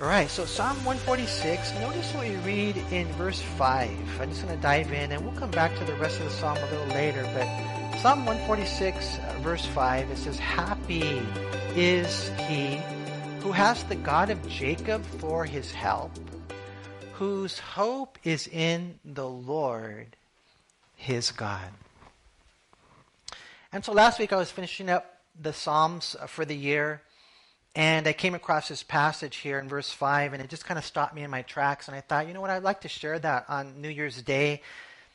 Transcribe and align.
All 0.00 0.06
right, 0.06 0.30
so 0.30 0.44
Psalm 0.44 0.76
146, 0.84 1.74
notice 1.80 2.14
what 2.14 2.28
we 2.28 2.36
read 2.36 2.76
in 2.92 3.08
verse 3.14 3.40
5. 3.40 3.90
I'm 4.20 4.30
just 4.30 4.44
going 4.44 4.54
to 4.54 4.62
dive 4.62 4.92
in 4.92 5.10
and 5.10 5.24
we'll 5.24 5.34
come 5.34 5.50
back 5.50 5.76
to 5.76 5.84
the 5.84 5.94
rest 5.96 6.20
of 6.20 6.26
the 6.26 6.30
psalm 6.30 6.56
a 6.56 6.66
little 6.66 6.86
later. 6.94 7.22
But 7.34 7.98
Psalm 7.98 8.24
146, 8.24 9.18
uh, 9.18 9.38
verse 9.40 9.66
5, 9.66 10.08
it 10.08 10.18
says, 10.18 10.38
Happy 10.38 11.20
is 11.74 12.30
he 12.46 12.80
who 13.40 13.50
has 13.50 13.82
the 13.84 13.96
God 13.96 14.30
of 14.30 14.48
Jacob 14.48 15.04
for 15.04 15.44
his 15.44 15.72
help, 15.72 16.12
whose 17.14 17.58
hope 17.58 18.20
is 18.22 18.46
in 18.46 19.00
the 19.04 19.28
Lord 19.28 20.14
his 20.94 21.32
God. 21.32 21.72
And 23.72 23.84
so 23.84 23.92
last 23.92 24.20
week 24.20 24.32
I 24.32 24.36
was 24.36 24.52
finishing 24.52 24.90
up 24.90 25.22
the 25.42 25.52
Psalms 25.52 26.14
for 26.28 26.44
the 26.44 26.54
year. 26.54 27.02
And 27.78 28.08
I 28.08 28.12
came 28.12 28.34
across 28.34 28.66
this 28.66 28.82
passage 28.82 29.36
here 29.36 29.60
in 29.60 29.68
verse 29.68 29.88
5, 29.88 30.32
and 30.32 30.42
it 30.42 30.50
just 30.50 30.64
kind 30.64 30.78
of 30.78 30.84
stopped 30.84 31.14
me 31.14 31.22
in 31.22 31.30
my 31.30 31.42
tracks. 31.42 31.86
And 31.86 31.96
I 31.96 32.00
thought, 32.00 32.26
you 32.26 32.34
know 32.34 32.40
what, 32.40 32.50
I'd 32.50 32.64
like 32.64 32.80
to 32.80 32.88
share 32.88 33.20
that 33.20 33.44
on 33.48 33.80
New 33.80 33.88
Year's 33.88 34.20
Day. 34.20 34.62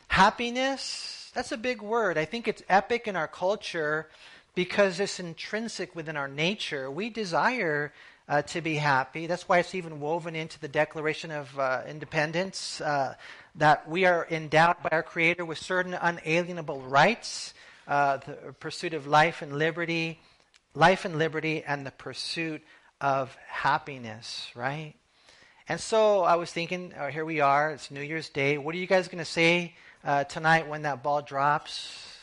Happiness, 0.08 1.30
that's 1.36 1.52
a 1.52 1.58
big 1.58 1.82
word. 1.82 2.18
I 2.18 2.24
think 2.24 2.48
it's 2.48 2.64
epic 2.70 3.06
in 3.06 3.18
our 3.18 3.28
culture 3.28 4.08
because 4.56 5.02
it's 5.02 5.20
intrinsic 5.20 5.94
within 5.94 6.16
our 6.16 6.30
nature. 6.30 6.90
We 6.90 7.10
desire 7.10 7.92
uh, 8.30 8.44
to 8.44 8.62
be 8.62 8.76
happy. 8.76 9.28
That's 9.28 9.50
why 9.50 9.60
it's 9.60 9.76
even 9.76 10.00
woven 10.00 10.34
into 10.34 10.58
the 10.58 10.70
Declaration 10.70 11.32
of 11.32 11.60
uh, 11.60 11.82
Independence 11.86 12.80
uh, 12.80 13.16
that 13.56 13.90
we 13.90 14.06
are 14.06 14.26
endowed 14.32 14.78
by 14.82 14.88
our 14.94 15.04
Creator 15.04 15.44
with 15.44 15.58
certain 15.58 15.96
unalienable 15.96 16.80
rights, 16.80 17.54
uh, 17.90 18.20
the 18.26 18.56
pursuit 18.62 18.94
of 18.94 19.06
life 19.06 19.42
and 19.42 19.52
liberty 19.52 20.22
life 20.76 21.06
and 21.06 21.18
liberty 21.18 21.64
and 21.66 21.86
the 21.86 21.92
pursuit 21.92 22.62
of 23.00 23.36
happiness, 23.48 24.50
right? 24.56 24.94
And 25.70 25.80
so 25.80 26.24
I 26.24 26.36
was 26.36 26.52
thinking, 26.52 26.94
oh, 27.00 27.08
here 27.08 27.26
we 27.26 27.40
are, 27.40 27.72
it's 27.72 27.92
New 27.92 28.02
Year's 28.02 28.30
Day. 28.30 28.58
What 28.58 28.76
are 28.76 28.78
you 28.78 28.88
guys 28.88 29.08
going 29.08 29.24
to 29.24 29.26
say 29.26 29.76
uh, 30.04 30.26
tonight 30.26 30.68
when 30.68 30.82
that 30.82 31.04
ball 31.04 31.22
drops? 31.22 32.18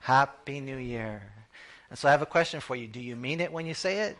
Happy 0.00 0.60
New 0.60 0.76
Year. 0.76 1.22
And 1.90 1.98
so 1.98 2.08
I 2.08 2.12
have 2.12 2.22
a 2.22 2.26
question 2.26 2.60
for 2.60 2.76
you. 2.76 2.86
Do 2.86 3.00
you 3.00 3.16
mean 3.16 3.40
it 3.40 3.52
when 3.52 3.66
you 3.66 3.74
say 3.74 4.02
it? 4.02 4.16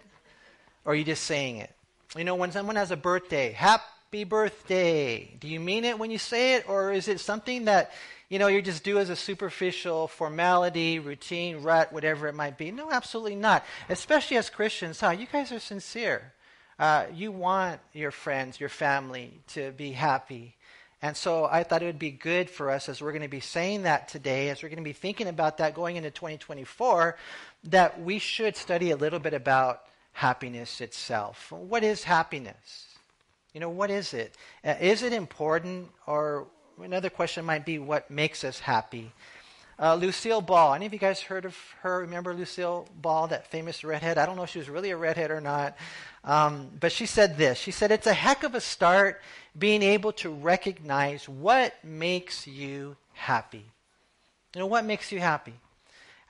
Or 0.84 0.92
are 0.92 0.96
you 0.96 1.04
just 1.04 1.24
saying 1.24 1.56
it? 1.56 1.70
You 2.16 2.24
know, 2.24 2.34
when 2.34 2.52
someone 2.52 2.76
has 2.76 2.90
a 2.90 2.96
birthday, 2.96 3.52
happy 3.52 4.24
birthday. 4.24 5.36
Do 5.40 5.48
you 5.48 5.60
mean 5.60 5.84
it 5.84 5.98
when 5.98 6.10
you 6.10 6.18
say 6.18 6.54
it? 6.54 6.68
Or 6.68 6.92
is 6.92 7.08
it 7.08 7.20
something 7.20 7.64
that 7.64 7.92
you 8.34 8.40
know, 8.40 8.48
you 8.48 8.60
just 8.60 8.82
do 8.82 8.98
as 8.98 9.10
a 9.10 9.14
superficial 9.14 10.08
formality, 10.08 10.98
routine, 10.98 11.62
rut, 11.62 11.92
whatever 11.92 12.26
it 12.26 12.34
might 12.34 12.58
be. 12.58 12.72
No, 12.72 12.90
absolutely 12.90 13.36
not. 13.36 13.64
Especially 13.88 14.36
as 14.36 14.50
Christians, 14.50 14.98
huh? 14.98 15.10
You 15.10 15.28
guys 15.30 15.52
are 15.52 15.60
sincere. 15.60 16.32
Uh, 16.76 17.04
you 17.14 17.30
want 17.30 17.78
your 17.92 18.10
friends, 18.10 18.58
your 18.58 18.68
family 18.68 19.38
to 19.52 19.70
be 19.70 19.92
happy. 19.92 20.56
And 21.00 21.16
so 21.16 21.44
I 21.44 21.62
thought 21.62 21.84
it 21.84 21.86
would 21.86 22.00
be 22.00 22.10
good 22.10 22.50
for 22.50 22.72
us 22.72 22.88
as 22.88 23.00
we're 23.00 23.12
going 23.12 23.22
to 23.22 23.28
be 23.28 23.38
saying 23.38 23.82
that 23.82 24.08
today, 24.08 24.48
as 24.48 24.64
we're 24.64 24.68
going 24.68 24.78
to 24.78 24.82
be 24.82 24.92
thinking 24.92 25.28
about 25.28 25.58
that 25.58 25.72
going 25.72 25.94
into 25.94 26.10
2024, 26.10 27.16
that 27.68 28.02
we 28.02 28.18
should 28.18 28.56
study 28.56 28.90
a 28.90 28.96
little 28.96 29.20
bit 29.20 29.34
about 29.34 29.82
happiness 30.12 30.80
itself. 30.80 31.52
What 31.52 31.84
is 31.84 32.02
happiness? 32.02 32.96
You 33.52 33.60
know, 33.60 33.70
what 33.70 33.92
is 33.92 34.12
it? 34.12 34.34
Uh, 34.64 34.74
is 34.80 35.04
it 35.04 35.12
important 35.12 35.88
or 36.08 36.48
another 36.82 37.10
question 37.10 37.44
might 37.44 37.64
be 37.64 37.78
what 37.78 38.10
makes 38.10 38.44
us 38.44 38.58
happy. 38.58 39.12
Uh, 39.78 39.96
Lucille 39.96 40.40
Ball. 40.40 40.74
Any 40.74 40.86
of 40.86 40.92
you 40.92 40.98
guys 40.98 41.20
heard 41.20 41.44
of 41.44 41.56
her? 41.80 42.00
Remember 42.00 42.32
Lucille 42.32 42.88
Ball, 43.00 43.26
that 43.28 43.50
famous 43.50 43.82
redhead? 43.82 44.18
I 44.18 44.26
don't 44.26 44.36
know 44.36 44.44
if 44.44 44.50
she 44.50 44.58
was 44.58 44.68
really 44.68 44.90
a 44.90 44.96
redhead 44.96 45.30
or 45.30 45.40
not. 45.40 45.76
Um, 46.22 46.70
but 46.78 46.92
she 46.92 47.06
said 47.06 47.36
this. 47.36 47.58
She 47.58 47.72
said, 47.72 47.90
It's 47.90 48.06
a 48.06 48.14
heck 48.14 48.44
of 48.44 48.54
a 48.54 48.60
start 48.60 49.20
being 49.58 49.82
able 49.82 50.12
to 50.12 50.30
recognize 50.30 51.28
what 51.28 51.74
makes 51.82 52.46
you 52.46 52.96
happy. 53.12 53.64
You 54.54 54.60
know, 54.60 54.66
what 54.66 54.84
makes 54.84 55.10
you 55.10 55.18
happy? 55.18 55.54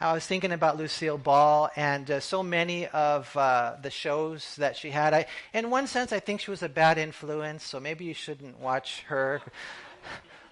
I 0.00 0.12
was 0.12 0.26
thinking 0.26 0.52
about 0.52 0.76
Lucille 0.76 1.18
Ball 1.18 1.70
and 1.76 2.10
uh, 2.10 2.20
so 2.20 2.42
many 2.42 2.86
of 2.88 3.34
uh, 3.36 3.76
the 3.80 3.90
shows 3.90 4.56
that 4.56 4.76
she 4.76 4.90
had. 4.90 5.14
I, 5.14 5.26
in 5.52 5.70
one 5.70 5.86
sense, 5.86 6.12
I 6.12 6.18
think 6.18 6.40
she 6.40 6.50
was 6.50 6.62
a 6.62 6.68
bad 6.68 6.98
influence, 6.98 7.64
so 7.64 7.78
maybe 7.78 8.04
you 8.04 8.14
shouldn't 8.14 8.58
watch 8.58 9.02
her 9.08 9.40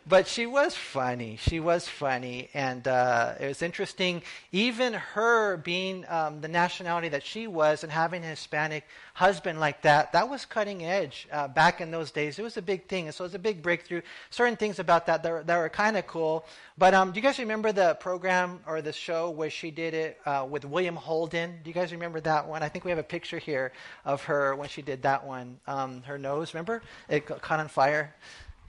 but 0.07 0.27
she 0.27 0.47
was 0.47 0.75
funny. 0.75 1.37
She 1.41 1.61
was 1.61 1.89
funny, 1.89 2.49
and 2.55 2.87
uh, 2.89 3.35
it 3.39 3.47
was 3.47 3.63
interesting. 3.63 4.23
Even 4.51 4.95
her 4.95 5.57
being 5.59 6.05
um, 6.09 6.41
the 6.41 6.49
nationality 6.49 7.09
that 7.11 7.23
she 7.25 7.47
was 7.47 7.83
and 7.85 7.93
having 7.93 8.25
a 8.25 8.29
Hispanic 8.29 8.85
husband 9.15 9.61
like 9.61 9.83
that, 9.83 10.13
that 10.13 10.29
was 10.29 10.45
cutting 10.45 10.85
edge 10.85 11.29
uh, 11.31 11.47
back 11.47 11.81
in 11.81 11.91
those 11.91 12.11
days. 12.11 12.39
It 12.39 12.43
was 12.43 12.57
a 12.57 12.63
big 12.63 12.89
thing, 12.89 13.07
and 13.07 13.15
so 13.15 13.25
it 13.25 13.29
was 13.29 13.35
a 13.35 13.39
big 13.39 13.63
breakthrough. 13.63 14.03
Certain 14.31 14.57
things 14.57 14.79
about 14.79 15.07
that 15.07 15.23
that 15.23 15.31
were, 15.31 15.59
were 15.59 15.69
kind 15.69 15.97
of 15.97 16.07
cool. 16.07 16.45
But 16.77 16.95
um, 16.95 17.13
do 17.13 17.17
you 17.17 17.23
guys 17.23 17.39
remember 17.39 17.71
the 17.71 17.95
program 18.01 18.61
or 18.67 18.83
the 18.83 18.93
show 18.93 19.31
where 19.31 19.51
she 19.51 19.71
did 19.71 19.95
it 19.95 20.21
uh, 20.27 20.47
with 20.51 20.65
William 20.65 20.97
Holden? 20.97 21.61
Do 21.63 21.71
you 21.71 21.75
guys 21.75 21.93
remember 21.93 22.21
that 22.21 22.49
one? 22.49 22.63
I 22.63 22.69
think 22.69 22.85
we 22.85 22.91
have 22.91 22.99
a 22.99 23.05
picture 23.05 23.39
here 23.39 23.73
of 24.05 24.25
her 24.25 24.57
when 24.57 24.69
she 24.69 24.83
did 24.83 25.03
that 25.03 25.25
one. 25.25 25.61
Um, 25.67 26.03
her 26.03 26.19
nose, 26.19 26.55
remember? 26.55 26.83
It 27.09 27.27
caught 27.27 27.61
on 27.61 27.69
fire. 27.69 28.15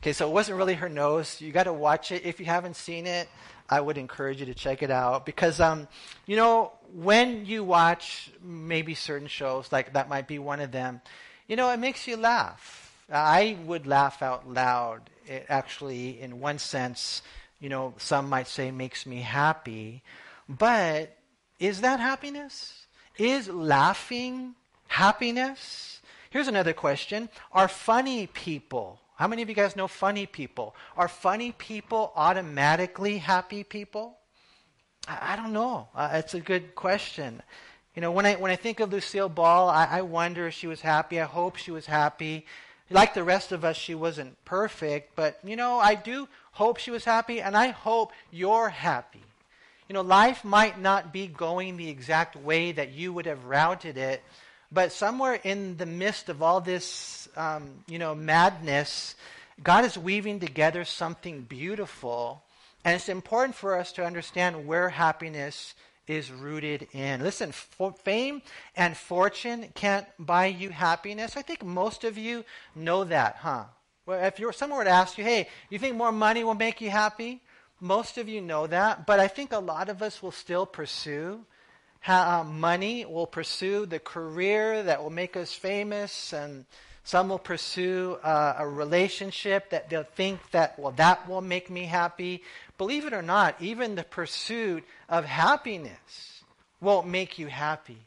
Okay, 0.03 0.11
so 0.11 0.27
it 0.27 0.33
wasn't 0.33 0.57
really 0.57 0.73
her 0.73 0.89
nose. 0.89 1.39
You 1.39 1.53
got 1.53 1.63
to 1.63 1.71
watch 1.71 2.11
it. 2.11 2.25
If 2.25 2.41
you 2.41 2.45
haven't 2.45 2.75
seen 2.75 3.07
it, 3.07 3.29
I 3.69 3.79
would 3.79 3.97
encourage 3.97 4.41
you 4.41 4.45
to 4.47 4.53
check 4.53 4.83
it 4.83 4.91
out 4.91 5.25
because, 5.25 5.61
um, 5.61 5.87
you 6.25 6.35
know, 6.35 6.73
when 6.93 7.45
you 7.45 7.63
watch 7.63 8.29
maybe 8.43 8.95
certain 8.95 9.29
shows, 9.29 9.71
like 9.71 9.93
that 9.93 10.09
might 10.09 10.27
be 10.27 10.39
one 10.39 10.59
of 10.59 10.73
them, 10.73 10.99
you 11.47 11.55
know, 11.55 11.69
it 11.69 11.77
makes 11.77 12.05
you 12.05 12.17
laugh. 12.17 12.93
I 13.09 13.55
would 13.63 13.87
laugh 13.87 14.21
out 14.21 14.45
loud. 14.45 15.09
It 15.25 15.45
actually, 15.47 16.19
in 16.19 16.41
one 16.41 16.59
sense, 16.59 17.21
you 17.61 17.69
know, 17.69 17.93
some 17.97 18.27
might 18.27 18.49
say 18.49 18.71
makes 18.71 19.05
me 19.05 19.21
happy. 19.21 20.03
But 20.49 21.15
is 21.61 21.79
that 21.79 22.01
happiness? 22.01 22.87
Is 23.17 23.47
laughing 23.47 24.55
happiness? 24.87 26.01
Here's 26.29 26.49
another 26.49 26.73
question 26.73 27.29
Are 27.53 27.69
funny 27.69 28.27
people 28.27 28.99
how 29.15 29.27
many 29.27 29.41
of 29.41 29.49
you 29.49 29.55
guys 29.55 29.75
know 29.75 29.87
funny 29.87 30.25
people? 30.25 30.75
Are 30.97 31.07
funny 31.07 31.51
people 31.51 32.11
automatically 32.15 33.19
happy 33.19 33.63
people? 33.63 34.17
I, 35.07 35.33
I 35.33 35.35
don't 35.35 35.53
know. 35.53 35.87
Uh, 35.95 36.09
it's 36.13 36.33
a 36.33 36.39
good 36.39 36.75
question. 36.75 37.41
You 37.95 38.01
know, 38.01 38.11
when 38.11 38.25
I, 38.25 38.35
when 38.35 38.51
I 38.51 38.55
think 38.55 38.79
of 38.79 38.91
Lucille 38.91 39.29
Ball, 39.29 39.69
I, 39.69 39.85
I 39.85 40.01
wonder 40.01 40.47
if 40.47 40.55
she 40.55 40.67
was 40.67 40.81
happy. 40.81 41.21
I 41.21 41.25
hope 41.25 41.57
she 41.57 41.71
was 41.71 41.85
happy. 41.85 42.45
Like 42.89 43.13
the 43.13 43.23
rest 43.23 43.51
of 43.51 43.63
us, 43.63 43.77
she 43.77 43.95
wasn't 43.95 44.43
perfect, 44.45 45.15
but, 45.15 45.39
you 45.43 45.55
know, 45.55 45.79
I 45.79 45.95
do 45.95 46.27
hope 46.51 46.77
she 46.77 46.91
was 46.91 47.05
happy, 47.05 47.41
and 47.41 47.55
I 47.55 47.67
hope 47.69 48.11
you're 48.31 48.69
happy. 48.69 49.23
You 49.87 49.93
know, 49.93 50.01
life 50.01 50.43
might 50.43 50.79
not 50.79 51.13
be 51.13 51.27
going 51.27 51.77
the 51.77 51.89
exact 51.89 52.35
way 52.35 52.71
that 52.71 52.91
you 52.91 53.13
would 53.13 53.25
have 53.25 53.45
routed 53.45 53.97
it, 53.97 54.21
but 54.73 54.91
somewhere 54.91 55.39
in 55.43 55.77
the 55.77 55.85
midst 55.85 56.29
of 56.29 56.41
all 56.41 56.59
this, 56.59 57.29
um, 57.37 57.83
you 57.87 57.99
know, 57.99 58.15
madness, 58.15 59.15
God 59.61 59.85
is 59.85 59.97
weaving 59.97 60.39
together 60.39 60.83
something 60.83 61.41
beautiful. 61.41 62.43
And 62.83 62.95
it's 62.95 63.09
important 63.09 63.55
for 63.55 63.77
us 63.77 63.91
to 63.93 64.05
understand 64.05 64.67
where 64.67 64.89
happiness 64.89 65.75
is 66.07 66.31
rooted 66.31 66.87
in. 66.91 67.21
Listen, 67.21 67.51
fame 67.51 68.41
and 68.75 68.97
fortune 68.97 69.69
can't 69.73 70.07
buy 70.19 70.47
you 70.47 70.69
happiness. 70.69 71.37
I 71.37 71.43
think 71.43 71.63
most 71.63 72.03
of 72.03 72.17
you 72.17 72.43
know 72.75 73.03
that, 73.05 73.37
huh? 73.37 73.65
Well, 74.05 74.21
if 74.25 74.37
you're 74.37 74.51
someone 74.51 74.79
were 74.79 74.83
to 74.83 74.89
ask 74.89 75.17
you, 75.17 75.23
hey, 75.23 75.47
you 75.69 75.79
think 75.79 75.95
more 75.95 76.11
money 76.11 76.43
will 76.43 76.55
make 76.55 76.81
you 76.81 76.89
happy? 76.89 77.41
Most 77.79 78.17
of 78.17 78.27
you 78.27 78.41
know 78.41 78.67
that, 78.67 79.05
but 79.05 79.19
I 79.19 79.27
think 79.27 79.53
a 79.53 79.59
lot 79.59 79.87
of 79.87 80.01
us 80.01 80.21
will 80.21 80.31
still 80.31 80.65
pursue 80.65 81.45
uh, 82.07 82.43
money, 82.43 83.05
will 83.05 83.27
pursue 83.27 83.85
the 83.85 83.99
career 83.99 84.83
that 84.83 85.01
will 85.01 85.09
make 85.09 85.37
us 85.37 85.53
famous, 85.53 86.33
and 86.33 86.65
some 87.03 87.29
will 87.29 87.39
pursue 87.39 88.17
uh, 88.23 88.55
a 88.57 88.67
relationship 88.67 89.69
that 89.69 89.89
they'll 89.89 90.03
think 90.03 90.39
that, 90.51 90.77
well, 90.79 90.93
that 90.93 91.27
will 91.27 91.41
make 91.41 91.69
me 91.69 91.83
happy. 91.83 92.43
Believe 92.77 93.05
it 93.05 93.13
or 93.13 93.21
not, 93.21 93.55
even 93.61 93.95
the 93.95 94.03
pursuit 94.03 94.83
of 95.09 95.25
happiness 95.25 96.43
won't 96.81 97.07
make 97.07 97.39
you 97.39 97.47
happy. 97.47 97.99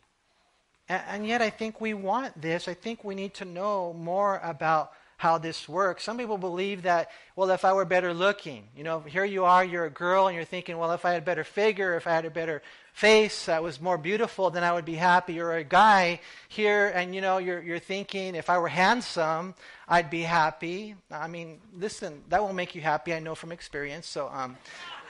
And, 0.89 1.03
and 1.09 1.27
yet, 1.27 1.43
I 1.43 1.51
think 1.51 1.81
we 1.81 1.95
want 1.95 2.41
this. 2.41 2.69
I 2.69 2.75
think 2.75 3.05
we 3.05 3.15
need 3.15 3.35
to 3.35 3.45
know 3.45 3.93
more 3.93 4.41
about 4.43 4.93
how 5.19 5.39
this 5.39 5.69
works. 5.69 6.05
Some 6.05 6.19
people 6.19 6.37
believe 6.37 6.83
that, 6.83 7.11
well, 7.37 7.51
if 7.51 7.65
I 7.65 7.73
were 7.73 7.87
better 7.87 8.13
looking, 8.13 8.65
you 8.77 8.85
know, 8.85 9.01
here 9.01 9.25
you 9.25 9.45
are, 9.45 9.65
you're 9.65 9.87
a 9.87 9.91
girl, 9.91 10.27
and 10.27 10.37
you're 10.37 10.45
thinking, 10.45 10.77
well, 10.77 10.93
if 10.93 11.05
I 11.05 11.13
had 11.13 11.23
a 11.23 11.25
better 11.25 11.45
figure, 11.45 11.97
if 11.97 12.07
I 12.07 12.11
had 12.11 12.27
a 12.27 12.31
better 12.31 12.63
face 12.93 13.47
that 13.47 13.63
was 13.63 13.81
more 13.81 13.97
beautiful, 13.97 14.51
then 14.51 14.63
I 14.63 14.73
would 14.73 14.85
be 14.85 14.95
happy. 14.95 15.41
Or 15.41 15.53
a 15.53 15.65
guy 15.65 16.21
here, 16.49 16.93
and 16.95 17.15
you 17.15 17.23
know, 17.23 17.39
you're, 17.39 17.63
you're 17.63 17.79
thinking, 17.79 18.35
if 18.35 18.51
I 18.51 18.59
were 18.59 18.69
handsome, 18.69 19.55
I'd 19.89 20.11
be 20.11 20.23
happy. 20.23 20.97
I 21.11 21.29
mean, 21.29 21.61
listen, 21.79 22.23
that 22.29 22.43
won't 22.43 22.55
make 22.55 22.75
you 22.75 22.83
happy, 22.83 23.15
I 23.15 23.19
know 23.19 23.35
from 23.35 23.53
experience. 23.53 24.07
So, 24.07 24.29
um, 24.29 24.59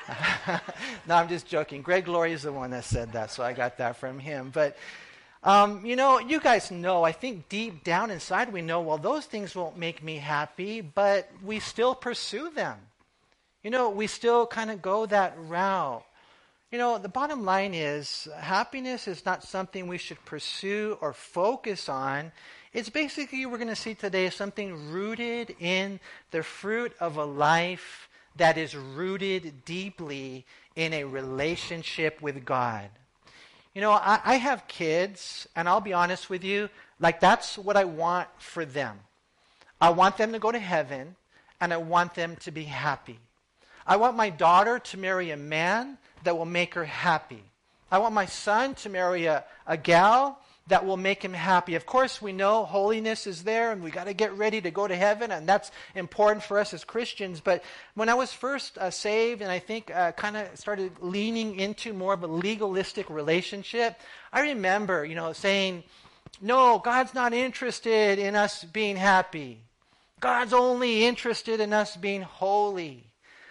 no, 1.09 1.17
I'm 1.17 1.29
just 1.29 1.49
joking. 1.49 1.83
Greg 1.83 2.07
Laurie 2.07 2.33
is 2.33 2.43
the 2.43 2.53
one 2.53 2.71
that 2.71 2.85
said 2.85 3.13
that, 3.13 3.33
so 3.33 3.43
I 3.43 3.53
got 3.53 3.79
that 3.79 3.97
from 3.97 4.21
him. 4.21 4.51
But 4.55 4.77
Um, 5.47 5.87
you 5.87 5.95
know, 5.95 6.19
you 6.19 6.41
guys 6.41 6.73
know, 6.73 7.05
I 7.05 7.13
think 7.13 7.49
deep 7.49 7.85
down 7.85 8.11
inside 8.11 8.53
we 8.53 8.63
know, 8.63 8.81
well, 8.81 8.99
those 8.99 9.27
things 9.27 9.55
won't 9.55 9.79
make 9.79 10.03
me 10.03 10.17
happy, 10.17 10.81
but 10.81 11.31
we 11.41 11.61
still 11.61 11.95
pursue 11.95 12.51
them. 12.51 12.77
You 13.63 13.71
know, 13.71 13.91
we 13.91 14.09
still 14.09 14.49
kind 14.49 14.73
of 14.73 14.83
go 14.83 15.07
that 15.07 15.35
route. 15.39 16.05
You 16.73 16.79
know, 16.79 16.99
the 16.99 17.09
bottom 17.09 17.45
line 17.45 17.75
is 17.75 18.27
happiness 18.37 19.07
is 19.07 19.25
not 19.25 19.45
something 19.45 19.87
we 19.87 19.99
should 19.99 20.23
pursue 20.25 20.99
or 21.01 21.13
focus 21.13 21.89
on. 21.89 22.33
It's 22.73 22.91
basically, 22.91 23.47
we're 23.47 23.59
going 23.59 23.69
to 23.69 23.77
see 23.77 23.95
today, 23.95 24.31
something 24.31 24.91
rooted 24.91 25.55
in 25.61 26.01
the 26.33 26.43
fruit 26.43 26.93
of 26.99 27.19
a 27.19 27.25
life 27.25 28.09
that 28.35 28.59
is 28.59 28.75
rooted 28.75 29.65
deeply 29.65 30.45
in 30.75 30.93
a 30.93 31.05
relationship 31.05 32.21
with 32.21 32.45
God. 32.45 32.91
You 33.77 33.83
know, 33.83 33.93
I, 33.93 34.19
I 34.25 34.35
have 34.37 34.67
kids, 34.69 35.47
and 35.55 35.69
I'll 35.69 35.83
be 35.83 35.93
honest 35.93 36.31
with 36.31 36.43
you, 36.45 36.71
like 36.99 37.21
that's 37.21 37.59
what 37.59 37.77
I 37.77 37.85
want 37.85 38.27
for 38.39 38.65
them. 38.65 39.01
I 39.79 39.91
want 39.91 40.17
them 40.17 40.33
to 40.33 40.39
go 40.39 40.51
to 40.51 40.59
heaven, 40.59 41.15
and 41.61 41.75
I 41.75 41.77
want 41.77 42.15
them 42.15 42.37
to 42.37 42.51
be 42.51 42.63
happy. 42.63 43.19
I 43.87 43.99
want 43.99 44.17
my 44.17 44.31
daughter 44.31 44.79
to 44.79 44.97
marry 44.97 45.31
a 45.31 45.37
man 45.37 45.99
that 46.25 46.39
will 46.39 46.47
make 46.47 46.73
her 46.73 46.87
happy. 46.87 47.43
I 47.93 47.99
want 47.99 48.15
my 48.15 48.25
son 48.25 48.77
to 48.77 48.89
marry 48.89 49.27
a, 49.27 49.45
a 49.67 49.77
gal 49.77 50.41
that 50.69 50.85
will 50.85 50.97
make 50.97 51.25
him 51.25 51.33
happy. 51.33 51.75
Of 51.77 51.87
course, 51.87 52.21
we 52.21 52.33
know 52.33 52.65
holiness 52.65 53.27
is 53.27 53.45
there 53.45 53.71
and 53.71 53.83
we 53.83 53.91
got 53.91 54.05
to 54.05 54.15
get 54.15 54.37
ready 54.37 54.61
to 54.61 54.71
go 54.71 54.89
to 54.89 54.97
heaven, 54.97 55.31
and 55.31 55.49
that's 55.49 55.71
important 55.95 56.43
for 56.43 56.59
us 56.59 56.75
as 56.75 56.85
Christians. 56.85 57.41
But 57.41 57.63
when 57.95 58.09
I 58.09 58.15
was 58.15 58.33
first 58.33 58.77
uh, 58.79 58.91
saved 58.91 59.43
and 59.43 59.51
I 59.51 59.59
think 59.59 59.91
uh, 59.95 60.13
kind 60.13 60.37
of 60.37 60.49
started 60.59 60.93
leaning 61.01 61.59
into 61.61 61.93
more 61.93 62.15
of 62.15 62.23
a 62.23 62.27
legalistic 62.27 63.09
relationship, 63.09 64.01
I 64.33 64.41
remember, 64.43 65.05
you 65.05 65.15
know, 65.15 65.33
saying, 65.33 65.85
No, 66.41 66.79
God's 66.79 67.15
not 67.15 67.33
interested 67.33 68.19
in 68.19 68.35
us 68.35 68.65
being 68.65 68.97
happy. 68.97 69.61
God's 70.19 70.53
only 70.53 71.05
interested 71.05 71.61
in 71.61 71.73
us 71.73 71.97
being 71.97 72.23
holy. 72.23 73.05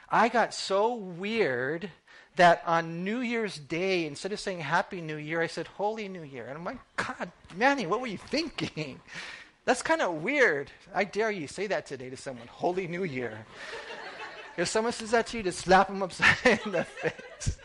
I 0.09 0.29
got 0.29 0.53
so 0.53 0.95
weird 0.95 1.89
that 2.35 2.61
on 2.65 3.03
New 3.03 3.19
Year's 3.19 3.57
Day, 3.57 4.05
instead 4.05 4.31
of 4.31 4.39
saying 4.39 4.59
Happy 4.59 5.01
New 5.01 5.17
Year, 5.17 5.41
I 5.41 5.47
said 5.47 5.67
Holy 5.67 6.07
New 6.07 6.23
Year. 6.23 6.45
And 6.47 6.57
I'm 6.57 6.63
like, 6.63 6.79
God, 6.95 7.31
Manny, 7.55 7.85
what 7.87 8.01
were 8.01 8.07
you 8.07 8.17
thinking? 8.17 8.99
That's 9.65 9.81
kind 9.81 10.01
of 10.01 10.21
weird. 10.21 10.69
I 10.93 11.05
dare 11.05 11.31
you 11.31 11.47
say 11.47 11.67
that 11.67 11.87
today 11.87 12.09
to 12.09 12.17
someone, 12.17 12.47
Holy 12.47 12.87
New 12.87 13.03
Year. 13.03 13.45
if 14.57 14.67
someone 14.67 14.93
says 14.93 15.11
that 15.11 15.27
to 15.27 15.37
you, 15.37 15.43
just 15.43 15.59
slap 15.59 15.87
them 15.87 16.03
upside 16.03 16.59
in 16.65 16.71
the 16.71 16.83
face. 16.83 17.57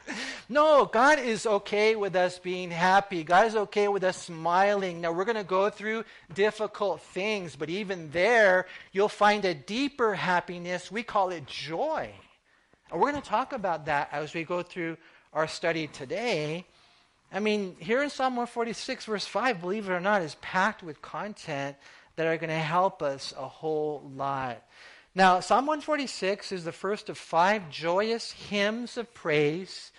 No, 0.48 0.84
God 0.84 1.20
is 1.20 1.46
okay 1.46 1.94
with 1.94 2.16
us 2.16 2.38
being 2.38 2.70
happy. 2.70 3.22
God 3.22 3.46
is 3.46 3.54
okay 3.54 3.86
with 3.86 4.02
us 4.02 4.16
smiling. 4.16 5.00
Now, 5.00 5.12
we're 5.12 5.24
going 5.24 5.36
to 5.36 5.44
go 5.44 5.70
through 5.70 6.04
difficult 6.34 7.02
things, 7.02 7.54
but 7.54 7.70
even 7.70 8.10
there, 8.10 8.66
you'll 8.90 9.08
find 9.08 9.44
a 9.44 9.54
deeper 9.54 10.14
happiness. 10.14 10.90
We 10.90 11.04
call 11.04 11.30
it 11.30 11.46
joy. 11.46 12.10
And 12.90 13.00
we're 13.00 13.10
going 13.10 13.22
to 13.22 13.28
talk 13.28 13.52
about 13.52 13.86
that 13.86 14.08
as 14.12 14.34
we 14.34 14.44
go 14.44 14.62
through 14.62 14.96
our 15.32 15.46
study 15.46 15.86
today. 15.86 16.64
I 17.32 17.38
mean, 17.38 17.76
here 17.78 18.02
in 18.02 18.10
Psalm 18.10 18.34
146, 18.34 19.04
verse 19.04 19.26
5, 19.26 19.60
believe 19.60 19.88
it 19.88 19.92
or 19.92 20.00
not, 20.00 20.22
is 20.22 20.34
packed 20.40 20.82
with 20.82 21.00
content 21.00 21.76
that 22.16 22.26
are 22.26 22.36
going 22.36 22.50
to 22.50 22.56
help 22.56 23.02
us 23.02 23.32
a 23.38 23.46
whole 23.46 24.10
lot. 24.16 24.64
Now, 25.14 25.40
Psalm 25.40 25.66
146 25.66 26.50
is 26.50 26.64
the 26.64 26.72
first 26.72 27.08
of 27.08 27.16
five 27.16 27.70
joyous 27.70 28.32
hymns 28.32 28.96
of 28.96 29.12
praise 29.14 29.92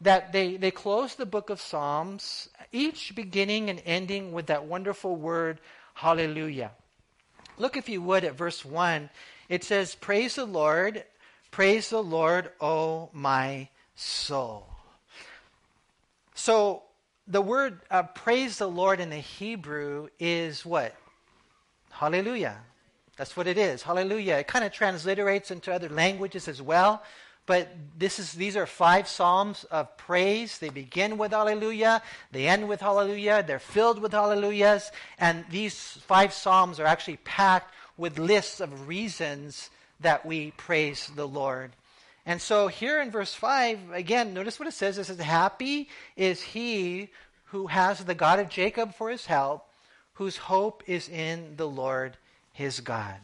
that 0.00 0.32
they, 0.32 0.56
they 0.56 0.70
close 0.70 1.14
the 1.14 1.26
book 1.26 1.48
of 1.48 1.60
Psalms, 1.60 2.48
each 2.72 3.14
beginning 3.14 3.70
and 3.70 3.80
ending 3.86 4.32
with 4.32 4.46
that 4.46 4.66
wonderful 4.66 5.16
word, 5.16 5.60
hallelujah. 5.94 6.72
Look, 7.56 7.76
if 7.76 7.88
you 7.88 8.02
would, 8.02 8.24
at 8.24 8.36
verse 8.36 8.64
1. 8.64 9.08
It 9.48 9.64
says, 9.64 9.94
Praise 9.94 10.36
the 10.36 10.44
Lord, 10.44 11.04
Praise 11.54 11.90
the 11.90 12.02
Lord, 12.02 12.50
O 12.60 13.10
my 13.12 13.68
soul. 13.94 14.66
So 16.34 16.82
the 17.28 17.40
word 17.40 17.78
uh, 17.92 18.02
praise 18.02 18.58
the 18.58 18.66
Lord 18.66 18.98
in 18.98 19.08
the 19.08 19.18
Hebrew 19.18 20.08
is 20.18 20.66
what? 20.66 20.96
Hallelujah. 21.92 22.56
That's 23.16 23.36
what 23.36 23.46
it 23.46 23.56
is. 23.56 23.84
Hallelujah. 23.84 24.38
It 24.38 24.48
kind 24.48 24.64
of 24.64 24.72
transliterates 24.72 25.52
into 25.52 25.72
other 25.72 25.88
languages 25.88 26.48
as 26.48 26.60
well. 26.60 27.04
But 27.46 27.72
this 27.96 28.18
is, 28.18 28.32
these 28.32 28.56
are 28.56 28.66
five 28.66 29.06
psalms 29.06 29.62
of 29.70 29.96
praise. 29.96 30.58
They 30.58 30.70
begin 30.70 31.18
with 31.18 31.30
hallelujah, 31.30 32.02
they 32.32 32.48
end 32.48 32.68
with 32.68 32.80
hallelujah, 32.80 33.44
they're 33.46 33.60
filled 33.60 34.00
with 34.00 34.10
hallelujahs. 34.10 34.90
And 35.20 35.44
these 35.50 35.78
five 35.78 36.32
psalms 36.32 36.80
are 36.80 36.86
actually 36.86 37.18
packed 37.18 37.72
with 37.96 38.18
lists 38.18 38.58
of 38.58 38.88
reasons 38.88 39.70
that 40.04 40.24
we 40.24 40.52
praise 40.52 41.10
the 41.14 41.26
Lord. 41.26 41.72
And 42.24 42.40
so 42.40 42.68
here 42.68 43.02
in 43.02 43.10
verse 43.10 43.34
5, 43.34 43.92
again, 43.92 44.32
notice 44.32 44.58
what 44.58 44.68
it 44.68 44.72
says. 44.72 44.96
It 44.96 45.04
says, 45.04 45.18
Happy 45.18 45.88
is 46.16 46.40
he 46.40 47.10
who 47.46 47.66
has 47.66 48.04
the 48.04 48.14
God 48.14 48.38
of 48.38 48.48
Jacob 48.48 48.94
for 48.94 49.10
his 49.10 49.26
help, 49.26 49.66
whose 50.14 50.36
hope 50.36 50.82
is 50.86 51.08
in 51.08 51.56
the 51.56 51.68
Lord 51.68 52.16
his 52.52 52.80
God. 52.80 53.16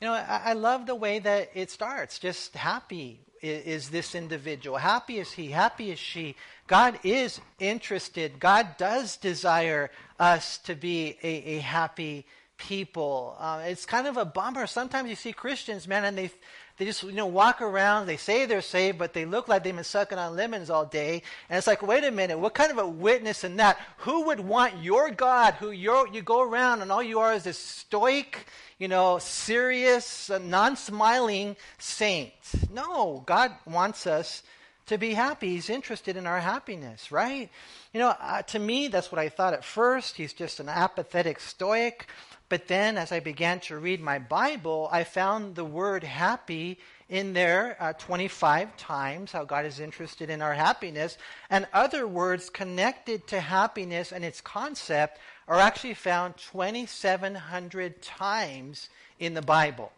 You 0.00 0.06
know, 0.08 0.14
I, 0.14 0.42
I 0.46 0.52
love 0.54 0.86
the 0.86 0.94
way 0.94 1.18
that 1.18 1.50
it 1.54 1.70
starts. 1.70 2.18
Just 2.18 2.54
happy 2.54 3.20
is, 3.42 3.64
is 3.64 3.88
this 3.90 4.14
individual. 4.14 4.78
Happy 4.78 5.18
is 5.18 5.32
he. 5.32 5.48
Happy 5.48 5.90
is 5.90 5.98
she. 5.98 6.36
God 6.66 6.98
is 7.02 7.40
interested. 7.58 8.38
God 8.38 8.76
does 8.78 9.16
desire 9.16 9.90
us 10.18 10.58
to 10.58 10.74
be 10.74 11.18
a, 11.22 11.28
a 11.28 11.58
happy 11.58 12.24
people. 12.58 13.36
Uh, 13.38 13.62
it's 13.66 13.86
kind 13.86 14.06
of 14.06 14.16
a 14.16 14.24
bummer. 14.24 14.66
Sometimes 14.66 15.08
you 15.08 15.16
see 15.16 15.32
Christians, 15.32 15.88
man, 15.88 16.04
and 16.04 16.18
they 16.18 16.30
they 16.76 16.84
just 16.84 17.02
you 17.02 17.12
know 17.12 17.26
walk 17.26 17.62
around. 17.62 18.06
They 18.06 18.16
say 18.16 18.44
they're 18.44 18.60
saved, 18.60 18.98
but 18.98 19.14
they 19.14 19.24
look 19.24 19.48
like 19.48 19.64
they've 19.64 19.74
been 19.74 19.84
sucking 19.84 20.18
on 20.18 20.36
lemons 20.36 20.68
all 20.68 20.84
day. 20.84 21.22
And 21.48 21.56
it's 21.56 21.66
like, 21.66 21.82
wait 21.82 22.04
a 22.04 22.10
minute, 22.10 22.38
what 22.38 22.54
kind 22.54 22.70
of 22.70 22.78
a 22.78 22.86
witness 22.86 23.44
in 23.44 23.56
that? 23.56 23.78
Who 23.98 24.26
would 24.26 24.40
want 24.40 24.82
your 24.82 25.10
God, 25.10 25.54
who 25.54 25.70
you 25.70 26.06
you 26.12 26.22
go 26.22 26.42
around 26.42 26.82
and 26.82 26.92
all 26.92 27.02
you 27.02 27.20
are 27.20 27.32
is 27.32 27.44
this 27.44 27.58
stoic, 27.58 28.46
you 28.78 28.88
know, 28.88 29.18
serious, 29.18 30.28
uh, 30.28 30.38
non-smiling 30.38 31.56
saint? 31.78 32.32
No, 32.72 33.22
God 33.26 33.52
wants 33.66 34.06
us 34.06 34.42
to 34.86 34.98
be 34.98 35.14
happy. 35.14 35.50
He's 35.50 35.70
interested 35.70 36.16
in 36.16 36.26
our 36.26 36.40
happiness, 36.40 37.12
right? 37.12 37.50
You 37.92 38.00
know, 38.00 38.14
uh, 38.20 38.42
to 38.42 38.58
me, 38.58 38.88
that's 38.88 39.12
what 39.12 39.18
I 39.18 39.28
thought 39.28 39.52
at 39.52 39.64
first. 39.64 40.16
He's 40.16 40.32
just 40.32 40.60
an 40.60 40.68
apathetic 40.68 41.40
stoic. 41.40 42.06
But 42.48 42.66
then, 42.66 42.96
as 42.96 43.12
I 43.12 43.20
began 43.20 43.60
to 43.60 43.76
read 43.76 44.00
my 44.00 44.18
Bible, 44.18 44.88
I 44.90 45.04
found 45.04 45.54
the 45.54 45.64
word 45.64 46.02
happy 46.02 46.78
in 47.08 47.34
there 47.34 47.76
uh, 47.78 47.92
25 47.94 48.76
times, 48.76 49.32
how 49.32 49.44
God 49.44 49.66
is 49.66 49.80
interested 49.80 50.30
in 50.30 50.40
our 50.40 50.54
happiness. 50.54 51.18
And 51.50 51.66
other 51.72 52.06
words 52.06 52.48
connected 52.48 53.26
to 53.28 53.40
happiness 53.40 54.12
and 54.12 54.24
its 54.24 54.40
concept 54.40 55.18
are 55.46 55.58
actually 55.58 55.94
found 55.94 56.36
2,700 56.36 58.02
times 58.02 58.88
in 59.18 59.34
the 59.34 59.42
Bible. 59.42 59.92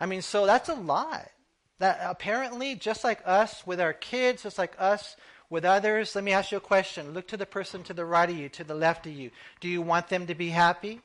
I 0.00 0.06
mean, 0.06 0.22
so 0.22 0.46
that's 0.46 0.68
a 0.68 0.74
lot. 0.74 1.30
That 1.78 2.00
apparently, 2.02 2.74
just 2.74 3.04
like 3.04 3.20
us 3.24 3.66
with 3.66 3.80
our 3.80 3.92
kids, 3.92 4.42
just 4.42 4.58
like 4.58 4.74
us 4.78 5.16
with 5.50 5.64
others, 5.64 6.14
let 6.14 6.24
me 6.24 6.32
ask 6.32 6.50
you 6.50 6.58
a 6.58 6.60
question. 6.60 7.12
Look 7.12 7.28
to 7.28 7.36
the 7.36 7.46
person 7.46 7.82
to 7.84 7.94
the 7.94 8.04
right 8.04 8.28
of 8.28 8.36
you, 8.36 8.48
to 8.50 8.64
the 8.64 8.74
left 8.74 9.06
of 9.06 9.12
you. 9.12 9.30
Do 9.60 9.68
you 9.68 9.82
want 9.82 10.08
them 10.08 10.26
to 10.26 10.34
be 10.34 10.48
happy? 10.48 11.00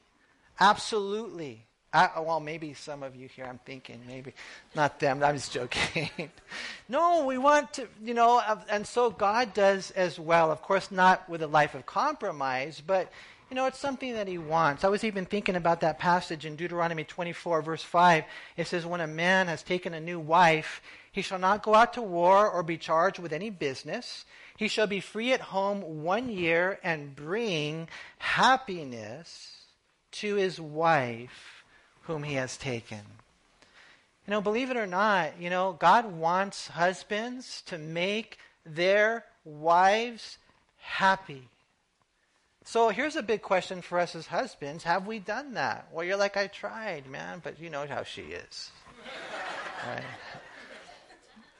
Absolutely. 0.60 1.68
I, 1.94 2.20
well, 2.20 2.40
maybe 2.40 2.74
some 2.74 3.02
of 3.02 3.16
you 3.16 3.28
here, 3.28 3.46
I'm 3.46 3.60
thinking, 3.66 4.02
maybe 4.06 4.34
not 4.76 5.00
them. 5.00 5.24
I'm 5.24 5.36
just 5.36 5.54
joking. 5.54 6.10
no, 6.90 7.26
we 7.26 7.38
want 7.38 7.74
to, 7.74 7.88
you 8.04 8.14
know, 8.14 8.42
and 8.70 8.86
so 8.86 9.10
God 9.10 9.54
does 9.54 9.92
as 9.92 10.20
well. 10.20 10.52
Of 10.52 10.62
course, 10.62 10.92
not 10.92 11.28
with 11.30 11.42
a 11.42 11.48
life 11.48 11.76
of 11.76 11.86
compromise, 11.86 12.84
but, 12.86 13.12
you 13.50 13.56
know, 13.56 13.66
it's 13.68 13.80
something 13.80 14.14
that 14.14 14.28
He 14.28 14.38
wants. 14.38 14.84
I 14.84 14.90
was 14.90 15.06
even 15.06 15.26
thinking 15.26 15.56
about 15.56 15.80
that 15.82 15.98
passage 15.98 16.46
in 16.46 16.58
Deuteronomy 16.58 17.06
24, 17.06 17.62
verse 17.62 17.84
5. 17.84 18.26
It 18.58 18.68
says, 18.68 18.86
When 18.86 19.02
a 19.02 19.08
man 19.08 19.48
has 19.48 19.64
taken 19.64 19.94
a 19.94 20.02
new 20.02 20.20
wife, 20.20 20.82
he 21.12 21.22
shall 21.22 21.40
not 21.40 21.64
go 21.64 21.74
out 21.74 21.94
to 21.94 22.02
war 22.02 22.48
or 22.48 22.62
be 22.64 22.78
charged 22.78 23.18
with 23.18 23.32
any 23.34 23.50
business. 23.50 24.26
He 24.58 24.68
shall 24.68 24.88
be 24.88 25.00
free 25.00 25.34
at 25.34 25.42
home 25.42 26.04
one 26.04 26.30
year 26.30 26.80
and 26.84 27.16
bring 27.16 27.88
happiness 28.20 29.57
to 30.12 30.36
his 30.36 30.60
wife 30.60 31.64
whom 32.04 32.24
he 32.24 32.36
has 32.36 32.58
taken. 32.58 33.02
You 34.26 34.32
know, 34.32 34.42
believe 34.42 34.70
it 34.70 34.78
or 34.78 34.88
not, 34.88 35.40
you 35.40 35.50
know, 35.50 35.74
God 35.74 36.12
wants 36.12 36.68
husbands 36.68 37.62
to 37.68 37.78
make 37.78 38.38
their 38.66 39.24
wives 39.46 40.38
happy. 40.78 41.48
So 42.66 42.90
here's 42.90 43.16
a 43.16 43.24
big 43.24 43.42
question 43.42 43.82
for 43.82 44.00
us 44.00 44.16
as 44.16 44.28
husbands. 44.28 44.84
Have 44.84 45.08
we 45.08 45.20
done 45.20 45.54
that? 45.54 45.88
Well, 45.94 46.04
you're 46.04 46.18
like, 46.18 46.36
I 46.36 46.48
tried, 46.48 47.10
man, 47.10 47.40
but 47.42 47.60
you 47.62 47.70
know 47.70 47.88
how 47.88 48.04
she 48.04 48.24
is. 48.24 48.72
right? 49.88 50.04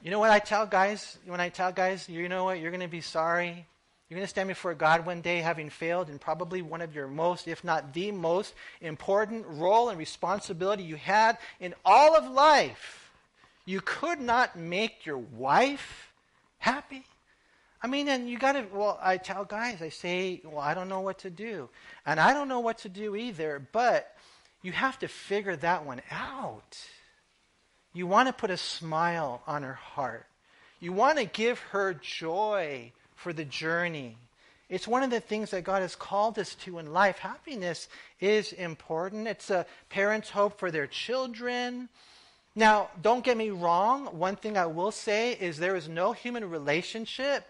You 0.04 0.12
know 0.12 0.20
what 0.20 0.32
I 0.32 0.40
tell 0.40 0.66
guys? 0.66 1.18
When 1.26 1.40
I 1.40 1.48
tell 1.48 1.72
guys, 1.72 2.10
you 2.10 2.28
know 2.28 2.44
what, 2.44 2.60
you're 2.60 2.72
going 2.72 2.82
to 2.82 2.90
be 2.90 3.02
sorry 3.02 3.66
You're 4.10 4.18
going 4.18 4.26
to 4.26 4.30
stand 4.30 4.48
before 4.48 4.74
God 4.74 5.06
one 5.06 5.20
day 5.20 5.40
having 5.40 5.70
failed 5.70 6.10
in 6.10 6.18
probably 6.18 6.62
one 6.62 6.82
of 6.82 6.96
your 6.96 7.08
most, 7.08 7.48
if 7.48 7.64
not 7.64 7.94
the 7.94 8.12
most 8.12 8.54
important 8.80 9.46
role 9.48 9.90
and 9.90 10.00
responsibility 10.00 10.84
you 10.84 10.96
had 10.96 11.38
in 11.60 11.74
all 11.84 12.16
of 12.16 12.32
life. 12.32 13.12
You 13.66 13.82
could 13.82 14.22
not 14.22 14.58
make 14.58 15.06
your 15.06 15.18
wife 15.18 16.14
happy. 16.58 17.04
I 17.82 17.88
mean, 17.88 18.08
and 18.08 18.30
you 18.30 18.40
got 18.40 18.54
to, 18.54 18.66
well, 18.74 18.98
I 19.02 19.18
tell 19.18 19.44
guys, 19.44 19.82
I 19.82 19.90
say, 19.90 20.42
well, 20.46 20.60
I 20.60 20.74
don't 20.74 20.88
know 20.88 21.02
what 21.02 21.20
to 21.20 21.30
do. 21.30 21.70
And 22.06 22.18
I 22.18 22.34
don't 22.34 22.48
know 22.48 22.62
what 22.62 22.80
to 22.80 22.90
do 22.90 23.16
either, 23.16 23.62
but 23.74 24.16
you 24.62 24.72
have 24.72 24.98
to 25.00 25.10
figure 25.10 25.58
that 25.58 25.86
one 25.86 26.02
out. 26.10 26.78
You 27.94 28.08
want 28.08 28.28
to 28.28 28.34
put 28.34 28.52
a 28.52 28.58
smile 28.58 29.42
on 29.46 29.64
her 29.64 29.74
heart. 29.74 30.28
You 30.80 30.94
want 30.94 31.18
to 31.18 31.26
give 31.26 31.60
her 31.60 31.94
joy 31.94 32.94
for 33.18 33.34
the 33.34 33.44
journey. 33.44 34.16
It's 34.70 34.88
one 34.88 35.04
of 35.04 35.10
the 35.10 35.20
things 35.20 35.52
that 35.52 35.64
God 35.64 35.82
has 35.82 35.96
called 35.96 36.38
us 36.40 36.56
to 36.56 36.78
in 36.78 36.94
life. 36.94 37.20
Happiness 37.20 37.90
is 38.20 38.54
important. 38.54 39.28
It's 39.28 39.50
a 39.50 39.66
parent's 39.90 40.30
hope 40.30 40.60
for 40.60 40.72
their 40.72 40.88
children. 40.88 41.90
Now, 42.56 42.90
don't 43.02 43.24
get 43.24 43.38
me 43.38 43.50
wrong. 43.50 44.06
One 44.18 44.36
thing 44.36 44.58
I 44.58 44.66
will 44.66 44.92
say 44.92 45.34
is 45.34 45.58
there 45.58 45.76
is 45.76 45.88
no 45.88 46.14
human 46.14 46.50
relationship 46.50 47.46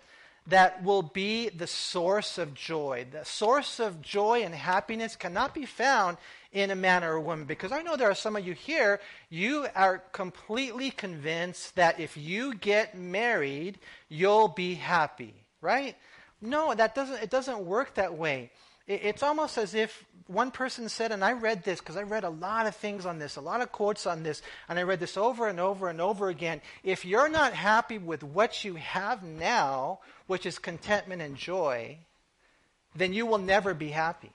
that 0.47 0.83
will 0.83 1.01
be 1.01 1.49
the 1.49 1.67
source 1.67 2.37
of 2.37 2.53
joy. 2.53 3.05
The 3.11 3.25
source 3.25 3.79
of 3.79 4.01
joy 4.01 4.43
and 4.43 4.55
happiness 4.55 5.15
cannot 5.15 5.53
be 5.53 5.65
found 5.65 6.17
in 6.53 6.71
a 6.71 6.75
man 6.75 7.03
or 7.03 7.13
a 7.13 7.21
woman. 7.21 7.45
Because 7.45 7.71
I 7.71 7.81
know 7.81 7.97
there 7.97 8.09
are 8.09 8.15
some 8.15 8.35
of 8.35 8.45
you 8.45 8.53
here, 8.53 8.99
you 9.29 9.67
are 9.75 9.99
completely 10.11 10.91
convinced 10.91 11.75
that 11.75 11.99
if 11.99 12.15
you 12.15 12.55
get 12.55 12.97
married, 12.97 13.79
you'll 14.07 14.47
be 14.47 14.75
happy, 14.75 15.33
right? 15.61 15.95
No, 16.41 16.73
that 16.73 16.95
doesn't, 16.95 17.21
it 17.21 17.29
doesn't 17.29 17.59
work 17.59 17.95
that 17.95 18.17
way. 18.17 18.51
It, 18.87 19.01
it's 19.03 19.23
almost 19.23 19.57
as 19.57 19.73
if 19.73 20.05
one 20.27 20.51
person 20.51 20.89
said, 20.89 21.11
and 21.11 21.23
I 21.23 21.33
read 21.33 21.63
this 21.63 21.79
because 21.79 21.97
I 21.97 22.03
read 22.03 22.23
a 22.23 22.29
lot 22.29 22.67
of 22.67 22.75
things 22.75 23.05
on 23.05 23.17
this, 23.17 23.37
a 23.37 23.41
lot 23.41 23.61
of 23.61 23.71
quotes 23.71 24.05
on 24.05 24.23
this, 24.23 24.41
and 24.67 24.77
I 24.77 24.83
read 24.83 24.99
this 24.99 25.17
over 25.17 25.47
and 25.47 25.59
over 25.59 25.89
and 25.89 26.01
over 26.01 26.29
again. 26.29 26.61
If 26.83 27.05
you're 27.05 27.29
not 27.29 27.53
happy 27.53 27.97
with 27.97 28.23
what 28.23 28.63
you 28.63 28.75
have 28.75 29.23
now, 29.23 29.99
which 30.27 30.45
is 30.45 30.59
contentment 30.59 31.21
and 31.21 31.37
joy, 31.37 31.97
then 32.95 33.13
you 33.13 33.25
will 33.25 33.37
never 33.37 33.73
be 33.73 33.89
happy. 33.89 34.31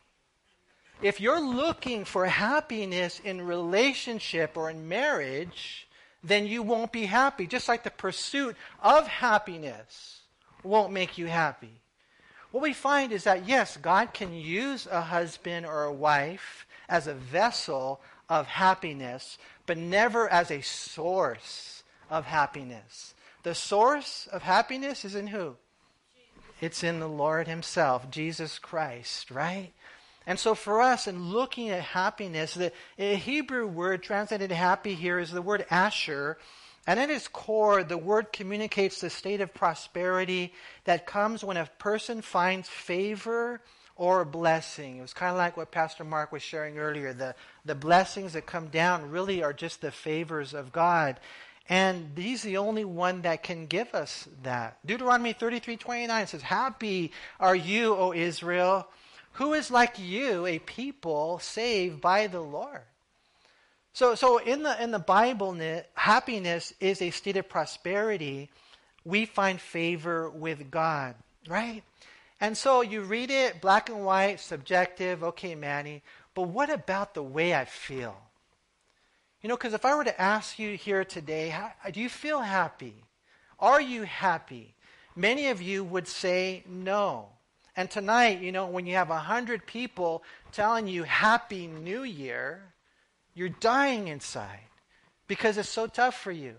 If 1.02 1.20
you're 1.20 1.40
looking 1.40 2.04
for 2.04 2.26
happiness 2.26 3.20
in 3.20 3.42
relationship 3.42 4.56
or 4.56 4.70
in 4.70 4.88
marriage, 4.88 5.88
then 6.22 6.46
you 6.46 6.62
won't 6.62 6.92
be 6.92 7.06
happy. 7.06 7.46
Just 7.46 7.68
like 7.68 7.82
the 7.82 7.90
pursuit 7.90 8.56
of 8.80 9.08
happiness 9.08 10.21
won't 10.62 10.92
make 10.92 11.18
you 11.18 11.26
happy. 11.26 11.80
What 12.50 12.62
we 12.62 12.72
find 12.72 13.12
is 13.12 13.24
that, 13.24 13.48
yes, 13.48 13.76
God 13.76 14.12
can 14.12 14.34
use 14.34 14.86
a 14.90 15.00
husband 15.00 15.64
or 15.64 15.84
a 15.84 15.92
wife 15.92 16.66
as 16.88 17.06
a 17.06 17.14
vessel 17.14 18.00
of 18.28 18.46
happiness, 18.46 19.38
but 19.66 19.78
never 19.78 20.28
as 20.28 20.50
a 20.50 20.60
source 20.60 21.82
of 22.10 22.26
happiness. 22.26 23.14
The 23.42 23.54
source 23.54 24.28
of 24.30 24.42
happiness 24.42 25.04
is 25.04 25.14
in 25.14 25.28
who? 25.28 25.56
It's 26.60 26.84
in 26.84 27.00
the 27.00 27.08
Lord 27.08 27.48
Himself, 27.48 28.10
Jesus 28.10 28.58
Christ, 28.58 29.30
right? 29.30 29.72
And 30.26 30.38
so 30.38 30.54
for 30.54 30.80
us, 30.80 31.08
in 31.08 31.30
looking 31.30 31.70
at 31.70 31.82
happiness, 31.82 32.54
the 32.54 32.70
Hebrew 32.96 33.66
word 33.66 34.02
translated 34.02 34.52
happy 34.52 34.94
here 34.94 35.18
is 35.18 35.32
the 35.32 35.42
word 35.42 35.66
asher. 35.70 36.38
And 36.86 36.98
at 36.98 37.10
its 37.10 37.28
core, 37.28 37.84
the 37.84 37.98
word 37.98 38.32
communicates 38.32 39.00
the 39.00 39.10
state 39.10 39.40
of 39.40 39.54
prosperity 39.54 40.52
that 40.84 41.06
comes 41.06 41.44
when 41.44 41.56
a 41.56 41.70
person 41.78 42.22
finds 42.22 42.68
favor 42.68 43.60
or 43.94 44.24
blessing. 44.24 44.98
It 44.98 45.02
was 45.02 45.14
kind 45.14 45.30
of 45.30 45.36
like 45.36 45.56
what 45.56 45.70
Pastor 45.70 46.02
Mark 46.02 46.32
was 46.32 46.42
sharing 46.42 46.78
earlier. 46.78 47.12
The, 47.12 47.36
the 47.64 47.76
blessings 47.76 48.32
that 48.32 48.46
come 48.46 48.66
down 48.68 49.10
really 49.10 49.42
are 49.42 49.52
just 49.52 49.80
the 49.80 49.92
favors 49.92 50.54
of 50.54 50.72
God. 50.72 51.20
And 51.68 52.10
he's 52.16 52.42
the 52.42 52.56
only 52.56 52.84
one 52.84 53.22
that 53.22 53.44
can 53.44 53.66
give 53.66 53.94
us 53.94 54.28
that. 54.42 54.84
Deuteronomy 54.84 55.32
33 55.32 55.76
29 55.76 56.26
says, 56.26 56.42
Happy 56.42 57.12
are 57.38 57.54
you, 57.54 57.94
O 57.94 58.12
Israel, 58.12 58.88
who 59.34 59.54
is 59.54 59.70
like 59.70 59.98
you, 59.98 60.46
a 60.46 60.58
people 60.58 61.38
saved 61.38 62.00
by 62.00 62.26
the 62.26 62.40
Lord. 62.40 62.82
So, 63.92 64.14
so 64.14 64.38
in 64.38 64.62
the 64.62 64.82
in 64.82 64.90
the 64.90 64.98
Bible, 64.98 65.58
happiness 65.94 66.72
is 66.80 67.02
a 67.02 67.10
state 67.10 67.36
of 67.36 67.48
prosperity. 67.48 68.50
We 69.04 69.26
find 69.26 69.60
favor 69.60 70.30
with 70.30 70.70
God, 70.70 71.14
right? 71.48 71.82
And 72.40 72.56
so 72.56 72.80
you 72.80 73.02
read 73.02 73.30
it, 73.30 73.60
black 73.60 73.88
and 73.88 74.04
white, 74.04 74.40
subjective. 74.40 75.22
Okay, 75.22 75.54
Manny, 75.54 76.02
but 76.34 76.48
what 76.48 76.70
about 76.70 77.14
the 77.14 77.22
way 77.22 77.54
I 77.54 77.64
feel? 77.64 78.16
You 79.42 79.48
know, 79.48 79.56
because 79.56 79.74
if 79.74 79.84
I 79.84 79.94
were 79.94 80.04
to 80.04 80.20
ask 80.20 80.58
you 80.58 80.76
here 80.76 81.04
today, 81.04 81.48
how, 81.48 81.72
do 81.90 82.00
you 82.00 82.08
feel 82.08 82.40
happy? 82.40 82.94
Are 83.58 83.80
you 83.80 84.04
happy? 84.04 84.74
Many 85.16 85.48
of 85.48 85.60
you 85.60 85.84
would 85.84 86.08
say 86.08 86.62
no. 86.66 87.28
And 87.76 87.90
tonight, 87.90 88.40
you 88.40 88.52
know, 88.52 88.66
when 88.66 88.86
you 88.86 88.94
have 88.94 89.10
a 89.10 89.18
hundred 89.18 89.66
people 89.66 90.22
telling 90.52 90.86
you 90.86 91.02
Happy 91.02 91.66
New 91.66 92.02
Year, 92.02 92.71
you're 93.34 93.48
dying 93.48 94.08
inside 94.08 94.60
because 95.26 95.58
it's 95.58 95.68
so 95.68 95.86
tough 95.86 96.18
for 96.18 96.32
you. 96.32 96.54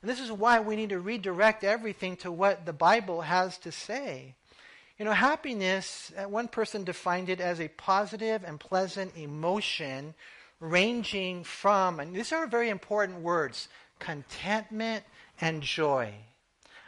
And 0.00 0.10
this 0.10 0.20
is 0.20 0.30
why 0.30 0.60
we 0.60 0.76
need 0.76 0.90
to 0.90 1.00
redirect 1.00 1.64
everything 1.64 2.16
to 2.18 2.30
what 2.30 2.66
the 2.66 2.72
Bible 2.72 3.22
has 3.22 3.58
to 3.58 3.72
say. 3.72 4.34
You 4.98 5.04
know, 5.04 5.12
happiness, 5.12 6.12
uh, 6.16 6.28
one 6.28 6.48
person 6.48 6.84
defined 6.84 7.28
it 7.28 7.40
as 7.40 7.60
a 7.60 7.68
positive 7.68 8.42
and 8.44 8.58
pleasant 8.58 9.16
emotion 9.16 10.14
ranging 10.60 11.44
from, 11.44 12.00
and 12.00 12.14
these 12.14 12.32
are 12.32 12.46
very 12.46 12.68
important 12.68 13.20
words, 13.20 13.68
contentment 14.00 15.04
and 15.40 15.62
joy. 15.62 16.12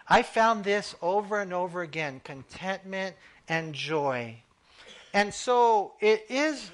I 0.08 0.22
found 0.22 0.64
this 0.64 0.96
over 1.00 1.40
and 1.40 1.52
over 1.52 1.82
again 1.82 2.20
contentment 2.24 3.14
and 3.48 3.72
joy. 3.72 4.42
And 5.14 5.32
so 5.32 5.92
it 6.00 6.26
is 6.28 6.70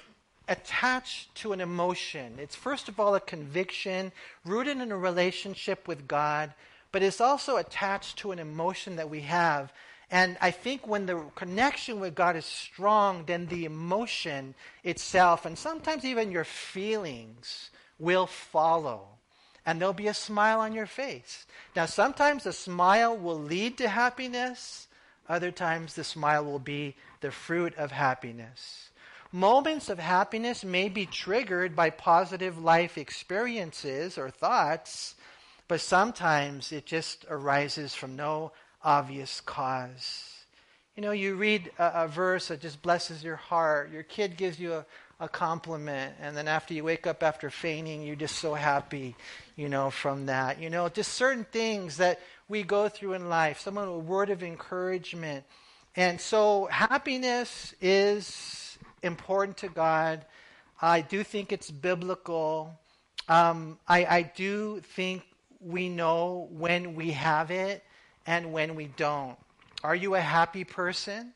attached 0.49 1.35
to 1.37 1.53
an 1.53 1.61
emotion. 1.61 2.39
It's 2.39 2.55
first 2.55 2.89
of 2.89 3.01
all 3.01 3.15
a 3.15 3.21
conviction 3.21 4.13
rooted 4.45 4.79
in 4.79 4.93
a 4.93 4.97
relationship 4.97 5.89
with 5.89 6.07
God, 6.09 6.55
but 6.93 7.03
it's 7.03 7.21
also 7.21 7.57
attached 7.57 8.19
to 8.19 8.33
an 8.33 8.39
emotion 8.39 8.97
that 8.97 9.11
we 9.11 9.21
have 9.23 9.73
and 10.11 10.37
I 10.41 10.53
think 10.53 10.87
when 10.87 11.07
the 11.07 11.25
connection 11.35 11.99
with 11.99 12.15
God 12.15 12.37
is 12.37 12.45
strong, 12.45 13.25
then 13.27 13.47
the 13.47 13.65
emotion 13.65 14.55
itself, 14.85 15.45
and 15.47 15.59
sometimes 15.59 16.05
even 16.05 16.31
your 16.31 16.45
feelings, 16.45 17.71
will 17.99 18.27
follow. 18.27 19.09
And 19.65 19.81
there'll 19.81 19.93
be 19.93 20.07
a 20.07 20.15
smile 20.15 20.61
on 20.61 20.73
your 20.73 20.87
face. 20.87 21.47
Now, 21.75 21.87
sometimes 21.87 22.45
the 22.45 22.53
smile 22.53 23.17
will 23.17 23.39
lead 23.39 23.79
to 23.79 23.89
happiness, 23.89 24.87
other 25.29 25.51
times 25.51 25.95
the 25.95 26.05
smile 26.05 26.45
will 26.45 26.61
be 26.61 26.95
the 27.21 27.33
fruit 27.33 27.75
of 27.75 27.91
happiness. 27.91 28.91
Moments 29.33 29.89
of 29.89 29.99
happiness 29.99 30.65
may 30.65 30.89
be 30.89 31.07
triggered 31.07 31.75
by 31.75 31.91
positive 31.91 32.59
life 32.59 32.97
experiences 32.97 34.17
or 34.19 34.31
thoughts, 34.31 35.15
but 35.69 35.81
sometimes 35.81 36.71
it 36.71 36.87
just 36.87 37.27
arises 37.29 37.95
from 37.95 38.15
no 38.15 38.53
obvious 38.85 39.41
cause. 39.41 40.45
You 40.95 41.03
know, 41.03 41.11
you 41.11 41.35
read 41.35 41.71
a, 41.79 42.05
a, 42.05 42.09
verse 42.09 42.49
that 42.49 42.61
just 42.61 42.81
blesses 42.81 43.23
your 43.23 43.37
heart. 43.37 43.91
Your 43.93 44.05
kid 44.05 44.37
gives 44.37 44.59
you 44.59 44.73
a, 44.75 44.87
a 45.21 45.29
compliment, 45.29 46.15
and 46.21 46.37
then 46.37 46.49
after 46.49 46.73
you 46.73 46.85
wake 46.85 47.07
up 47.07 47.23
after 47.23 47.51
fainting, 47.51 48.03
you're 48.03 48.17
just 48.17 48.37
so 48.37 48.55
happy, 48.55 49.17
you 49.57 49.69
know, 49.69 49.91
from 49.91 50.27
that. 50.27 50.61
You 50.61 50.71
know, 50.71 50.89
just 50.89 51.15
certain 51.15 51.45
things 51.45 51.99
that 51.99 52.21
we 52.49 52.63
go 52.63 52.89
through 52.89 53.15
in 53.15 53.29
life, 53.29 53.61
someone 53.61 53.89
a 53.89 53.99
word 53.99 54.31
of 54.31 54.43
encouragement. 54.43 55.45
And 55.97 56.21
so 56.21 56.67
happiness 56.71 57.75
is 57.81 58.66
important 59.03 59.57
to 59.59 59.69
God. 59.69 60.25
I 60.81 61.01
do 61.01 61.25
think 61.25 61.53
it's 61.53 61.71
biblical. 61.71 62.79
Um, 63.29 63.79
I, 63.89 64.05
I 64.05 64.23
do 64.23 64.81
think 64.81 65.23
we 65.61 65.89
know 65.89 66.49
when 66.51 66.95
we 66.95 67.13
have 67.13 67.51
it 67.51 67.83
and 68.27 68.53
when 68.53 68.75
we 68.75 68.87
don't. 68.97 69.37
Are 69.83 69.95
you 69.95 70.15
a 70.15 70.21
happy 70.21 70.65
person? 70.65 71.33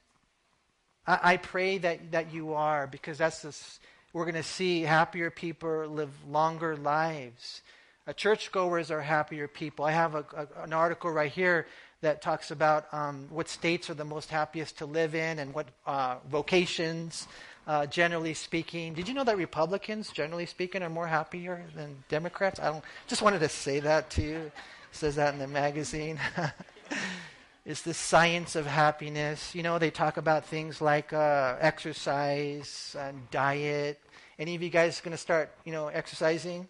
I, 1.06 1.20
I 1.22 1.36
pray 1.36 1.78
that, 1.78 2.12
that 2.12 2.32
you 2.32 2.54
are 2.54 2.86
because 2.86 3.18
that's 3.18 3.42
this, 3.42 3.80
we're 4.12 4.24
going 4.24 4.34
to 4.34 4.42
see 4.42 4.82
happier 4.82 5.30
people 5.30 5.86
live 5.86 6.10
longer 6.28 6.76
lives. 6.76 7.62
Uh, 8.06 8.12
churchgoers 8.12 8.90
are 8.90 9.02
happier 9.02 9.46
people. 9.46 9.84
I 9.84 9.92
have 9.92 10.14
a, 10.14 10.24
a, 10.36 10.62
an 10.64 10.72
article 10.72 11.10
right 11.10 11.30
here 11.30 11.66
that 12.00 12.22
talks 12.22 12.50
about 12.50 12.92
um, 12.94 13.26
what 13.30 13.48
states 13.48 13.90
are 13.90 13.94
the 13.94 14.04
most 14.04 14.30
happiest 14.30 14.78
to 14.78 14.86
live 14.86 15.14
in 15.14 15.38
and 15.38 15.54
what 15.54 15.68
uh, 15.86 16.16
vocations, 16.30 17.28
uh, 17.70 17.86
generally 17.86 18.34
speaking. 18.34 18.94
Did 18.94 19.06
you 19.06 19.14
know 19.14 19.22
that 19.22 19.36
Republicans, 19.36 20.10
generally 20.10 20.44
speaking, 20.44 20.82
are 20.82 20.90
more 20.90 21.06
happier 21.06 21.62
than 21.76 22.02
Democrats? 22.08 22.58
I 22.58 22.64
don't. 22.64 22.82
Just 23.06 23.22
wanted 23.22 23.38
to 23.38 23.48
say 23.48 23.78
that 23.78 24.10
to 24.10 24.22
you. 24.22 24.36
It 24.38 24.52
says 24.90 25.14
that 25.14 25.34
in 25.34 25.38
the 25.38 25.46
magazine. 25.46 26.18
it's 27.64 27.82
the 27.82 27.94
science 27.94 28.56
of 28.56 28.66
happiness. 28.66 29.54
You 29.54 29.62
know, 29.62 29.78
they 29.78 29.92
talk 29.92 30.16
about 30.16 30.44
things 30.46 30.80
like 30.80 31.12
uh, 31.12 31.58
exercise 31.60 32.96
and 32.98 33.30
diet. 33.30 34.00
Any 34.36 34.56
of 34.56 34.62
you 34.62 34.70
guys 34.70 35.00
going 35.00 35.12
to 35.12 35.16
start, 35.16 35.52
you 35.64 35.70
know, 35.70 35.86
exercising? 35.86 36.66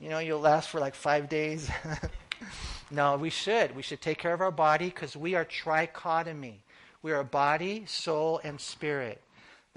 You 0.00 0.08
know, 0.08 0.20
you'll 0.20 0.40
last 0.40 0.70
for 0.70 0.80
like 0.80 0.94
five 0.94 1.28
days. 1.28 1.70
no, 2.90 3.18
we 3.18 3.28
should. 3.28 3.76
We 3.76 3.82
should 3.82 4.00
take 4.00 4.16
care 4.16 4.32
of 4.32 4.40
our 4.40 4.52
body 4.52 4.86
because 4.86 5.18
we 5.18 5.34
are 5.34 5.44
trichotomy. 5.44 6.60
We 7.02 7.12
are 7.12 7.24
body, 7.24 7.84
soul, 7.86 8.40
and 8.42 8.58
spirit. 8.58 9.20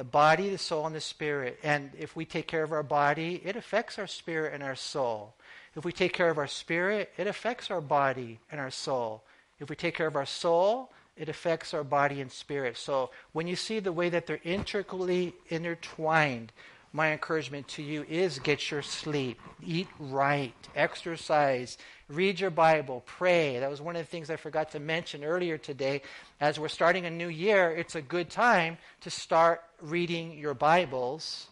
The 0.02 0.06
body, 0.06 0.50
the 0.50 0.58
soul, 0.58 0.88
and 0.88 0.96
the 0.96 1.00
spirit. 1.00 1.60
And 1.62 1.92
if 1.96 2.16
we 2.16 2.26
take 2.26 2.48
care 2.48 2.64
of 2.64 2.72
our 2.72 2.82
body, 2.82 3.40
it 3.46 3.56
affects 3.56 4.00
our 4.00 4.08
spirit 4.08 4.52
and 4.52 4.64
our 4.64 4.76
soul. 4.76 5.36
If 5.76 5.86
we 5.86 5.92
take 5.92 6.12
care 6.12 6.32
of 6.32 6.40
our 6.40 6.48
spirit, 6.48 7.14
it 7.18 7.28
affects 7.28 7.70
our 7.70 7.82
body 7.82 8.40
and 8.52 8.60
our 8.60 8.72
soul. 8.72 9.22
If 9.60 9.70
we 9.70 9.76
take 9.76 9.94
care 9.94 10.08
of 10.08 10.16
our 10.16 10.26
soul, 10.26 10.90
it 11.16 11.30
affects 11.30 11.72
our 11.76 11.84
body 11.84 12.20
and 12.20 12.32
spirit. 12.32 12.78
So 12.78 13.12
when 13.34 13.46
you 13.46 13.56
see 13.56 13.80
the 13.80 13.92
way 13.92 14.10
that 14.10 14.26
they're 14.26 14.40
intricately 14.44 15.36
intertwined, 15.50 16.52
my 16.94 17.12
encouragement 17.14 17.68
to 17.70 17.84
you 17.84 18.06
is 18.10 18.40
get 18.40 18.70
your 18.70 18.82
sleep, 18.82 19.40
eat 19.66 19.88
right, 20.00 20.54
exercise, 20.76 21.78
read 22.10 22.40
your 22.40 22.50
Bible, 22.50 23.04
pray. 23.06 23.60
That 23.60 23.70
was 23.70 23.82
one 23.82 23.96
of 23.96 24.02
the 24.02 24.12
things 24.12 24.30
I 24.30 24.36
forgot 24.36 24.72
to 24.72 24.80
mention 24.80 25.24
earlier 25.24 25.58
today. 25.58 26.02
As 26.42 26.60
we're 26.60 26.68
starting 26.68 27.06
a 27.06 27.10
new 27.10 27.30
year, 27.30 27.72
it's 27.72 27.96
a 27.96 28.02
good 28.02 28.30
time 28.30 28.78
to 29.02 29.10
start 29.10 29.62
reading 29.82 30.38
your 30.38 30.54
Bibles. 30.54 31.48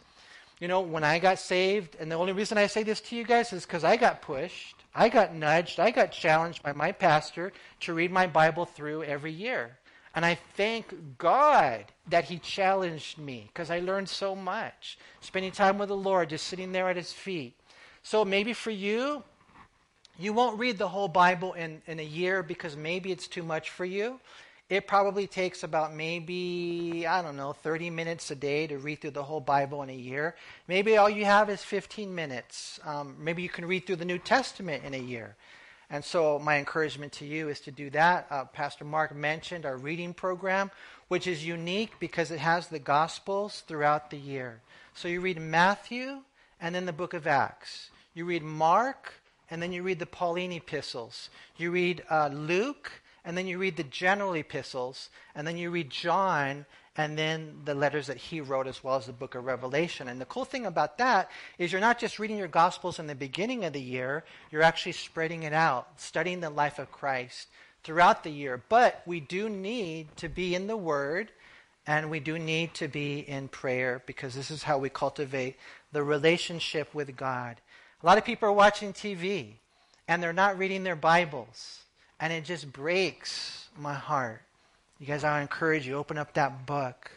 You 0.59 0.67
know, 0.67 0.81
when 0.81 1.05
I 1.05 1.19
got 1.19 1.39
saved, 1.39 1.95
and 1.99 2.11
the 2.11 2.15
only 2.15 2.33
reason 2.33 2.57
I 2.57 2.67
say 2.67 2.83
this 2.83 2.99
to 3.01 3.15
you 3.15 3.23
guys 3.23 3.53
is 3.53 3.65
because 3.65 3.85
I 3.85 3.95
got 3.95 4.21
pushed. 4.21 4.75
I 4.93 5.07
got 5.07 5.33
nudged, 5.33 5.79
I 5.79 5.91
got 5.91 6.11
challenged 6.11 6.63
by 6.63 6.73
my 6.73 6.91
pastor 6.91 7.53
to 7.81 7.93
read 7.93 8.11
my 8.11 8.27
Bible 8.27 8.65
through 8.65 9.03
every 9.03 9.31
year. 9.31 9.77
And 10.19 10.25
I 10.25 10.35
thank 10.57 11.17
God 11.17 11.85
that 12.09 12.25
He 12.25 12.39
challenged 12.39 13.17
me 13.17 13.45
because 13.47 13.71
I 13.71 13.79
learned 13.79 14.09
so 14.09 14.35
much. 14.35 14.97
Spending 15.21 15.53
time 15.53 15.77
with 15.77 15.87
the 15.87 15.95
Lord, 15.95 16.31
just 16.31 16.47
sitting 16.47 16.73
there 16.73 16.89
at 16.89 16.97
His 16.97 17.13
feet. 17.13 17.53
So 18.03 18.25
maybe 18.25 18.51
for 18.51 18.69
you, 18.69 19.23
you 20.17 20.33
won't 20.33 20.59
read 20.59 20.77
the 20.77 20.89
whole 20.89 21.07
Bible 21.07 21.53
in, 21.53 21.81
in 21.87 22.01
a 22.01 22.03
year 22.03 22.43
because 22.43 22.75
maybe 22.75 23.13
it's 23.13 23.29
too 23.29 23.43
much 23.43 23.69
for 23.69 23.85
you. 23.85 24.19
It 24.69 24.87
probably 24.87 25.25
takes 25.25 25.63
about 25.63 25.95
maybe, 25.95 27.07
I 27.07 27.21
don't 27.21 27.37
know, 27.37 27.53
30 27.53 27.89
minutes 27.89 28.29
a 28.29 28.35
day 28.35 28.67
to 28.67 28.77
read 28.77 28.99
through 28.99 29.11
the 29.11 29.23
whole 29.23 29.39
Bible 29.39 29.83
in 29.83 29.89
a 29.89 29.93
year. 29.93 30.35
Maybe 30.67 30.97
all 30.97 31.09
you 31.09 31.23
have 31.23 31.49
is 31.49 31.63
15 31.63 32.13
minutes. 32.13 32.77
Um, 32.83 33.15
maybe 33.17 33.41
you 33.41 33.47
can 33.47 33.65
read 33.65 33.87
through 33.87 33.95
the 33.95 34.03
New 34.03 34.19
Testament 34.19 34.83
in 34.83 34.93
a 34.93 34.97
year. 34.97 35.37
And 35.89 36.03
so, 36.05 36.37
my 36.37 36.57
encouragement 36.57 37.13
to 37.13 37.25
you 37.25 37.49
is 37.49 37.59
to 37.61 37.71
do 37.71 37.89
that. 37.91 38.27
Uh, 38.29 38.45
Pastor 38.45 38.85
Mark 38.85 39.15
mentioned 39.15 39.65
our 39.65 39.77
reading 39.77 40.13
program, 40.13 40.69
which 41.07 41.25
is 41.25 41.45
unique 41.45 41.93
because 41.99 42.29
it 42.29 42.39
has 42.39 42.67
the 42.67 42.79
Gospels 42.79 43.63
throughout 43.67 44.11
the 44.11 44.17
year. 44.17 44.61
So, 44.93 45.07
you 45.07 45.19
read 45.19 45.39
Matthew 45.39 46.19
and 46.61 46.75
then 46.75 46.85
the 46.85 46.93
book 46.93 47.13
of 47.13 47.25
Acts. 47.25 47.89
You 48.13 48.25
read 48.25 48.43
Mark 48.43 49.13
and 49.49 49.61
then 49.61 49.71
you 49.71 49.81
read 49.81 49.99
the 49.99 50.05
Pauline 50.05 50.51
epistles. 50.51 51.29
You 51.57 51.71
read 51.71 52.03
uh, 52.09 52.29
Luke 52.31 52.91
and 53.25 53.37
then 53.37 53.47
you 53.47 53.57
read 53.57 53.77
the 53.77 53.83
general 53.83 54.33
epistles, 54.33 55.09
and 55.35 55.45
then 55.45 55.57
you 55.57 55.69
read 55.69 55.89
John, 55.89 56.65
and 56.99 57.17
then 57.17 57.61
the 57.63 57.73
letters 57.73 58.07
that 58.07 58.17
he 58.17 58.41
wrote, 58.41 58.67
as 58.67 58.83
well 58.83 58.97
as 58.97 59.05
the 59.05 59.13
book 59.13 59.33
of 59.33 59.45
Revelation. 59.45 60.09
And 60.09 60.19
the 60.19 60.25
cool 60.25 60.43
thing 60.43 60.65
about 60.65 60.97
that 60.97 61.31
is 61.57 61.71
you're 61.71 61.79
not 61.79 61.97
just 61.97 62.19
reading 62.19 62.37
your 62.37 62.49
Gospels 62.49 62.99
in 62.99 63.07
the 63.07 63.15
beginning 63.15 63.63
of 63.63 63.71
the 63.71 63.81
year, 63.81 64.25
you're 64.51 64.63
actually 64.63 64.91
spreading 64.91 65.43
it 65.43 65.53
out, 65.53 65.87
studying 65.95 66.41
the 66.41 66.49
life 66.49 66.77
of 66.77 66.91
Christ 66.91 67.47
throughout 67.85 68.25
the 68.25 68.29
year. 68.29 68.61
But 68.67 69.01
we 69.05 69.21
do 69.21 69.47
need 69.47 70.13
to 70.17 70.27
be 70.27 70.55
in 70.55 70.67
the 70.67 70.75
Word, 70.75 71.31
and 71.87 72.09
we 72.09 72.19
do 72.19 72.37
need 72.37 72.73
to 72.73 72.89
be 72.89 73.19
in 73.19 73.47
prayer, 73.47 74.03
because 74.05 74.35
this 74.35 74.51
is 74.51 74.63
how 74.63 74.77
we 74.77 74.89
cultivate 74.89 75.55
the 75.93 76.03
relationship 76.03 76.93
with 76.93 77.15
God. 77.15 77.61
A 78.03 78.05
lot 78.05 78.17
of 78.17 78.25
people 78.25 78.49
are 78.49 78.53
watching 78.53 78.91
TV, 78.91 79.53
and 80.05 80.21
they're 80.21 80.33
not 80.33 80.57
reading 80.57 80.83
their 80.83 80.97
Bibles 80.97 81.79
and 82.19 82.33
it 82.33 82.43
just 82.43 82.71
breaks 82.73 83.69
my 83.77 83.93
heart. 83.93 84.41
You 84.99 85.05
guys, 85.05 85.23
I 85.23 85.41
encourage 85.41 85.87
you, 85.87 85.95
open 85.95 86.17
up 86.17 86.33
that 86.33 86.65
book. 86.65 87.09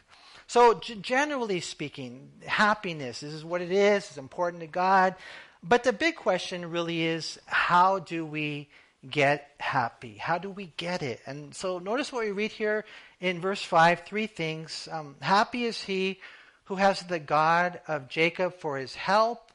So, 0.47 0.75
g- 0.75 0.95
generally 0.95 1.61
speaking, 1.61 2.31
happiness, 2.47 3.21
this 3.21 3.33
is 3.33 3.45
what 3.45 3.61
it 3.61 3.73
is, 3.73 4.07
it's 4.07 4.19
important 4.19 4.61
to 4.61 4.69
God. 4.69 5.17
But 5.65 5.83
the 5.83 5.93
big 5.93 6.15
question 6.15 6.71
really 6.71 7.03
is 7.03 7.41
how 7.47 7.99
do 7.99 8.25
we 8.25 8.69
get 9.11 9.51
happy? 9.59 10.15
How 10.15 10.39
do 10.39 10.49
we 10.49 10.73
get 10.77 11.03
it? 11.03 11.21
And 11.27 11.53
so, 11.53 11.81
notice 11.81 12.13
what 12.13 12.25
we 12.25 12.31
read 12.31 12.53
here 12.53 12.85
in 13.21 13.41
verse 13.41 13.63
5 13.63 14.03
three 14.07 14.29
things. 14.29 14.89
Um, 14.91 15.17
happy 15.21 15.65
is 15.65 15.83
he 15.83 16.21
who 16.65 16.77
has 16.77 17.03
the 17.03 17.19
God 17.19 17.81
of 17.89 18.09
Jacob 18.09 18.55
for 18.55 18.79
his 18.79 18.95
help, 18.95 19.51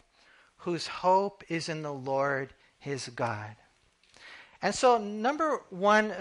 whose 0.57 0.87
hope 0.87 1.45
is 1.47 1.69
in 1.69 1.81
the 1.81 1.93
Lord 1.93 2.53
his 2.77 3.07
God. 3.07 3.55
And 4.61 4.73
so, 4.73 4.97
number 4.97 5.61
one, 5.69 6.13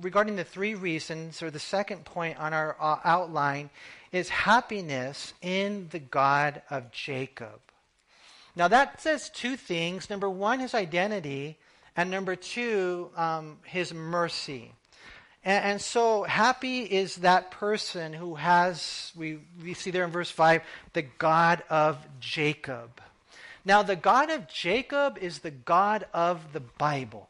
regarding 0.00 0.36
the 0.36 0.44
three 0.44 0.74
reasons, 0.74 1.42
or 1.42 1.50
the 1.50 1.58
second 1.58 2.04
point 2.04 2.38
on 2.38 2.52
our 2.52 2.76
uh, 2.80 2.98
outline, 3.04 3.70
is 4.12 4.28
happiness 4.28 5.34
in 5.42 5.88
the 5.90 5.98
God 5.98 6.62
of 6.70 6.92
Jacob. 6.92 7.60
Now, 8.54 8.68
that 8.68 9.00
says 9.00 9.30
two 9.30 9.56
things. 9.56 10.08
Number 10.10 10.30
one, 10.30 10.60
his 10.60 10.74
identity, 10.74 11.58
and 11.96 12.10
number 12.10 12.36
two, 12.36 13.10
um, 13.16 13.58
his 13.64 13.92
mercy. 13.92 14.72
And, 15.44 15.64
and, 15.64 15.80
so, 15.80 16.22
happy 16.22 16.82
is 16.82 17.16
that 17.16 17.50
person 17.50 18.12
who 18.12 18.36
has, 18.36 19.10
we, 19.16 19.38
we 19.62 19.74
see 19.74 19.90
there 19.90 20.04
in 20.04 20.10
verse 20.10 20.30
5, 20.30 20.62
the 20.92 21.02
God 21.02 21.64
of 21.68 21.98
Jacob. 22.20 23.00
Now, 23.64 23.82
the 23.82 23.96
God 23.96 24.30
of 24.30 24.48
Jacob 24.48 25.18
is 25.18 25.40
the 25.40 25.50
God 25.50 26.06
of 26.12 26.52
the 26.52 26.60
Bible. 26.60 27.29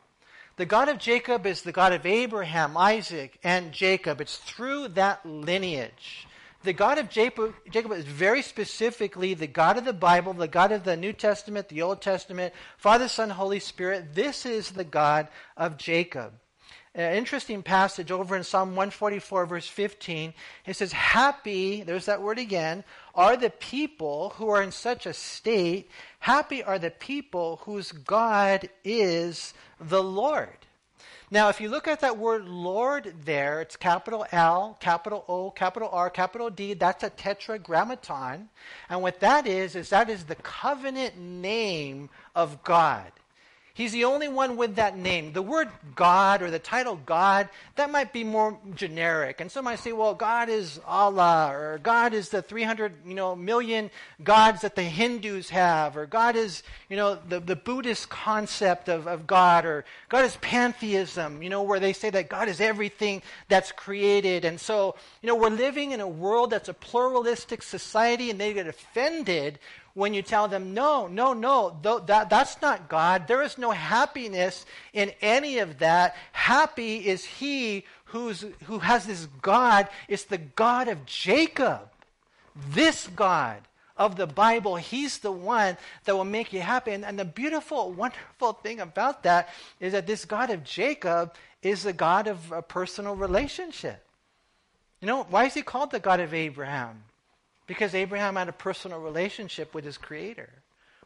The 0.61 0.67
God 0.67 0.91
of 0.91 0.99
Jacob 0.99 1.47
is 1.47 1.63
the 1.63 1.73
God 1.73 1.95
of 1.95 2.05
Abraham, 2.05 2.77
Isaac, 2.77 3.39
and 3.43 3.73
Jacob. 3.73 4.21
It's 4.21 4.37
through 4.37 4.89
that 4.89 5.25
lineage. 5.25 6.29
The 6.65 6.75
God 6.75 6.99
of 6.99 7.09
Jacob, 7.09 7.55
is 7.65 8.05
very 8.05 8.43
specifically 8.43 9.33
the 9.33 9.47
God 9.47 9.79
of 9.79 9.87
the 9.87 9.95
Bible, 9.95 10.35
the 10.35 10.47
God 10.47 10.71
of 10.71 10.85
the 10.85 10.99
New 10.99 11.15
Testament, 11.15 11.71
the 11.71 11.81
Old 11.81 12.03
Testament, 12.03 12.53
Father, 12.77 13.09
Son, 13.09 13.31
Holy 13.31 13.59
Spirit. 13.59 14.15
This 14.15 14.45
is 14.45 14.73
the 14.73 14.85
God 14.85 15.29
of 15.57 15.79
Jacob. 15.79 16.35
An 16.95 17.15
interesting 17.15 17.63
passage 17.63 18.11
over 18.11 18.37
in 18.37 18.45
Psalm 18.45 18.77
144, 18.77 19.47
verse 19.47 19.67
15. 19.67 20.35
It 20.67 20.77
says, 20.77 20.93
Happy, 20.93 21.83
there's 21.85 22.05
that 22.05 22.21
word 22.21 22.39
again, 22.39 22.85
are 23.15 23.37
the 23.37 23.51
people 23.51 24.35
who 24.37 24.49
are 24.49 24.63
in 24.63 24.73
such 24.73 25.07
a 25.07 25.13
state. 25.13 25.91
Happy 26.21 26.63
are 26.63 26.79
the 26.79 26.91
people 26.91 27.61
whose 27.65 27.93
God 27.93 28.69
is 28.85 29.55
the 29.81 30.03
Lord. 30.03 30.57
Now, 31.33 31.49
if 31.49 31.61
you 31.61 31.69
look 31.69 31.87
at 31.87 32.01
that 32.01 32.19
word 32.19 32.49
Lord 32.49 33.15
there, 33.25 33.61
it's 33.61 33.77
capital 33.77 34.27
L, 34.33 34.77
capital 34.81 35.25
O, 35.29 35.53
capital 35.53 35.89
R, 35.93 36.11
capital 36.11 36.51
D. 36.51 36.75
That's 36.75 37.05
a 37.05 37.11
tetragrammaton. 37.11 38.49
And 38.89 39.01
what 39.01 39.21
that 39.21 39.47
is, 39.47 39.77
is 39.77 39.91
that 39.91 40.11
is 40.11 40.25
the 40.25 40.35
covenant 40.35 41.17
name 41.17 42.11
of 42.35 42.65
God. 42.65 43.13
He's 43.81 43.93
the 43.93 44.05
only 44.05 44.29
one 44.29 44.59
with 44.59 44.75
that 44.77 44.99
name. 44.99 45.33
The 45.33 45.41
word 45.41 45.71
God 45.95 46.43
or 46.43 46.51
the 46.51 46.59
title 46.59 47.01
God, 47.07 47.49
that 47.77 47.91
might 47.91 48.13
be 48.13 48.25
more 48.25 48.59
generic. 48.75 49.41
And 49.41 49.51
some 49.51 49.65
might 49.65 49.79
say, 49.79 49.93
well, 49.93 50.13
God 50.13 50.51
is 50.51 50.79
Allah, 50.87 51.51
or 51.55 51.79
God 51.83 52.13
is 52.13 52.29
the 52.29 52.43
300 52.43 52.93
you 53.07 53.15
know, 53.15 53.35
million 53.35 53.91
gods 54.23 54.61
that 54.61 54.77
the 54.77 54.83
Hindus 54.83 55.49
have, 55.49 55.97
or 55.97 56.05
God 56.05 56.37
is 56.37 56.63
you 56.91 56.97
know, 56.99 57.19
the, 57.27 57.41
the 57.41 57.57
Buddhist 57.57 58.11
concept 58.11 58.91
of, 58.91 59.07
of 59.07 59.27
God, 59.27 59.65
or 59.65 59.87
God 60.11 60.27
is 60.27 60.37
pantheism, 60.43 61.43
you 61.43 61.49
know, 61.49 61.63
where 61.63 61.81
they 61.81 61.95
say 61.95 62.11
that 62.11 62.29
God 62.29 62.49
is 62.49 62.61
everything 62.61 63.23
that's 63.49 63.73
created. 63.73 64.45
And 64.45 64.61
so, 64.61 64.97
you 65.23 65.27
know, 65.27 65.37
we're 65.37 65.49
living 65.49 65.93
in 65.93 66.01
a 66.01 66.09
world 66.09 66.51
that's 66.51 66.69
a 66.69 66.75
pluralistic 66.75 67.63
society, 67.63 68.29
and 68.29 68.39
they 68.39 68.53
get 68.53 68.67
offended 68.67 69.59
when 69.95 70.15
you 70.15 70.23
tell 70.23 70.49
them, 70.49 70.75
no, 70.75 71.07
no, 71.07 71.33
no, 71.33 71.77
th- 71.83 72.07
that, 72.07 72.31
that's 72.31 72.61
not 72.63 72.89
God. 72.89 73.27
There 73.27 73.43
is 73.43 73.59
no 73.59 73.71
happiness 73.71 74.65
in 74.93 75.13
any 75.21 75.59
of 75.59 75.79
that. 75.79 76.17
Happy 76.33 77.07
is 77.09 77.25
he 77.25 77.85
who's, 78.05 78.45
who 78.65 78.79
has 78.79 79.07
this 79.07 79.27
God. 79.43 79.89
It's 80.09 80.25
the 80.25 80.39
God 80.39 80.89
of 80.89 81.07
Jacob. 81.07 81.89
This 82.71 83.09
God 83.09 83.63
of 83.97 84.17
the 84.17 84.27
Bible, 84.27 84.77
he's 84.77 85.19
the 85.19 85.33
one 85.33 85.77
that 86.05 86.17
will 86.17 86.25
make 86.25 86.53
you 86.53 86.61
happy. 86.61 86.93
And, 86.93 87.05
and 87.05 87.19
the 87.19 87.25
beautiful, 87.25 87.93
wonderful 87.93 88.55
thing 88.55 88.81
about 88.81 89.25
that 89.25 89.51
is 89.79 89.93
that 89.93 90.07
this 90.07 90.25
God 90.25 90.51
of 90.51 90.65
Jacob 90.65 91.35
is 91.63 91.83
the 91.83 91.93
God 91.93 92.27
of 92.27 92.51
a 92.51 92.63
personal 92.63 93.15
relationship. 93.15 94.03
You 95.01 95.07
know, 95.07 95.25
why 95.25 95.45
is 95.45 95.55
he 95.55 95.63
called 95.63 95.91
the 95.91 96.01
God 96.01 96.21
of 96.21 96.33
Abraham? 96.33 97.03
Because 97.71 97.95
Abraham 97.95 98.35
had 98.35 98.49
a 98.49 98.53
personal 98.53 98.99
relationship 98.99 99.75
with 99.75 99.85
his 99.85 99.97
Creator. 99.97 100.51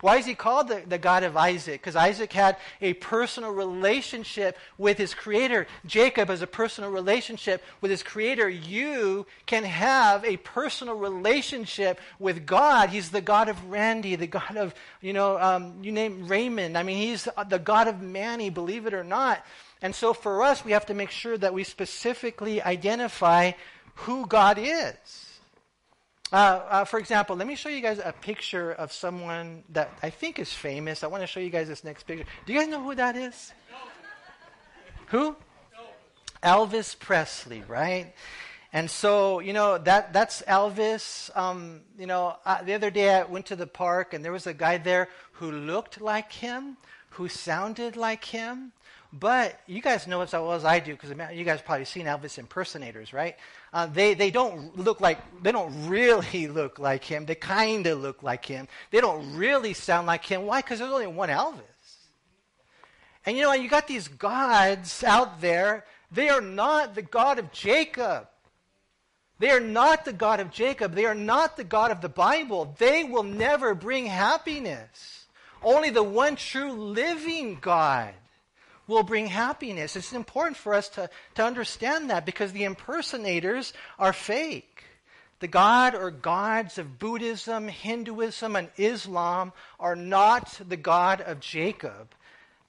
Why 0.00 0.16
is 0.16 0.24
he 0.24 0.34
called 0.34 0.68
the, 0.68 0.82
the 0.88 0.96
God 0.96 1.22
of 1.22 1.36
Isaac? 1.36 1.78
Because 1.78 1.94
Isaac 1.94 2.32
had 2.32 2.56
a 2.80 2.94
personal 2.94 3.52
relationship 3.52 4.56
with 4.78 4.96
his 4.96 5.12
creator. 5.12 5.66
Jacob 5.84 6.30
has 6.30 6.40
a 6.40 6.46
personal 6.46 6.90
relationship 6.90 7.62
with 7.82 7.90
his 7.90 8.02
creator. 8.02 8.48
You 8.48 9.26
can 9.44 9.64
have 9.64 10.24
a 10.24 10.38
personal 10.38 10.96
relationship 10.96 12.00
with 12.18 12.46
God. 12.46 12.88
He's 12.88 13.10
the 13.10 13.20
God 13.20 13.50
of 13.50 13.62
Randy, 13.66 14.16
the 14.16 14.26
God 14.26 14.56
of, 14.56 14.74
you 15.02 15.12
know, 15.12 15.38
um, 15.38 15.82
you 15.82 15.92
name 15.92 16.28
Raymond. 16.28 16.78
I 16.78 16.82
mean, 16.82 16.96
he's 16.96 17.28
the 17.48 17.58
God 17.58 17.88
of 17.88 18.00
Manny, 18.00 18.48
believe 18.48 18.86
it 18.86 18.94
or 18.94 19.04
not. 19.04 19.44
And 19.82 19.94
so 19.94 20.14
for 20.14 20.42
us, 20.42 20.64
we 20.64 20.72
have 20.72 20.86
to 20.86 20.94
make 20.94 21.10
sure 21.10 21.36
that 21.36 21.52
we 21.52 21.62
specifically 21.62 22.62
identify 22.62 23.52
who 23.96 24.26
God 24.26 24.58
is. 24.58 25.23
Uh, 26.34 26.66
uh, 26.68 26.84
for 26.84 26.98
example, 26.98 27.36
let 27.36 27.46
me 27.46 27.54
show 27.54 27.68
you 27.68 27.80
guys 27.80 28.00
a 28.04 28.12
picture 28.12 28.72
of 28.72 28.92
someone 28.92 29.62
that 29.68 29.88
I 30.02 30.10
think 30.10 30.40
is 30.40 30.52
famous. 30.52 31.04
I 31.04 31.06
want 31.06 31.22
to 31.22 31.28
show 31.28 31.38
you 31.38 31.48
guys 31.48 31.68
this 31.68 31.84
next 31.84 32.08
picture. 32.08 32.24
Do 32.44 32.52
you 32.52 32.58
guys 32.58 32.66
know 32.66 32.82
who 32.82 32.92
that 32.96 33.14
is? 33.14 33.52
No. 33.70 33.76
Who? 35.16 35.36
No. 35.72 35.86
Elvis 36.42 36.98
Presley, 36.98 37.62
right? 37.68 38.12
And 38.72 38.90
so, 38.90 39.38
you 39.38 39.52
know, 39.52 39.78
that 39.78 40.12
that's 40.12 40.42
Elvis. 40.42 41.30
Um, 41.36 41.82
you 41.96 42.06
know, 42.08 42.34
uh, 42.44 42.64
the 42.64 42.74
other 42.74 42.90
day 42.90 43.14
I 43.14 43.22
went 43.22 43.46
to 43.46 43.54
the 43.54 43.68
park 43.68 44.12
and 44.12 44.24
there 44.24 44.32
was 44.32 44.48
a 44.48 44.54
guy 44.54 44.78
there 44.78 45.10
who 45.34 45.52
looked 45.52 46.00
like 46.00 46.32
him, 46.32 46.78
who 47.10 47.28
sounded 47.28 47.96
like 47.96 48.24
him. 48.24 48.72
But 49.16 49.60
you 49.68 49.80
guys 49.80 50.08
know 50.08 50.22
as 50.22 50.32
well 50.32 50.54
as 50.54 50.64
I 50.64 50.80
do, 50.80 50.92
because 50.96 51.10
you 51.32 51.44
guys 51.44 51.62
probably 51.62 51.84
seen 51.84 52.06
Elvis 52.06 52.36
impersonators, 52.36 53.12
right? 53.12 53.36
Uh, 53.72 53.86
they, 53.86 54.14
they 54.14 54.32
don't 54.32 54.76
look 54.76 55.00
like, 55.00 55.18
they 55.40 55.52
don't 55.52 55.86
really 55.86 56.48
look 56.48 56.80
like 56.80 57.04
him. 57.04 57.24
They 57.24 57.36
kind 57.36 57.86
of 57.86 58.00
look 58.00 58.24
like 58.24 58.44
him. 58.44 58.66
They 58.90 59.00
don't 59.00 59.36
really 59.36 59.72
sound 59.72 60.08
like 60.08 60.24
him. 60.24 60.46
Why? 60.46 60.62
Because 60.62 60.80
there's 60.80 60.90
only 60.90 61.06
one 61.06 61.28
Elvis. 61.28 61.60
And 63.24 63.36
you 63.36 63.44
know, 63.44 63.52
you 63.52 63.68
got 63.68 63.86
these 63.86 64.08
gods 64.08 65.04
out 65.04 65.40
there. 65.40 65.84
They 66.10 66.28
are 66.28 66.40
not 66.40 66.96
the 66.96 67.02
God 67.02 67.38
of 67.38 67.52
Jacob. 67.52 68.26
They 69.38 69.50
are 69.50 69.60
not 69.60 70.04
the 70.04 70.12
God 70.12 70.40
of 70.40 70.50
Jacob. 70.50 70.94
They 70.94 71.04
are 71.04 71.14
not 71.14 71.56
the 71.56 71.64
God 71.64 71.92
of 71.92 72.00
the 72.00 72.08
Bible. 72.08 72.74
They 72.78 73.04
will 73.04 73.22
never 73.22 73.76
bring 73.76 74.06
happiness. 74.06 75.26
Only 75.62 75.90
the 75.90 76.02
one 76.02 76.34
true 76.34 76.72
living 76.72 77.58
God 77.60 78.12
will 78.86 79.02
bring 79.02 79.26
happiness. 79.26 79.96
It's 79.96 80.12
important 80.12 80.56
for 80.56 80.74
us 80.74 80.88
to, 80.90 81.08
to 81.36 81.44
understand 81.44 82.10
that 82.10 82.26
because 82.26 82.52
the 82.52 82.64
impersonators 82.64 83.72
are 83.98 84.12
fake. 84.12 84.84
The 85.40 85.48
God 85.48 85.94
or 85.94 86.10
gods 86.10 86.78
of 86.78 86.98
Buddhism, 86.98 87.68
Hinduism, 87.68 88.56
and 88.56 88.70
Islam 88.76 89.52
are 89.78 89.96
not 89.96 90.60
the 90.66 90.76
God 90.76 91.20
of 91.20 91.40
Jacob. 91.40 92.14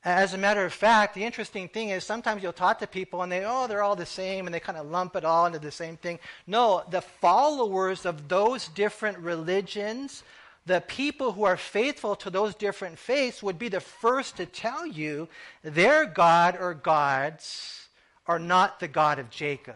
As 0.04 0.34
a 0.34 0.38
matter 0.38 0.64
of 0.64 0.74
fact, 0.74 1.16
the 1.16 1.24
interesting 1.24 1.68
thing 1.68 1.90
is 1.90 2.04
sometimes 2.04 2.44
you'll 2.44 2.54
talk 2.54 2.80
to 2.80 2.88
people 2.88 3.24
and 3.24 3.32
they, 3.32 3.44
oh, 3.44 3.68
they're 3.68 3.82
all 3.82 3.96
the 3.96 4.06
same, 4.06 4.46
and 4.46 4.54
they 4.54 4.60
kind 4.60 4.78
of 4.78 4.86
lump 4.86 5.16
it 5.16 5.26
all 5.26 5.48
into 5.48 5.58
the 5.58 5.72
same 5.72 5.98
thing. 5.98 6.20
No, 6.46 6.84
the 6.92 7.02
followers 7.02 8.06
of 8.06 8.28
those 8.28 8.68
different 8.68 9.18
religions 9.18 10.22
the 10.66 10.82
people 10.82 11.32
who 11.34 11.44
are 11.44 11.58
faithful 11.58 12.16
to 12.16 12.30
those 12.30 12.56
different 12.56 12.98
faiths 12.98 13.44
would 13.44 13.60
be 13.60 13.70
the 13.70 13.80
first 13.80 14.38
to 14.38 14.46
tell 14.46 14.86
you 14.86 15.28
their 15.64 16.06
God 16.06 16.58
or 16.60 16.74
gods 16.74 17.88
are 18.26 18.40
not 18.40 18.80
the 18.80 18.88
God 18.88 19.20
of 19.20 19.30
Jacob. 19.30 19.76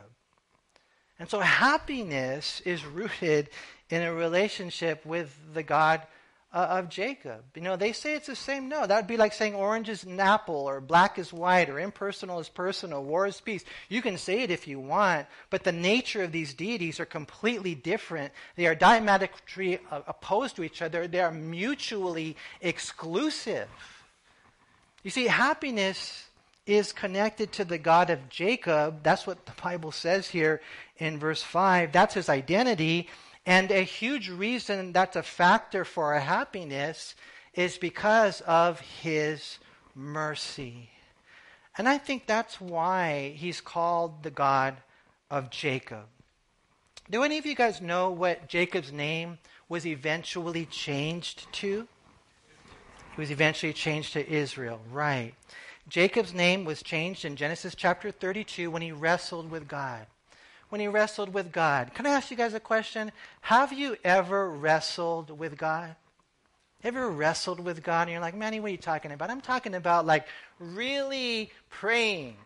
And 1.20 1.30
so 1.30 1.40
happiness 1.40 2.62
is 2.66 2.86
rooted 2.86 3.50
in 3.90 4.02
a 4.02 4.14
relationship 4.14 5.06
with 5.06 5.38
the 5.54 5.64
God 5.64 6.02
uh, 6.52 6.68
of 6.70 6.90
Jacob. 6.90 7.44
You 7.56 7.62
know, 7.62 7.76
they 7.76 7.94
say 7.94 8.16
it's 8.16 8.28
the 8.28 8.36
same. 8.36 8.70
No, 8.70 8.88
that 8.88 8.96
would 8.96 9.08
be 9.08 9.18
like 9.18 9.34
saying 9.34 9.54
orange 9.54 9.90
is 9.90 10.04
an 10.04 10.20
apple, 10.20 10.56
or 10.56 10.82
black 10.82 11.20
is 11.20 11.32
white, 11.32 11.70
or 11.70 11.80
impersonal 11.80 12.40
is 12.40 12.50
personal, 12.50 13.04
war 13.04 13.28
is 13.28 13.40
peace. 13.40 13.64
You 13.88 14.02
can 14.02 14.18
say 14.18 14.42
it 14.42 14.52
if 14.52 14.68
you 14.68 14.80
want, 14.80 15.28
but 15.50 15.64
the 15.64 15.72
nature 15.72 16.24
of 16.24 16.32
these 16.32 16.54
deities 16.54 17.00
are 17.00 17.06
completely 17.06 17.76
different. 17.76 18.34
They 18.56 18.66
are 18.66 18.76
diametrically 18.76 19.80
opposed 19.92 20.56
to 20.56 20.64
each 20.64 20.82
other, 20.82 21.08
they 21.08 21.22
are 21.22 21.32
mutually 21.32 22.36
exclusive. 22.62 23.68
You 25.04 25.12
see, 25.12 25.28
happiness 25.28 26.26
is 26.66 26.94
connected 26.94 27.52
to 27.54 27.66
the 27.66 27.78
God 27.78 28.10
of 28.10 28.30
Jacob. 28.30 29.02
That's 29.02 29.26
what 29.26 29.46
the 29.46 29.54
Bible 29.64 29.92
says 29.92 30.28
here 30.28 30.62
in 30.98 31.18
verse 31.18 31.42
5. 31.42 31.92
That's 31.92 32.14
his 32.14 32.30
identity. 32.30 33.08
And 33.50 33.72
a 33.72 33.82
huge 33.82 34.30
reason 34.30 34.92
that's 34.92 35.16
a 35.16 35.24
factor 35.24 35.84
for 35.84 36.14
our 36.14 36.20
happiness 36.20 37.16
is 37.56 37.80
because 37.80 38.42
of 38.42 38.80
his 38.80 39.58
mercy. 39.96 40.92
And 41.76 41.90
I 41.90 41.98
think 41.98 42.28
that's 42.28 42.62
why 42.62 43.34
he's 43.36 43.60
called 43.60 44.22
the 44.22 44.30
God 44.30 44.78
of 45.32 45.50
Jacob. 45.50 46.06
Do 47.10 47.24
any 47.24 47.40
of 47.40 47.48
you 47.48 47.56
guys 47.56 47.82
know 47.82 48.12
what 48.12 48.48
Jacob's 48.48 48.92
name 48.92 49.40
was 49.68 49.88
eventually 49.88 50.66
changed 50.68 51.52
to? 51.54 51.88
It 53.14 53.18
was 53.18 53.32
eventually 53.32 53.74
changed 53.74 54.14
to 54.14 54.32
Israel, 54.32 54.80
right. 54.92 55.34
Jacob's 55.88 56.36
name 56.36 56.66
was 56.66 56.84
changed 56.84 57.26
in 57.26 57.36
Genesis 57.36 57.74
chapter 57.74 58.12
32 58.12 58.70
when 58.70 58.84
he 58.84 58.92
wrestled 58.92 59.50
with 59.50 59.68
God 59.68 60.06
when 60.70 60.80
he 60.80 60.88
wrestled 60.88 61.34
with 61.34 61.52
God. 61.52 61.94
Can 61.94 62.06
I 62.06 62.12
ask 62.12 62.32
you 62.32 62.38
guys 62.38 62.54
a 62.54 62.60
question? 62.60 63.12
Have 63.42 63.74
you 63.74 63.98
ever 64.04 64.50
wrestled 64.50 65.38
with 65.38 65.58
God? 65.58 65.96
Ever 66.84 67.10
wrestled 67.10 67.60
with 67.60 67.84
God 67.84 68.04
and 68.04 68.12
you're 68.12 68.22
like, 68.22 68.36
Manny, 68.36 68.60
what 68.60 68.70
are 68.70 68.72
you 68.72 68.78
talking 68.78 69.12
about? 69.12 69.30
I'm 69.30 69.42
talking 69.42 69.76
about 69.76 70.06
like 70.06 70.28
really 70.60 71.52
praying. 71.70 72.38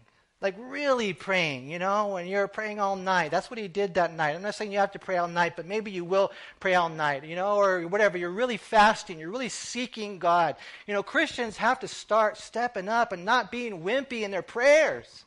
Like 0.41 0.55
really 0.57 1.13
praying, 1.13 1.69
you 1.69 1.79
know, 1.79 2.07
when 2.07 2.27
you're 2.27 2.49
praying 2.49 2.77
all 2.77 2.97
night. 2.97 3.31
That's 3.31 3.49
what 3.49 3.57
he 3.57 3.69
did 3.69 3.93
that 3.93 4.13
night. 4.13 4.35
I'm 4.35 4.41
not 4.41 4.55
saying 4.55 4.73
you 4.73 4.79
have 4.79 4.91
to 4.91 4.99
pray 4.99 5.15
all 5.15 5.29
night, 5.29 5.55
but 5.55 5.65
maybe 5.65 5.89
you 5.89 6.03
will 6.03 6.33
pray 6.59 6.75
all 6.75 6.89
night, 6.89 7.23
you 7.23 7.37
know, 7.37 7.55
or 7.55 7.87
whatever. 7.87 8.17
You're 8.17 8.29
really 8.29 8.57
fasting. 8.57 9.19
You're 9.19 9.29
really 9.29 9.47
seeking 9.47 10.19
God. 10.19 10.57
You 10.85 10.95
know, 10.95 11.03
Christians 11.03 11.55
have 11.57 11.79
to 11.79 11.87
start 11.87 12.37
stepping 12.37 12.89
up 12.89 13.13
and 13.13 13.23
not 13.23 13.51
being 13.51 13.83
wimpy 13.83 14.23
in 14.23 14.31
their 14.31 14.41
prayers. 14.41 15.23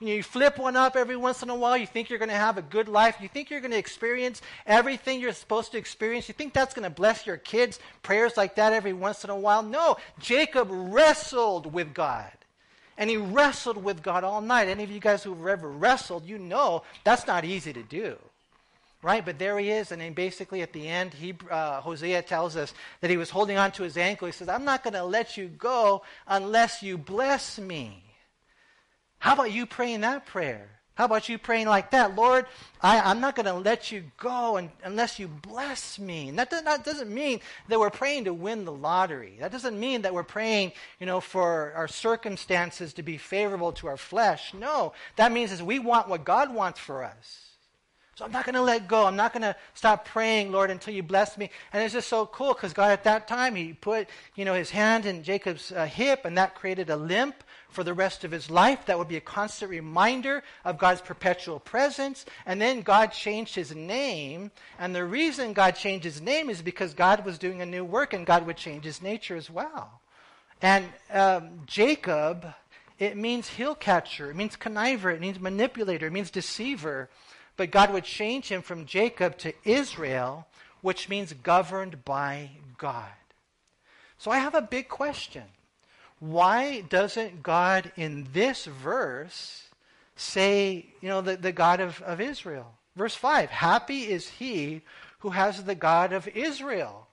You, 0.00 0.14
you 0.14 0.22
flip 0.22 0.58
one 0.58 0.76
up 0.76 0.96
every 0.96 1.16
once 1.16 1.42
in 1.42 1.50
a 1.50 1.54
while. 1.54 1.76
You 1.76 1.86
think 1.86 2.08
you're 2.08 2.18
going 2.18 2.28
to 2.28 2.34
have 2.34 2.58
a 2.58 2.62
good 2.62 2.88
life. 2.88 3.16
You 3.20 3.28
think 3.28 3.50
you're 3.50 3.60
going 3.60 3.72
to 3.72 3.78
experience 3.78 4.40
everything 4.66 5.20
you're 5.20 5.32
supposed 5.32 5.72
to 5.72 5.78
experience. 5.78 6.28
You 6.28 6.34
think 6.34 6.52
that's 6.52 6.74
going 6.74 6.84
to 6.84 6.94
bless 6.94 7.26
your 7.26 7.36
kids. 7.36 7.80
Prayers 8.02 8.36
like 8.36 8.56
that 8.56 8.72
every 8.72 8.92
once 8.92 9.24
in 9.24 9.30
a 9.30 9.36
while. 9.36 9.62
No, 9.62 9.96
Jacob 10.20 10.68
wrestled 10.70 11.72
with 11.72 11.94
God. 11.94 12.30
And 12.96 13.08
he 13.08 13.16
wrestled 13.16 13.82
with 13.82 14.02
God 14.02 14.24
all 14.24 14.40
night. 14.40 14.68
Any 14.68 14.82
of 14.82 14.90
you 14.90 14.98
guys 14.98 15.22
who've 15.22 15.46
ever 15.46 15.70
wrestled, 15.70 16.26
you 16.26 16.38
know 16.38 16.82
that's 17.04 17.26
not 17.26 17.44
easy 17.44 17.72
to 17.72 17.82
do. 17.82 18.16
Right? 19.02 19.24
But 19.24 19.38
there 19.38 19.56
he 19.58 19.70
is. 19.70 19.92
And 19.92 20.00
then 20.00 20.12
basically 20.14 20.62
at 20.62 20.72
the 20.72 20.88
end, 20.88 21.14
he, 21.14 21.34
uh, 21.48 21.80
Hosea 21.80 22.22
tells 22.22 22.56
us 22.56 22.74
that 23.00 23.10
he 23.10 23.16
was 23.16 23.30
holding 23.30 23.56
on 23.56 23.70
to 23.72 23.84
his 23.84 23.96
ankle. 23.96 24.26
He 24.26 24.32
says, 24.32 24.48
I'm 24.48 24.64
not 24.64 24.82
going 24.82 24.94
to 24.94 25.04
let 25.04 25.36
you 25.36 25.46
go 25.46 26.02
unless 26.26 26.82
you 26.82 26.98
bless 26.98 27.60
me. 27.60 28.02
How 29.18 29.34
about 29.34 29.52
you 29.52 29.66
praying 29.66 30.02
that 30.02 30.26
prayer? 30.26 30.68
How 30.98 31.04
about 31.04 31.28
you 31.28 31.38
praying 31.38 31.68
like 31.68 31.92
that? 31.92 32.16
Lord, 32.16 32.46
I, 32.80 33.12
am 33.12 33.20
not 33.20 33.36
going 33.36 33.46
to 33.46 33.52
let 33.52 33.92
you 33.92 34.02
go 34.18 34.56
and, 34.56 34.68
unless 34.82 35.20
you 35.20 35.28
bless 35.28 35.96
me. 35.96 36.28
And 36.28 36.38
that, 36.40 36.50
does, 36.50 36.64
that 36.64 36.84
doesn't 36.84 37.08
mean 37.08 37.38
that 37.68 37.78
we're 37.78 37.88
praying 37.88 38.24
to 38.24 38.34
win 38.34 38.64
the 38.64 38.72
lottery. 38.72 39.36
That 39.38 39.52
doesn't 39.52 39.78
mean 39.78 40.02
that 40.02 40.12
we're 40.12 40.24
praying, 40.24 40.72
you 40.98 41.06
know, 41.06 41.20
for 41.20 41.72
our 41.76 41.86
circumstances 41.86 42.94
to 42.94 43.04
be 43.04 43.16
favorable 43.16 43.70
to 43.74 43.86
our 43.86 43.96
flesh. 43.96 44.52
No, 44.54 44.92
that 45.14 45.30
means 45.30 45.52
is 45.52 45.62
we 45.62 45.78
want 45.78 46.08
what 46.08 46.24
God 46.24 46.52
wants 46.52 46.80
for 46.80 47.04
us. 47.04 47.44
So 48.16 48.24
I'm 48.24 48.32
not 48.32 48.44
going 48.44 48.56
to 48.56 48.62
let 48.62 48.88
go. 48.88 49.06
I'm 49.06 49.14
not 49.14 49.32
going 49.32 49.42
to 49.42 49.54
stop 49.74 50.04
praying, 50.04 50.50
Lord, 50.50 50.72
until 50.72 50.92
you 50.92 51.04
bless 51.04 51.38
me. 51.38 51.50
And 51.72 51.80
it's 51.80 51.94
just 51.94 52.08
so 52.08 52.26
cool 52.26 52.52
because 52.52 52.72
God 52.72 52.90
at 52.90 53.04
that 53.04 53.28
time, 53.28 53.54
he 53.54 53.72
put, 53.72 54.08
you 54.34 54.44
know, 54.44 54.54
his 54.54 54.70
hand 54.70 55.06
in 55.06 55.22
Jacob's 55.22 55.70
uh, 55.70 55.86
hip 55.86 56.24
and 56.24 56.36
that 56.36 56.56
created 56.56 56.90
a 56.90 56.96
limp 56.96 57.44
for 57.70 57.84
the 57.84 57.94
rest 57.94 58.24
of 58.24 58.30
his 58.30 58.50
life. 58.50 58.86
That 58.86 58.98
would 58.98 59.08
be 59.08 59.16
a 59.16 59.20
constant 59.20 59.70
reminder 59.70 60.42
of 60.64 60.78
God's 60.78 61.00
perpetual 61.00 61.60
presence. 61.60 62.24
And 62.46 62.60
then 62.60 62.80
God 62.80 63.08
changed 63.08 63.54
his 63.54 63.74
name. 63.74 64.50
And 64.78 64.94
the 64.94 65.04
reason 65.04 65.52
God 65.52 65.72
changed 65.72 66.04
his 66.04 66.20
name 66.20 66.50
is 66.50 66.62
because 66.62 66.94
God 66.94 67.24
was 67.24 67.38
doing 67.38 67.60
a 67.60 67.66
new 67.66 67.84
work 67.84 68.12
and 68.12 68.26
God 68.26 68.46
would 68.46 68.56
change 68.56 68.84
his 68.84 69.02
nature 69.02 69.36
as 69.36 69.50
well. 69.50 70.00
And 70.60 70.86
um, 71.12 71.60
Jacob, 71.66 72.46
it 72.98 73.16
means 73.16 73.48
heel 73.48 73.74
catcher, 73.74 74.30
it 74.30 74.36
means 74.36 74.56
conniver, 74.56 75.14
it 75.14 75.20
means 75.20 75.38
manipulator, 75.38 76.08
it 76.08 76.12
means 76.12 76.30
deceiver. 76.30 77.08
But 77.56 77.70
God 77.70 77.92
would 77.92 78.04
change 78.04 78.48
him 78.48 78.62
from 78.62 78.86
Jacob 78.86 79.38
to 79.38 79.52
Israel, 79.64 80.46
which 80.80 81.08
means 81.08 81.32
governed 81.32 82.04
by 82.04 82.50
God. 82.76 83.04
So 84.16 84.30
I 84.30 84.38
have 84.38 84.54
a 84.54 84.62
big 84.62 84.88
question 84.88 85.44
why 86.20 86.80
doesn't 86.82 87.42
God 87.42 87.92
in 87.96 88.26
this 88.32 88.64
verse 88.64 89.64
say, 90.16 90.86
you 91.00 91.08
know, 91.08 91.20
the, 91.20 91.36
the 91.36 91.52
God 91.52 91.80
of, 91.80 92.02
of 92.02 92.20
Israel? 92.20 92.74
Verse 92.96 93.14
5 93.14 93.50
Happy 93.50 94.02
is 94.10 94.28
he 94.28 94.82
who 95.20 95.30
has 95.30 95.64
the 95.64 95.74
God 95.74 96.12
of 96.12 96.28
Israel 96.28 97.06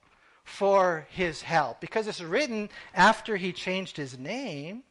for 0.44 1.06
his 1.10 1.42
help 1.42 1.80
because 1.80 2.06
it's 2.06 2.20
written 2.20 2.68
after 2.94 3.36
he 3.36 3.52
changed 3.52 3.96
his 3.96 4.18
name. 4.18 4.82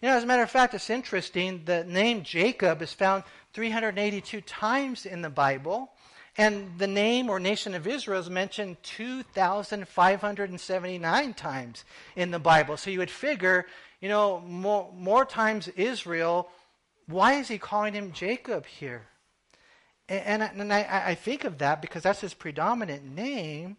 You 0.00 0.08
know, 0.08 0.16
as 0.16 0.24
a 0.24 0.26
matter 0.26 0.42
of 0.42 0.50
fact, 0.50 0.74
it's 0.74 0.90
interesting. 0.90 1.62
The 1.64 1.84
name 1.84 2.22
Jacob 2.22 2.82
is 2.82 2.92
found 2.92 3.24
382 3.54 4.40
times 4.42 5.06
in 5.06 5.22
the 5.22 5.30
Bible, 5.30 5.90
and 6.38 6.78
the 6.78 6.86
name 6.86 7.30
or 7.30 7.40
nation 7.40 7.74
of 7.74 7.86
Israel 7.86 8.20
is 8.20 8.28
mentioned 8.28 8.76
2,579 8.82 11.34
times 11.34 11.84
in 12.14 12.30
the 12.30 12.38
Bible. 12.38 12.76
So 12.76 12.90
you 12.90 12.98
would 12.98 13.10
figure, 13.10 13.66
you 14.00 14.08
know, 14.08 14.40
more, 14.40 14.92
more 14.94 15.24
times 15.24 15.68
Israel. 15.68 16.50
Why 17.06 17.34
is 17.34 17.48
he 17.48 17.58
calling 17.58 17.94
him 17.94 18.12
Jacob 18.12 18.66
here? 18.66 19.06
And, 20.08 20.42
and, 20.42 20.60
and 20.60 20.72
I, 20.72 21.02
I 21.06 21.14
think 21.14 21.44
of 21.44 21.58
that 21.58 21.80
because 21.80 22.02
that's 22.02 22.20
his 22.20 22.34
predominant 22.34 23.04
name. 23.04 23.76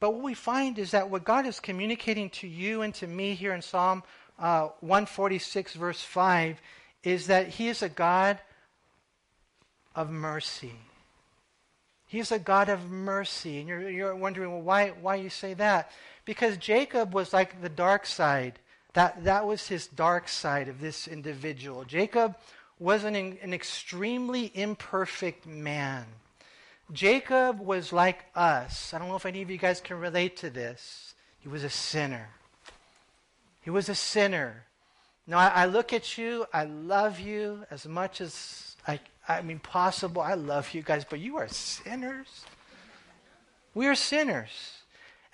But 0.00 0.14
what 0.14 0.22
we 0.22 0.34
find 0.34 0.78
is 0.78 0.92
that 0.92 1.10
what 1.10 1.24
God 1.24 1.46
is 1.46 1.60
communicating 1.60 2.30
to 2.30 2.46
you 2.46 2.82
and 2.82 2.94
to 2.94 3.06
me 3.06 3.34
here 3.34 3.52
in 3.52 3.62
Psalm 3.62 4.02
uh, 4.38 4.68
146, 4.80 5.74
verse 5.74 6.02
5, 6.02 6.60
is 7.02 7.26
that 7.26 7.48
He 7.48 7.68
is 7.68 7.82
a 7.82 7.88
God 7.88 8.38
of 9.94 10.10
mercy. 10.10 10.74
He's 12.08 12.32
a 12.32 12.38
God 12.38 12.68
of 12.68 12.90
mercy. 12.90 13.60
And 13.60 13.68
you're, 13.68 13.88
you're 13.88 14.16
wondering, 14.16 14.50
well, 14.50 14.62
why, 14.62 14.88
why 15.00 15.16
you 15.16 15.30
say 15.30 15.54
that? 15.54 15.92
Because 16.24 16.56
Jacob 16.56 17.14
was 17.14 17.32
like 17.32 17.62
the 17.62 17.68
dark 17.68 18.06
side. 18.06 18.58
That, 18.94 19.24
that 19.24 19.46
was 19.46 19.68
his 19.68 19.86
dark 19.86 20.28
side 20.28 20.68
of 20.68 20.80
this 20.80 21.06
individual. 21.06 21.84
Jacob 21.84 22.34
was 22.78 23.04
an, 23.04 23.14
an 23.14 23.52
extremely 23.52 24.50
imperfect 24.54 25.46
man. 25.46 26.06
Jacob 26.92 27.60
was 27.60 27.92
like 27.92 28.24
us. 28.34 28.94
I 28.94 28.98
don't 28.98 29.08
know 29.08 29.16
if 29.16 29.26
any 29.26 29.42
of 29.42 29.50
you 29.50 29.58
guys 29.58 29.80
can 29.80 30.00
relate 30.00 30.38
to 30.38 30.50
this. 30.50 31.14
He 31.40 31.48
was 31.48 31.62
a 31.62 31.70
sinner. 31.70 32.28
He 33.60 33.70
was 33.70 33.90
a 33.90 33.94
sinner. 33.94 34.64
Now, 35.26 35.38
I, 35.38 35.48
I 35.48 35.66
look 35.66 35.92
at 35.92 36.16
you, 36.16 36.46
I 36.54 36.64
love 36.64 37.20
you 37.20 37.66
as 37.70 37.86
much 37.86 38.22
as 38.22 38.76
I, 38.86 38.98
I 39.28 39.42
mean, 39.42 39.58
possible. 39.58 40.22
I 40.22 40.34
love 40.34 40.72
you 40.72 40.82
guys, 40.82 41.04
but 41.04 41.20
you 41.20 41.36
are 41.36 41.48
sinners. 41.48 42.44
We 43.74 43.86
are 43.86 43.94
sinners. 43.94 44.78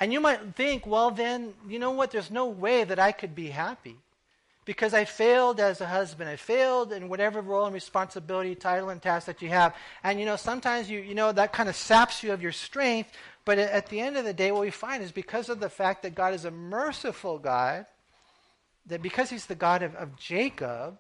And 0.00 0.12
you 0.12 0.20
might 0.20 0.57
think, 0.57 0.87
well, 0.87 1.12
then, 1.12 1.54
you 1.68 1.78
know 1.78 1.92
what? 1.92 2.11
There's 2.11 2.30
no 2.30 2.46
way 2.46 2.83
that 2.83 2.98
I 2.98 3.12
could 3.12 3.35
be 3.35 3.48
happy 3.48 3.96
because 4.64 4.94
I 4.94 5.04
failed 5.04 5.61
as 5.61 5.80
a 5.80 5.87
husband. 5.87 6.28
I 6.28 6.37
failed 6.37 6.92
in 6.92 7.09
whatever 7.09 7.40
role 7.40 7.66
and 7.66 7.74
responsibility, 7.74 8.54
title, 8.57 8.88
and 8.88 9.00
task 9.00 9.26
that 9.26 9.40
you 9.40 9.48
have. 9.50 9.74
And, 10.02 10.18
you 10.18 10.26
know, 10.26 10.37
sometimes, 10.37 10.90
you, 10.90 11.00
you 11.00 11.14
know, 11.14 11.30
that 11.30 11.52
kind 11.52 11.68
of 11.68 11.76
saps 11.76 12.22
you 12.22 12.33
of 12.33 12.42
your 12.42 12.52
strength. 12.52 13.12
But 13.44 13.59
at 13.59 13.87
the 13.87 14.00
end 14.00 14.16
of 14.16 14.24
the 14.24 14.33
day, 14.33 14.50
what 14.50 14.62
we 14.62 14.70
find 14.70 15.02
is 15.02 15.12
because 15.12 15.48
of 15.48 15.61
the 15.61 15.68
fact 15.68 16.02
that 16.02 16.14
God 16.14 16.35
is 16.35 16.44
a 16.44 16.50
merciful 16.50 17.38
God, 17.38 17.87
that 18.87 19.02
because 19.02 19.30
he's 19.30 19.46
the 19.46 19.54
God 19.54 19.83
of, 19.83 19.94
of 19.94 20.16
Jacob, 20.16 20.98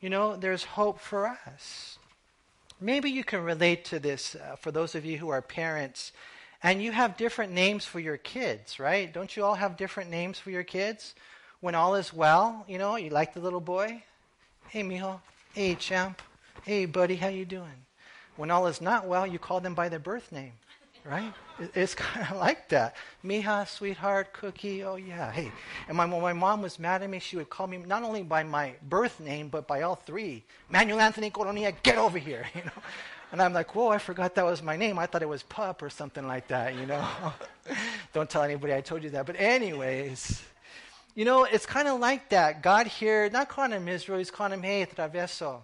you 0.00 0.10
know, 0.10 0.36
there's 0.36 0.64
hope 0.64 1.00
for 1.00 1.26
us. 1.26 1.98
Maybe 2.84 3.10
you 3.10 3.24
can 3.24 3.42
relate 3.42 3.86
to 3.86 3.98
this 3.98 4.34
uh, 4.36 4.56
for 4.56 4.70
those 4.70 4.94
of 4.94 5.06
you 5.06 5.16
who 5.16 5.30
are 5.30 5.40
parents 5.40 6.12
and 6.62 6.82
you 6.82 6.92
have 6.92 7.16
different 7.16 7.50
names 7.50 7.86
for 7.86 7.98
your 7.98 8.18
kids, 8.18 8.78
right? 8.78 9.10
Don't 9.10 9.34
you 9.34 9.42
all 9.42 9.54
have 9.54 9.78
different 9.78 10.10
names 10.10 10.38
for 10.38 10.50
your 10.50 10.64
kids? 10.64 11.14
When 11.60 11.74
all 11.74 11.94
is 11.94 12.12
well, 12.12 12.62
you 12.68 12.76
know, 12.76 12.96
you 12.96 13.08
like 13.08 13.32
the 13.32 13.40
little 13.40 13.62
boy. 13.62 14.02
Hey, 14.68 14.82
mijo. 14.82 15.20
Hey, 15.54 15.76
champ. 15.76 16.20
Hey, 16.62 16.84
buddy, 16.84 17.16
how 17.16 17.28
you 17.28 17.46
doing? 17.46 17.86
When 18.36 18.50
all 18.50 18.66
is 18.66 18.82
not 18.82 19.06
well, 19.06 19.26
you 19.26 19.38
call 19.38 19.60
them 19.60 19.74
by 19.74 19.88
their 19.88 19.98
birth 19.98 20.30
name 20.30 20.52
right? 21.04 21.32
It's 21.74 21.94
kind 22.06 22.26
of 22.30 22.38
like 22.38 22.68
that. 22.70 22.96
Mija, 23.24 23.68
sweetheart, 23.68 24.32
cookie, 24.32 24.82
oh 24.84 24.96
yeah, 24.96 25.30
hey. 25.30 25.52
And 25.88 25.96
my, 25.96 26.06
when 26.06 26.20
my 26.20 26.32
mom 26.32 26.62
was 26.62 26.78
mad 26.78 27.02
at 27.02 27.10
me, 27.10 27.18
she 27.18 27.36
would 27.36 27.50
call 27.50 27.66
me 27.66 27.78
not 27.78 28.02
only 28.02 28.22
by 28.22 28.42
my 28.42 28.74
birth 28.88 29.20
name, 29.20 29.48
but 29.48 29.66
by 29.66 29.82
all 29.82 29.96
three. 29.96 30.44
Manuel 30.68 31.00
Anthony 31.00 31.30
Coronia, 31.30 31.74
get 31.82 31.98
over 31.98 32.18
here, 32.18 32.46
you 32.54 32.62
know. 32.64 32.82
And 33.32 33.42
I'm 33.42 33.52
like, 33.52 33.74
whoa, 33.74 33.88
I 33.88 33.98
forgot 33.98 34.34
that 34.36 34.44
was 34.44 34.62
my 34.62 34.76
name. 34.76 34.98
I 34.98 35.06
thought 35.06 35.22
it 35.22 35.28
was 35.28 35.42
Pup 35.42 35.82
or 35.82 35.90
something 35.90 36.26
like 36.26 36.46
that, 36.48 36.76
you 36.76 36.86
know. 36.86 37.06
Don't 38.12 38.30
tell 38.30 38.42
anybody 38.42 38.72
I 38.74 38.80
told 38.80 39.02
you 39.02 39.10
that. 39.10 39.26
But 39.26 39.36
anyways, 39.40 40.40
you 41.16 41.24
know, 41.24 41.44
it's 41.44 41.66
kind 41.66 41.88
of 41.88 41.98
like 41.98 42.28
that. 42.28 42.62
God 42.62 42.86
here, 42.86 43.28
not 43.30 43.48
calling 43.48 43.72
him 43.72 43.88
Israel, 43.88 44.18
he's 44.18 44.30
calling 44.30 44.52
him, 44.52 44.62
hey, 44.62 44.86
traveso. 44.86 45.62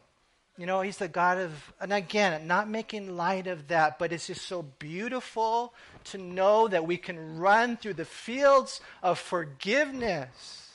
You 0.60 0.66
know, 0.66 0.82
he's 0.82 0.98
the 0.98 1.08
God 1.08 1.38
of, 1.38 1.72
and 1.80 1.90
again, 1.90 2.46
not 2.46 2.68
making 2.68 3.16
light 3.16 3.46
of 3.46 3.68
that, 3.68 3.98
but 3.98 4.12
it's 4.12 4.26
just 4.26 4.46
so 4.46 4.60
beautiful 4.78 5.72
to 6.04 6.18
know 6.18 6.68
that 6.68 6.86
we 6.86 6.98
can 6.98 7.38
run 7.38 7.78
through 7.78 7.94
the 7.94 8.04
fields 8.04 8.82
of 9.02 9.18
forgiveness. 9.18 10.68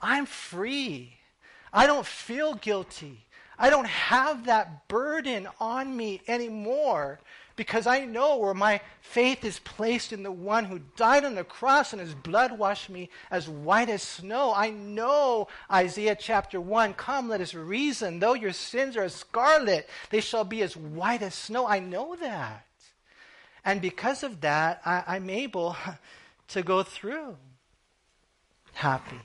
I'm 0.00 0.24
free. 0.24 1.18
I 1.74 1.86
don't 1.86 2.06
feel 2.06 2.54
guilty. 2.54 3.26
I 3.58 3.68
don't 3.68 3.86
have 3.86 4.46
that 4.46 4.88
burden 4.88 5.46
on 5.60 5.94
me 5.94 6.22
anymore 6.26 7.20
because 7.56 7.86
I 7.86 8.04
know 8.04 8.38
where 8.38 8.54
my 8.54 8.80
faith 9.00 9.44
is 9.44 9.58
placed 9.58 10.12
in 10.12 10.22
the 10.22 10.32
one 10.32 10.64
who 10.64 10.80
died 10.96 11.24
on 11.24 11.34
the 11.34 11.44
cross 11.44 11.92
and 11.92 12.00
his 12.00 12.14
blood 12.14 12.58
washed 12.58 12.90
me 12.90 13.10
as 13.30 13.48
white 13.48 13.88
as 13.88 14.02
snow. 14.02 14.52
I 14.54 14.70
know 14.70 15.48
Isaiah 15.70 16.16
chapter 16.18 16.60
1 16.60 16.94
Come, 16.94 17.28
let 17.28 17.40
us 17.40 17.54
reason. 17.54 18.18
Though 18.18 18.34
your 18.34 18.52
sins 18.52 18.96
are 18.96 19.04
as 19.04 19.14
scarlet, 19.14 19.88
they 20.10 20.20
shall 20.20 20.44
be 20.44 20.62
as 20.62 20.76
white 20.76 21.22
as 21.22 21.34
snow. 21.34 21.66
I 21.66 21.78
know 21.78 22.16
that. 22.16 22.66
And 23.64 23.80
because 23.80 24.22
of 24.22 24.40
that, 24.40 24.80
I, 24.84 25.04
I'm 25.06 25.30
able 25.30 25.76
to 26.48 26.62
go 26.62 26.82
through 26.82 27.36
happy. 28.74 29.20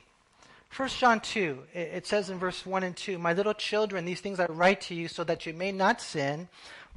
1 0.76 0.90
John 0.90 1.20
2, 1.20 1.64
it 1.74 2.06
says 2.06 2.30
in 2.30 2.38
verse 2.38 2.66
1 2.66 2.84
and 2.84 2.96
2, 2.96 3.18
My 3.18 3.34
little 3.34 3.54
children, 3.54 4.06
these 4.06 4.22
things 4.22 4.40
I 4.40 4.46
write 4.46 4.82
to 4.82 4.96
you 4.96 5.08
so 5.08 5.24
that 5.24 5.46
you 5.46 5.54
may 5.54 5.72
not 5.72 6.02
sin. 6.02 6.50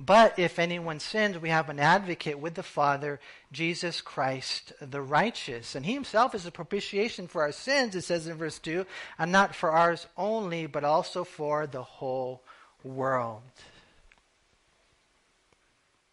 But 0.02 0.38
if 0.38 0.58
anyone 0.58 0.98
sins, 0.98 1.38
we 1.38 1.50
have 1.50 1.68
an 1.68 1.78
advocate 1.78 2.38
with 2.38 2.54
the 2.54 2.62
Father, 2.62 3.20
Jesus 3.52 4.00
Christ 4.00 4.72
the 4.80 5.02
righteous. 5.02 5.74
And 5.74 5.84
he 5.84 5.92
himself 5.92 6.34
is 6.34 6.46
a 6.46 6.50
propitiation 6.50 7.26
for 7.26 7.42
our 7.42 7.52
sins, 7.52 7.94
it 7.94 8.00
says 8.00 8.26
in 8.26 8.38
verse 8.38 8.58
2, 8.58 8.86
and 9.18 9.30
not 9.30 9.54
for 9.54 9.70
ours 9.70 10.06
only, 10.16 10.64
but 10.66 10.84
also 10.84 11.22
for 11.22 11.66
the 11.66 11.82
whole 11.82 12.42
world. 12.82 13.42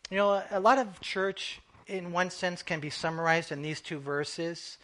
You 0.09 0.17
know, 0.17 0.43
a 0.51 0.59
lot 0.59 0.79
of 0.79 0.99
church, 0.99 1.61
in 1.87 2.11
one 2.11 2.29
sense, 2.29 2.63
can 2.63 2.81
be 2.81 2.89
summarized 2.89 3.53
in 3.53 3.61
these 3.61 3.79
two 3.79 3.99
verses. 3.99 4.79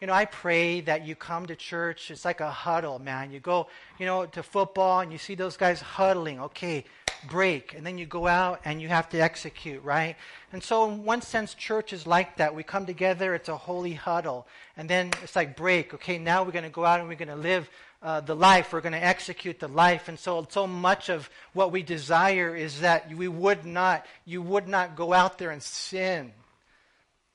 You 0.00 0.06
know, 0.06 0.14
I 0.14 0.24
pray 0.24 0.80
that 0.82 1.06
you 1.06 1.14
come 1.14 1.44
to 1.46 1.56
church. 1.56 2.10
It's 2.10 2.24
like 2.24 2.40
a 2.40 2.50
huddle, 2.50 3.00
man. 3.00 3.32
You 3.32 3.40
go, 3.40 3.66
you 3.98 4.06
know, 4.06 4.24
to 4.24 4.42
football 4.42 5.00
and 5.00 5.12
you 5.12 5.18
see 5.18 5.34
those 5.34 5.58
guys 5.58 5.82
huddling. 5.82 6.40
Okay, 6.40 6.86
break. 7.28 7.74
And 7.74 7.86
then 7.86 7.98
you 7.98 8.06
go 8.06 8.26
out 8.26 8.60
and 8.64 8.80
you 8.80 8.88
have 8.88 9.08
to 9.10 9.18
execute, 9.18 9.82
right? 9.82 10.16
And 10.52 10.62
so, 10.62 10.88
in 10.88 11.04
one 11.04 11.22
sense, 11.22 11.54
church 11.54 11.92
is 11.92 12.06
like 12.06 12.36
that. 12.36 12.54
We 12.54 12.62
come 12.62 12.86
together, 12.86 13.34
it's 13.34 13.48
a 13.48 13.56
holy 13.56 13.94
huddle. 13.94 14.46
And 14.76 14.88
then 14.88 15.10
it's 15.22 15.36
like 15.36 15.56
break. 15.56 15.94
Okay, 15.94 16.18
now 16.18 16.44
we're 16.44 16.52
going 16.52 16.64
to 16.64 16.70
go 16.70 16.84
out 16.84 17.00
and 17.00 17.08
we're 17.08 17.16
going 17.16 17.28
to 17.28 17.36
live 17.36 17.68
uh, 18.02 18.20
the 18.20 18.36
life. 18.36 18.72
We're 18.72 18.80
going 18.80 18.92
to 18.92 19.04
execute 19.04 19.58
the 19.58 19.68
life. 19.68 20.08
And 20.08 20.18
so, 20.18 20.46
so 20.48 20.66
much 20.66 21.08
of 21.08 21.28
what 21.52 21.72
we 21.72 21.82
desire 21.82 22.54
is 22.54 22.80
that 22.80 23.12
we 23.14 23.28
would 23.28 23.64
not, 23.64 24.06
you 24.24 24.42
would 24.42 24.68
not 24.68 24.96
go 24.96 25.12
out 25.12 25.38
there 25.38 25.50
and 25.50 25.62
sin. 25.62 26.32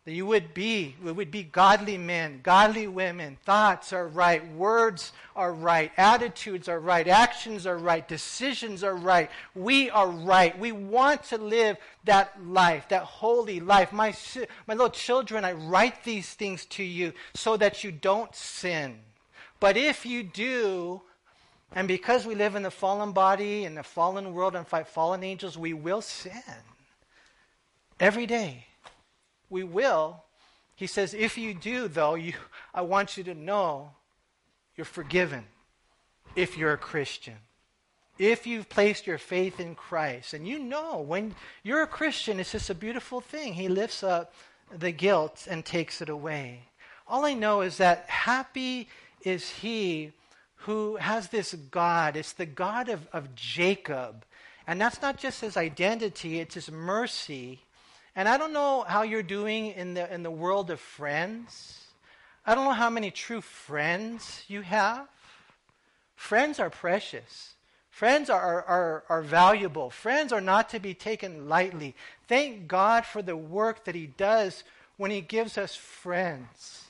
That 0.06 0.14
you 0.14 0.26
would 0.26 0.56
be, 0.56 0.96
we 1.04 1.12
would 1.12 1.30
be 1.30 1.44
godly 1.44 1.96
men, 1.96 2.40
godly 2.42 2.88
women. 2.88 3.38
Thoughts 3.46 3.94
are 3.94 4.08
right, 4.08 4.46
words 4.54 5.14
are 5.36 5.54
right, 5.54 5.92
attitudes 5.96 6.68
are 6.68 6.80
right, 6.80 7.08
actions 7.08 7.68
are 7.68 7.78
right, 7.78 8.08
decisions 8.08 8.84
are 8.84 8.96
right. 8.96 9.30
We 9.54 9.92
are 9.92 10.08
right. 10.10 10.58
We 10.58 10.72
want 10.72 11.26
to 11.26 11.38
live 11.38 11.78
that 12.06 12.34
life, 12.44 12.90
that 12.90 13.04
holy 13.04 13.60
life. 13.60 13.94
My, 13.94 14.16
my 14.66 14.74
little 14.74 14.90
children, 14.90 15.46
I 15.46 15.52
write 15.52 16.04
these 16.04 16.34
things 16.34 16.66
to 16.66 16.84
you 16.84 17.14
so 17.36 17.56
that 17.58 17.84
you 17.84 17.92
don't 17.92 18.34
sin. 18.34 18.98
But 19.60 19.78
if 19.78 20.04
you 20.04 20.24
do, 20.24 21.04
and 21.74 21.88
because 21.88 22.26
we 22.26 22.34
live 22.34 22.56
in 22.56 22.64
the 22.64 22.72
fallen 22.72 23.12
body, 23.12 23.66
in 23.66 23.76
the 23.76 23.84
fallen 23.84 24.34
world, 24.34 24.56
and 24.56 24.68
fight 24.68 24.88
fallen 24.88 25.24
angels, 25.24 25.60
we 25.60 25.76
will 25.76 26.02
sin 26.02 26.42
every 28.00 28.26
day 28.26 28.66
we 29.52 29.64
will. 29.64 30.24
He 30.76 30.88
says, 30.88 31.14
if 31.14 31.38
you 31.38 31.54
do, 31.54 31.88
though, 31.88 32.16
you, 32.16 32.34
I 32.74 32.82
want 32.82 33.18
you 33.18 33.24
to 33.26 33.36
know 33.36 33.92
you're 34.76 34.86
forgiven 34.86 35.44
if 36.36 36.58
you're 36.58 36.74
a 36.74 36.78
Christian. 36.78 37.36
If 38.18 38.48
you've 38.48 38.70
placed 38.70 39.06
your 39.06 39.18
faith 39.18 39.60
in 39.60 39.76
Christ. 39.76 40.34
And 40.34 40.48
you 40.48 40.58
know, 40.58 41.02
when 41.02 41.36
you're 41.64 41.84
a 41.84 41.88
Christian, 41.88 42.40
it's 42.40 42.54
just 42.54 42.70
a 42.70 42.76
beautiful 42.76 43.22
thing. 43.22 43.54
He 43.54 43.68
lifts 43.68 44.02
up 44.04 44.34
the 44.76 44.92
guilt 44.92 45.48
and 45.50 45.66
takes 45.66 46.02
it 46.02 46.10
away. 46.10 46.64
All 47.08 47.26
I 47.26 47.34
know 47.34 47.62
is 47.62 47.78
that 47.78 48.10
happy 48.10 48.88
is 49.24 49.50
he 49.50 50.14
who 50.56 50.96
has 50.96 51.28
this 51.28 51.54
God. 51.54 52.16
It's 52.16 52.34
the 52.34 52.46
God 52.46 52.90
of, 52.90 53.08
of 53.12 53.36
Jacob. 53.36 54.24
And 54.66 54.80
that's 54.80 55.02
not 55.02 55.18
just 55.18 55.42
his 55.42 55.58
identity, 55.58 56.40
it's 56.40 56.56
his 56.56 56.72
mercy 56.72 57.62
And 58.16 58.28
I 58.28 58.38
don't 58.38 58.54
know 58.54 58.84
how 58.88 59.04
you're 59.04 59.24
doing 59.24 59.68
in 59.68 59.94
the, 59.94 60.14
in 60.14 60.24
the 60.24 60.32
world 60.32 60.70
of 60.70 60.80
friends. 60.80 61.86
I 62.46 62.56
don't 62.56 62.66
know 62.66 62.74
how 62.74 62.90
many 62.90 63.12
true 63.12 63.42
friends 63.42 64.44
you 64.48 64.62
have. 64.62 65.08
Friends 66.16 66.60
are 66.60 66.70
precious. 66.70 67.54
Friends 67.90 68.30
are, 68.30 68.64
are, 68.64 69.04
are 69.10 69.22
valuable. 69.22 69.90
Friends 69.90 70.34
are 70.34 70.42
not 70.42 70.70
to 70.70 70.80
be 70.80 70.94
taken 70.94 71.48
lightly. 71.48 71.96
Thank 72.28 72.68
God 72.68 73.06
for 73.06 73.22
the 73.22 73.38
work 73.38 73.86
that 73.86 73.96
He 73.96 74.08
does 74.08 74.64
when 74.98 75.12
He 75.12 75.22
gives 75.22 75.58
us 75.58 75.76
friends. 75.76 76.86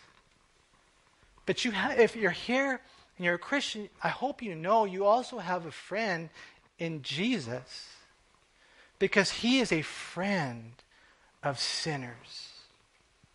But 1.46 1.66
you 1.66 1.72
ha- 1.72 1.96
if 1.98 2.16
you're 2.16 2.32
here 2.32 2.80
and 3.18 3.26
you're 3.26 3.36
a 3.36 3.40
Christian, 3.40 3.90
I 4.02 4.10
hope 4.10 4.42
you 4.42 4.56
know 4.56 4.86
you 4.86 5.06
also 5.06 5.40
have 5.40 5.66
a 5.66 5.72
friend 5.72 6.30
in 6.80 7.02
Jesus 7.02 7.90
because 9.00 9.32
He 9.32 9.60
is 9.60 9.72
a 9.72 9.82
friend 9.82 10.74
of 11.44 11.60
sinners. 11.60 12.50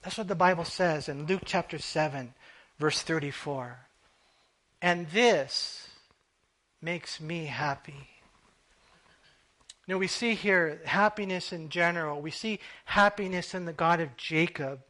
That's 0.02 0.18
what 0.18 0.28
the 0.28 0.34
Bible 0.34 0.64
says 0.64 1.08
in 1.08 1.26
Luke 1.26 1.42
chapter 1.44 1.78
7, 1.78 2.32
verse 2.78 3.02
34. 3.02 3.78
And 4.80 5.08
this 5.08 5.88
makes 6.80 7.20
me 7.20 7.46
happy. 7.46 8.08
You 9.86 9.94
know, 9.94 9.98
we 9.98 10.06
see 10.06 10.34
here 10.34 10.80
happiness 10.84 11.52
in 11.52 11.68
general. 11.68 12.20
We 12.20 12.30
see 12.30 12.60
happiness 12.84 13.54
in 13.54 13.64
the 13.64 13.72
God 13.72 14.00
of 14.00 14.16
Jacob. 14.16 14.80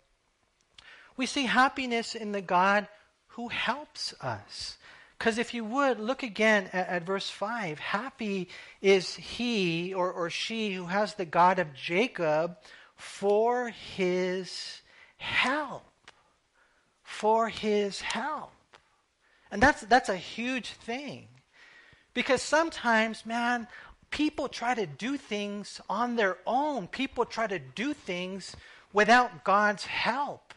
We 1.17 1.27
see 1.27 1.45
happiness 1.45 2.15
in 2.15 2.33
the 2.33 2.43
God 2.43 2.89
who 3.29 3.49
helps 3.49 4.15
us. 4.21 4.77
Because 5.19 5.39
if 5.39 5.55
you 5.55 5.65
would, 5.65 5.99
look 5.99 6.23
again 6.23 6.69
at, 6.73 6.89
at, 6.89 7.07
verse 7.07 7.31
5. 7.31 7.79
Happy 7.79 8.49
is 8.83 9.15
he 9.15 9.95
or, 9.95 10.13
or 10.13 10.29
she 10.29 10.75
who 10.75 10.87
has 10.87 11.15
the 11.15 11.25
God 11.25 11.59
of 11.59 11.75
Jacob 11.75 12.57
for 12.97 13.69
his 13.69 14.81
help. 15.17 15.85
For 17.03 17.49
his 17.49 18.01
help. 18.01 18.53
And 19.51 19.63
that's, 19.63 19.83
that's 19.83 20.09
a 20.09 20.17
huge 20.17 20.71
thing. 20.71 21.29
Because 22.15 22.43
sometimes, 22.43 23.25
man, 23.25 23.69
people 24.11 24.49
try 24.49 24.75
to 24.75 24.87
do 24.87 25.17
things 25.17 25.81
on 25.89 26.17
their 26.17 26.39
own. 26.47 26.89
People 26.89 27.25
try 27.25 27.47
to 27.47 27.59
do 27.59 27.93
things 27.93 28.57
without 28.93 29.45
God's 29.45 29.85
help. 29.85 30.55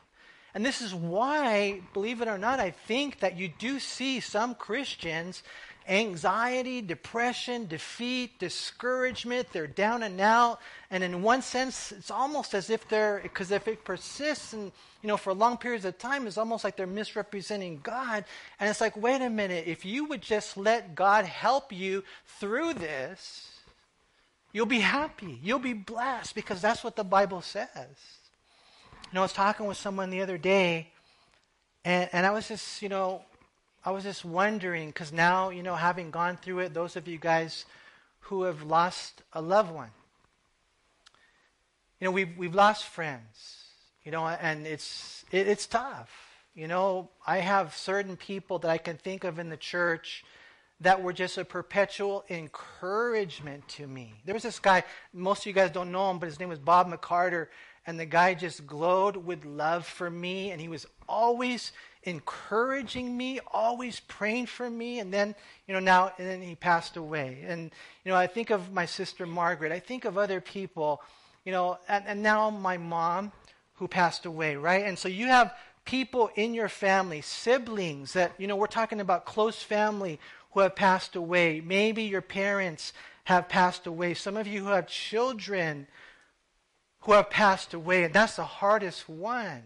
And 0.53 0.65
this 0.65 0.81
is 0.81 0.95
why, 0.95 1.81
believe 1.93 2.21
it 2.21 2.27
or 2.27 2.37
not, 2.37 2.59
I 2.59 2.71
think 2.71 3.19
that 3.19 3.37
you 3.37 3.49
do 3.59 3.79
see 3.79 4.19
some 4.19 4.55
Christians 4.55 5.43
anxiety, 5.89 6.81
depression, 6.81 7.65
defeat, 7.65 8.37
discouragement. 8.37 9.47
They're 9.51 9.67
down 9.67 10.03
and 10.03 10.21
out. 10.21 10.59
And 10.91 11.03
in 11.03 11.23
one 11.23 11.41
sense, 11.41 11.91
it's 11.91 12.11
almost 12.11 12.53
as 12.53 12.69
if 12.69 12.87
they're, 12.87 13.19
because 13.23 13.51
if 13.51 13.67
it 13.67 13.83
persists 13.83 14.53
and, 14.53 14.71
you 15.01 15.07
know, 15.07 15.17
for 15.17 15.33
long 15.33 15.57
periods 15.57 15.85
of 15.85 15.97
time, 15.97 16.27
it's 16.27 16.37
almost 16.37 16.63
like 16.63 16.77
they're 16.77 16.87
misrepresenting 16.87 17.79
God. 17.81 18.23
And 18.59 18.69
it's 18.69 18.79
like, 18.79 18.95
wait 18.95 19.21
a 19.21 19.29
minute, 19.29 19.65
if 19.65 19.83
you 19.83 20.05
would 20.05 20.21
just 20.21 20.55
let 20.55 20.93
God 20.93 21.25
help 21.25 21.73
you 21.73 22.03
through 22.39 22.75
this, 22.75 23.59
you'll 24.53 24.67
be 24.67 24.79
happy. 24.79 25.39
You'll 25.41 25.59
be 25.59 25.73
blessed 25.73 26.35
because 26.35 26.61
that's 26.61 26.83
what 26.83 26.95
the 26.95 27.03
Bible 27.03 27.41
says. 27.41 27.67
You 29.05 29.15
know, 29.15 29.21
I 29.21 29.23
was 29.23 29.33
talking 29.33 29.65
with 29.65 29.77
someone 29.77 30.11
the 30.11 30.21
other 30.21 30.37
day, 30.37 30.91
and, 31.83 32.09
and 32.13 32.27
I 32.27 32.29
was 32.29 32.47
just, 32.47 32.83
you 32.83 32.89
know, 32.89 33.23
I 33.85 33.91
was 33.91 34.03
just 34.03 34.25
wondering, 34.25 34.89
because 34.89 35.13
now, 35.13 35.49
you 35.49 35.63
know, 35.63 35.75
having 35.75 36.11
gone 36.11 36.37
through 36.37 36.59
it, 36.59 36.73
those 36.73 36.95
of 36.95 37.07
you 37.07 37.17
guys 37.17 37.65
who 38.21 38.43
have 38.43 38.63
lost 38.63 39.23
a 39.31 39.41
loved 39.41 39.71
one, 39.71 39.91
you 41.99 42.05
know, 42.05 42.11
we've, 42.11 42.37
we've 42.37 42.55
lost 42.55 42.85
friends, 42.85 43.63
you 44.03 44.11
know, 44.11 44.27
and 44.27 44.67
it's, 44.67 45.23
it, 45.31 45.47
it's 45.47 45.65
tough. 45.65 46.09
You 46.55 46.67
know, 46.67 47.09
I 47.25 47.37
have 47.37 47.75
certain 47.75 48.17
people 48.17 48.59
that 48.59 48.69
I 48.69 48.77
can 48.77 48.97
think 48.97 49.23
of 49.23 49.39
in 49.39 49.49
the 49.49 49.57
church 49.57 50.25
that 50.81 51.01
were 51.01 51.13
just 51.13 51.37
a 51.37 51.45
perpetual 51.45 52.25
encouragement 52.29 53.67
to 53.69 53.87
me. 53.87 54.13
There 54.25 54.33
was 54.33 54.43
this 54.43 54.59
guy, 54.59 54.83
most 55.13 55.41
of 55.41 55.45
you 55.47 55.53
guys 55.53 55.71
don't 55.71 55.91
know 55.91 56.09
him, 56.09 56.19
but 56.19 56.27
his 56.27 56.39
name 56.39 56.49
was 56.49 56.59
Bob 56.59 56.91
McCarter, 56.91 57.47
and 57.85 57.99
the 57.99 58.05
guy 58.05 58.33
just 58.33 58.65
glowed 58.65 59.17
with 59.17 59.45
love 59.45 59.85
for 59.85 60.09
me, 60.09 60.51
and 60.51 60.59
he 60.59 60.67
was 60.67 60.85
always 61.09 61.71
encouraging 62.03 63.17
me, 63.17 63.39
always 63.51 63.99
praying 64.01 64.45
for 64.45 64.69
me, 64.69 64.99
and 64.99 65.13
then, 65.13 65.35
you 65.67 65.73
know, 65.73 65.79
now, 65.79 66.13
and 66.17 66.27
then 66.27 66.41
he 66.41 66.55
passed 66.55 66.95
away. 66.95 67.43
And, 67.45 67.71
you 68.03 68.11
know, 68.11 68.17
I 68.17 68.27
think 68.27 68.51
of 68.51 68.71
my 68.71 68.85
sister 68.85 69.25
Margaret, 69.25 69.71
I 69.71 69.79
think 69.79 70.05
of 70.05 70.17
other 70.17 70.39
people, 70.39 71.01
you 71.43 71.51
know, 71.51 71.77
and, 71.87 72.05
and 72.07 72.23
now 72.23 72.49
my 72.49 72.77
mom 72.77 73.31
who 73.73 73.87
passed 73.87 74.25
away, 74.25 74.55
right? 74.55 74.85
And 74.85 74.97
so 74.97 75.09
you 75.09 75.27
have 75.27 75.53
people 75.85 76.29
in 76.35 76.53
your 76.53 76.69
family, 76.69 77.21
siblings 77.21 78.13
that, 78.13 78.31
you 78.37 78.47
know, 78.47 78.55
we're 78.55 78.67
talking 78.67 79.01
about 79.01 79.25
close 79.25 79.61
family 79.61 80.19
who 80.51 80.61
have 80.61 80.75
passed 80.75 81.15
away. 81.15 81.61
Maybe 81.61 82.03
your 82.03 82.21
parents 82.21 82.93
have 83.25 83.49
passed 83.49 83.87
away. 83.87 84.13
Some 84.13 84.37
of 84.37 84.47
you 84.47 84.63
who 84.63 84.69
have 84.71 84.87
children 84.87 85.87
who 87.01 87.13
have 87.13 87.29
passed 87.29 87.73
away, 87.73 88.03
and 88.03 88.13
that's 88.13 88.35
the 88.35 88.43
hardest 88.43 89.07
one. 89.07 89.63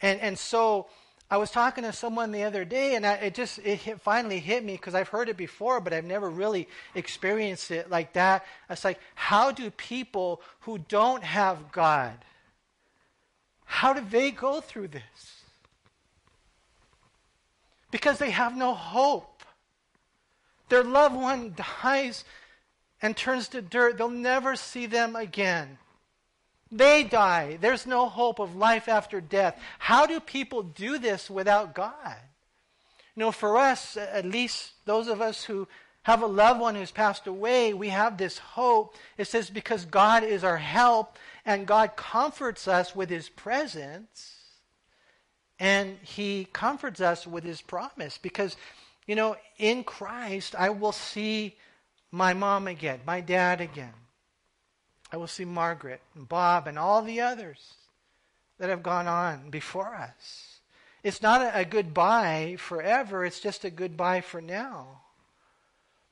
And, 0.00 0.20
and 0.20 0.38
so, 0.38 0.86
I 1.30 1.36
was 1.36 1.50
talking 1.50 1.84
to 1.84 1.92
someone 1.92 2.32
the 2.32 2.44
other 2.44 2.64
day, 2.64 2.94
and 2.94 3.04
I, 3.06 3.14
it 3.14 3.34
just 3.34 3.58
it 3.58 3.80
hit, 3.80 4.00
finally 4.00 4.38
hit 4.38 4.64
me 4.64 4.72
because 4.72 4.94
I've 4.94 5.08
heard 5.08 5.28
it 5.28 5.36
before, 5.36 5.78
but 5.78 5.92
I've 5.92 6.04
never 6.04 6.30
really 6.30 6.68
experienced 6.94 7.70
it 7.70 7.90
like 7.90 8.14
that. 8.14 8.46
It's 8.70 8.84
like, 8.84 8.98
how 9.14 9.50
do 9.52 9.70
people 9.70 10.40
who 10.60 10.78
don't 10.78 11.22
have 11.22 11.70
God, 11.70 12.14
how 13.66 13.92
do 13.92 14.00
they 14.00 14.30
go 14.30 14.62
through 14.62 14.88
this? 14.88 15.42
Because 17.90 18.18
they 18.18 18.30
have 18.30 18.56
no 18.56 18.72
hope. 18.72 19.42
Their 20.70 20.84
loved 20.84 21.16
one 21.16 21.54
dies 21.82 22.24
and 23.02 23.14
turns 23.14 23.48
to 23.48 23.60
dirt. 23.60 23.98
They'll 23.98 24.08
never 24.08 24.56
see 24.56 24.86
them 24.86 25.16
again. 25.16 25.78
They 26.70 27.04
die. 27.04 27.58
There's 27.60 27.86
no 27.86 28.08
hope 28.08 28.38
of 28.38 28.56
life 28.56 28.88
after 28.88 29.20
death. 29.20 29.58
How 29.78 30.06
do 30.06 30.20
people 30.20 30.62
do 30.62 30.98
this 30.98 31.30
without 31.30 31.74
God? 31.74 32.16
You 33.16 33.20
know, 33.20 33.32
for 33.32 33.56
us, 33.56 33.96
at 33.96 34.24
least 34.24 34.72
those 34.84 35.08
of 35.08 35.20
us 35.20 35.44
who 35.44 35.66
have 36.02 36.22
a 36.22 36.26
loved 36.26 36.60
one 36.60 36.74
who's 36.74 36.90
passed 36.90 37.26
away, 37.26 37.74
we 37.74 37.88
have 37.88 38.16
this 38.16 38.38
hope. 38.38 38.96
It 39.16 39.26
says, 39.26 39.50
because 39.50 39.84
God 39.84 40.24
is 40.24 40.44
our 40.44 40.56
help 40.56 41.18
and 41.44 41.66
God 41.66 41.96
comforts 41.96 42.68
us 42.68 42.94
with 42.94 43.10
his 43.10 43.28
presence 43.28 44.36
and 45.58 45.98
he 46.02 46.46
comforts 46.52 47.00
us 47.00 47.26
with 47.26 47.44
his 47.44 47.60
promise. 47.60 48.18
Because, 48.18 48.56
you 49.06 49.16
know, 49.16 49.36
in 49.56 49.84
Christ, 49.84 50.54
I 50.56 50.70
will 50.70 50.92
see 50.92 51.56
my 52.12 52.34
mom 52.34 52.68
again, 52.68 53.00
my 53.06 53.20
dad 53.20 53.60
again. 53.60 53.94
I 55.10 55.16
will 55.16 55.26
see 55.26 55.44
Margaret 55.44 56.00
and 56.14 56.28
Bob 56.28 56.66
and 56.66 56.78
all 56.78 57.02
the 57.02 57.20
others 57.20 57.74
that 58.58 58.68
have 58.68 58.82
gone 58.82 59.06
on 59.06 59.50
before 59.50 59.94
us. 59.94 60.60
It's 61.02 61.22
not 61.22 61.52
a, 61.54 61.64
goodbye 61.64 62.56
forever, 62.58 63.24
it's 63.24 63.40
just 63.40 63.64
a 63.64 63.70
goodbye 63.70 64.20
for 64.20 64.40
now. 64.40 65.00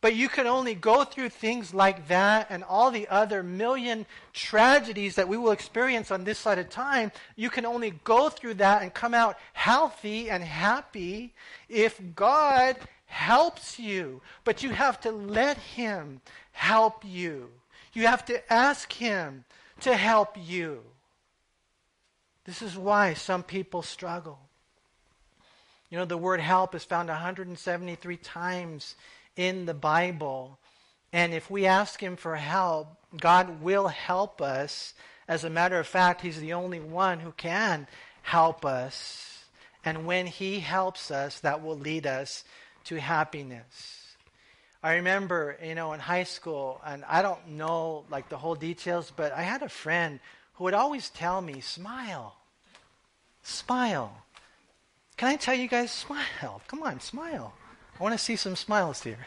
But 0.01 0.15
you 0.15 0.29
can 0.29 0.47
only 0.47 0.75
go 0.75 1.05
through 1.05 1.31
things 1.31 1.75
like 1.75 2.09
that 2.09 2.47
and 2.51 2.63
all 2.63 2.91
the 2.91 3.09
other 3.09 3.43
million 3.43 4.07
tragedies 4.33 5.17
that 5.17 5.29
we 5.29 5.37
will 5.37 5.51
experience 5.51 6.11
on 6.11 6.23
this 6.23 6.39
side 6.39 6.59
of 6.59 6.71
time. 6.71 7.11
You 7.35 7.51
can 7.51 7.67
only 7.67 7.91
go 8.05 8.29
through 8.29 8.55
that 8.55 8.83
and 8.83 8.95
come 8.95 9.15
out 9.15 9.37
healthy 9.53 10.31
and 10.31 10.45
happy 10.45 11.35
if 11.69 12.01
God 12.15 12.77
helps 13.07 13.79
you. 13.79 14.21
But 14.45 14.63
you 14.63 14.71
have 14.71 15.01
to 15.01 15.11
let 15.11 15.57
Him 15.57 16.21
help 16.53 17.03
you. 17.05 17.51
You 17.97 18.09
have 18.09 18.27
to 18.27 18.53
ask 18.53 18.93
Him 18.93 19.47
to 19.81 19.97
help 19.97 20.37
you. 20.39 20.83
This 22.45 22.61
is 22.61 22.77
why 22.77 23.15
some 23.15 23.43
people 23.43 23.81
struggle. 23.81 24.39
You 25.89 25.97
know, 25.97 26.05
the 26.05 26.19
word 26.19 26.41
help 26.41 26.75
is 26.75 26.85
found 26.85 27.09
173 27.09 28.17
times 28.19 28.97
in 29.35 29.65
the 29.65 29.73
Bible. 29.73 30.59
And 31.11 31.33
if 31.33 31.51
we 31.51 31.65
ask 31.65 31.99
Him 31.99 32.17
for 32.17 32.37
help, 32.37 32.89
God 33.19 33.63
will 33.63 33.89
help 33.89 34.43
us. 34.43 34.93
As 35.27 35.45
a 35.45 35.49
matter 35.49 35.81
of 35.81 35.87
fact, 35.87 36.21
He's 36.21 36.39
the 36.39 36.53
only 36.53 36.81
one 36.81 37.21
who 37.21 37.33
can 37.33 37.87
help 38.21 38.67
us. 38.67 39.47
And 39.87 40.05
when 40.05 40.27
He 40.27 40.61
helps 40.61 41.11
us, 41.11 41.41
that 41.41 41.65
will 41.65 41.79
lead 41.79 42.07
us 42.07 42.45
to 42.85 43.01
happiness. 43.01 44.06
I 44.83 44.95
remember, 44.95 45.57
you 45.63 45.75
know, 45.75 45.93
in 45.93 46.01
high 46.01 46.25
school, 46.25 46.81
and 46.85 47.05
I 47.07 47.23
don't 47.23 47.49
know 47.49 48.05
like 48.11 48.29
the 48.29 48.37
whole 48.37 48.55
details, 48.55 49.13
but 49.15 49.33
I 49.33 49.43
had 49.43 49.63
a 49.63 49.69
friend 49.69 50.21
who 50.55 50.65
would 50.65 50.75
always 50.75 51.11
tell 51.11 51.41
me, 51.41 51.61
smile, 51.61 52.37
smile. 53.43 54.23
Can 55.17 55.29
I 55.29 55.37
tell 55.37 55.55
you 55.55 55.69
guys, 55.69 55.91
smile? 55.91 56.63
Come 56.69 56.83
on, 56.83 57.01
smile. 57.01 57.55
I 57.99 58.03
want 58.03 58.13
to 58.13 58.19
see 58.19 58.37
some 58.37 58.57
smiles 58.57 59.03
here. 59.03 59.27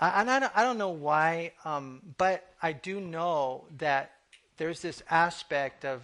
I, 0.00 0.20
and 0.20 0.30
I 0.30 0.40
don't, 0.40 0.52
I 0.56 0.62
don't 0.62 0.78
know 0.78 0.90
why, 0.90 1.52
um, 1.64 2.00
but 2.16 2.54
I 2.62 2.72
do 2.72 3.00
know 3.00 3.64
that 3.78 4.12
there's 4.56 4.80
this 4.80 5.02
aspect 5.10 5.84
of 5.84 6.02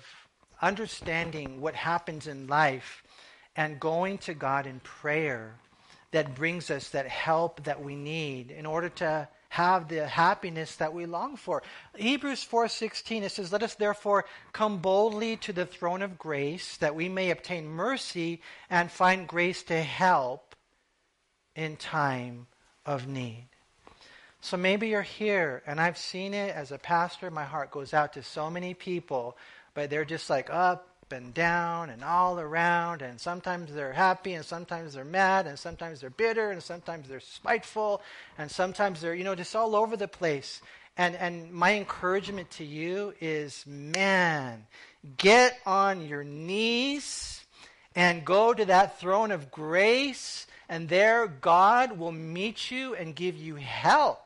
understanding 0.60 1.60
what 1.60 1.74
happens 1.74 2.26
in 2.26 2.46
life 2.46 3.02
and 3.56 3.80
going 3.80 4.18
to 4.18 4.34
God 4.34 4.66
in 4.66 4.80
prayer 4.80 5.54
that 6.10 6.34
brings 6.34 6.70
us 6.70 6.88
that 6.90 7.06
help 7.06 7.64
that 7.64 7.82
we 7.82 7.94
need 7.94 8.50
in 8.50 8.66
order 8.66 8.88
to 8.88 9.28
have 9.50 9.88
the 9.88 10.06
happiness 10.06 10.76
that 10.76 10.92
we 10.92 11.06
long 11.06 11.36
for. 11.36 11.62
Hebrews 11.96 12.44
4:16 12.44 13.22
it 13.22 13.30
says 13.30 13.52
let 13.52 13.62
us 13.62 13.74
therefore 13.74 14.24
come 14.52 14.78
boldly 14.78 15.36
to 15.38 15.52
the 15.52 15.66
throne 15.66 16.02
of 16.02 16.18
grace 16.18 16.76
that 16.78 16.94
we 16.94 17.08
may 17.08 17.30
obtain 17.30 17.66
mercy 17.66 18.42
and 18.68 18.90
find 18.90 19.26
grace 19.26 19.62
to 19.64 19.82
help 19.82 20.54
in 21.54 21.76
time 21.76 22.46
of 22.84 23.06
need. 23.06 23.48
So 24.40 24.56
maybe 24.56 24.88
you're 24.88 25.02
here 25.02 25.62
and 25.66 25.80
I've 25.80 25.98
seen 25.98 26.34
it 26.34 26.54
as 26.54 26.70
a 26.70 26.78
pastor 26.78 27.30
my 27.30 27.44
heart 27.44 27.70
goes 27.70 27.94
out 27.94 28.12
to 28.14 28.22
so 28.22 28.50
many 28.50 28.74
people 28.74 29.36
but 29.74 29.90
they're 29.90 30.04
just 30.04 30.28
like 30.28 30.50
up 30.50 30.87
and 31.12 31.32
down 31.34 31.90
and 31.90 32.04
all 32.04 32.38
around, 32.38 33.02
and 33.02 33.20
sometimes 33.20 33.72
they're 33.72 33.92
happy, 33.92 34.34
and 34.34 34.44
sometimes 34.44 34.94
they're 34.94 35.04
mad, 35.04 35.46
and 35.46 35.58
sometimes 35.58 36.00
they're 36.00 36.10
bitter, 36.10 36.50
and 36.50 36.62
sometimes 36.62 37.08
they're 37.08 37.20
spiteful, 37.20 38.02
and 38.36 38.50
sometimes 38.50 39.00
they're, 39.00 39.14
you 39.14 39.24
know, 39.24 39.34
just 39.34 39.56
all 39.56 39.74
over 39.74 39.96
the 39.96 40.08
place. 40.08 40.60
And, 40.96 41.14
and 41.16 41.52
my 41.52 41.74
encouragement 41.74 42.50
to 42.52 42.64
you 42.64 43.14
is 43.20 43.64
man, 43.66 44.66
get 45.16 45.58
on 45.64 46.06
your 46.06 46.24
knees 46.24 47.44
and 47.94 48.24
go 48.24 48.54
to 48.54 48.64
that 48.64 49.00
throne 49.00 49.30
of 49.30 49.50
grace, 49.50 50.46
and 50.68 50.88
there 50.88 51.26
God 51.26 51.98
will 51.98 52.12
meet 52.12 52.70
you 52.70 52.94
and 52.94 53.14
give 53.14 53.36
you 53.36 53.56
help 53.56 54.20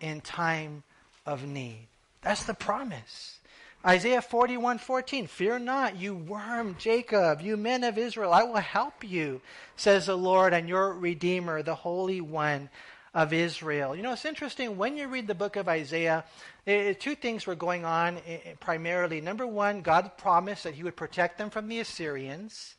in 0.00 0.20
time 0.20 0.82
of 1.26 1.44
need. 1.44 1.88
That's 2.22 2.44
the 2.44 2.54
promise. 2.54 3.39
Isaiah 3.84 4.20
41 4.20 4.76
14, 4.76 5.26
Fear 5.26 5.60
not, 5.60 5.96
you 5.96 6.14
worm 6.14 6.76
Jacob, 6.78 7.40
you 7.40 7.56
men 7.56 7.82
of 7.82 7.96
Israel, 7.96 8.30
I 8.30 8.42
will 8.42 8.56
help 8.56 9.02
you, 9.02 9.40
says 9.76 10.04
the 10.04 10.16
Lord 10.16 10.52
and 10.52 10.68
your 10.68 10.92
Redeemer, 10.92 11.62
the 11.62 11.74
Holy 11.74 12.20
One 12.20 12.68
of 13.14 13.32
Israel. 13.32 13.96
You 13.96 14.02
know, 14.02 14.12
it's 14.12 14.26
interesting 14.26 14.76
when 14.76 14.98
you 14.98 15.08
read 15.08 15.26
the 15.26 15.34
book 15.34 15.56
of 15.56 15.66
Isaiah, 15.66 16.24
it, 16.66 17.00
two 17.00 17.14
things 17.14 17.46
were 17.46 17.54
going 17.54 17.86
on 17.86 18.18
primarily. 18.60 19.22
Number 19.22 19.46
one, 19.46 19.80
God 19.80 20.18
promised 20.18 20.64
that 20.64 20.74
He 20.74 20.82
would 20.82 20.96
protect 20.96 21.38
them 21.38 21.48
from 21.48 21.66
the 21.66 21.80
Assyrians. 21.80 22.74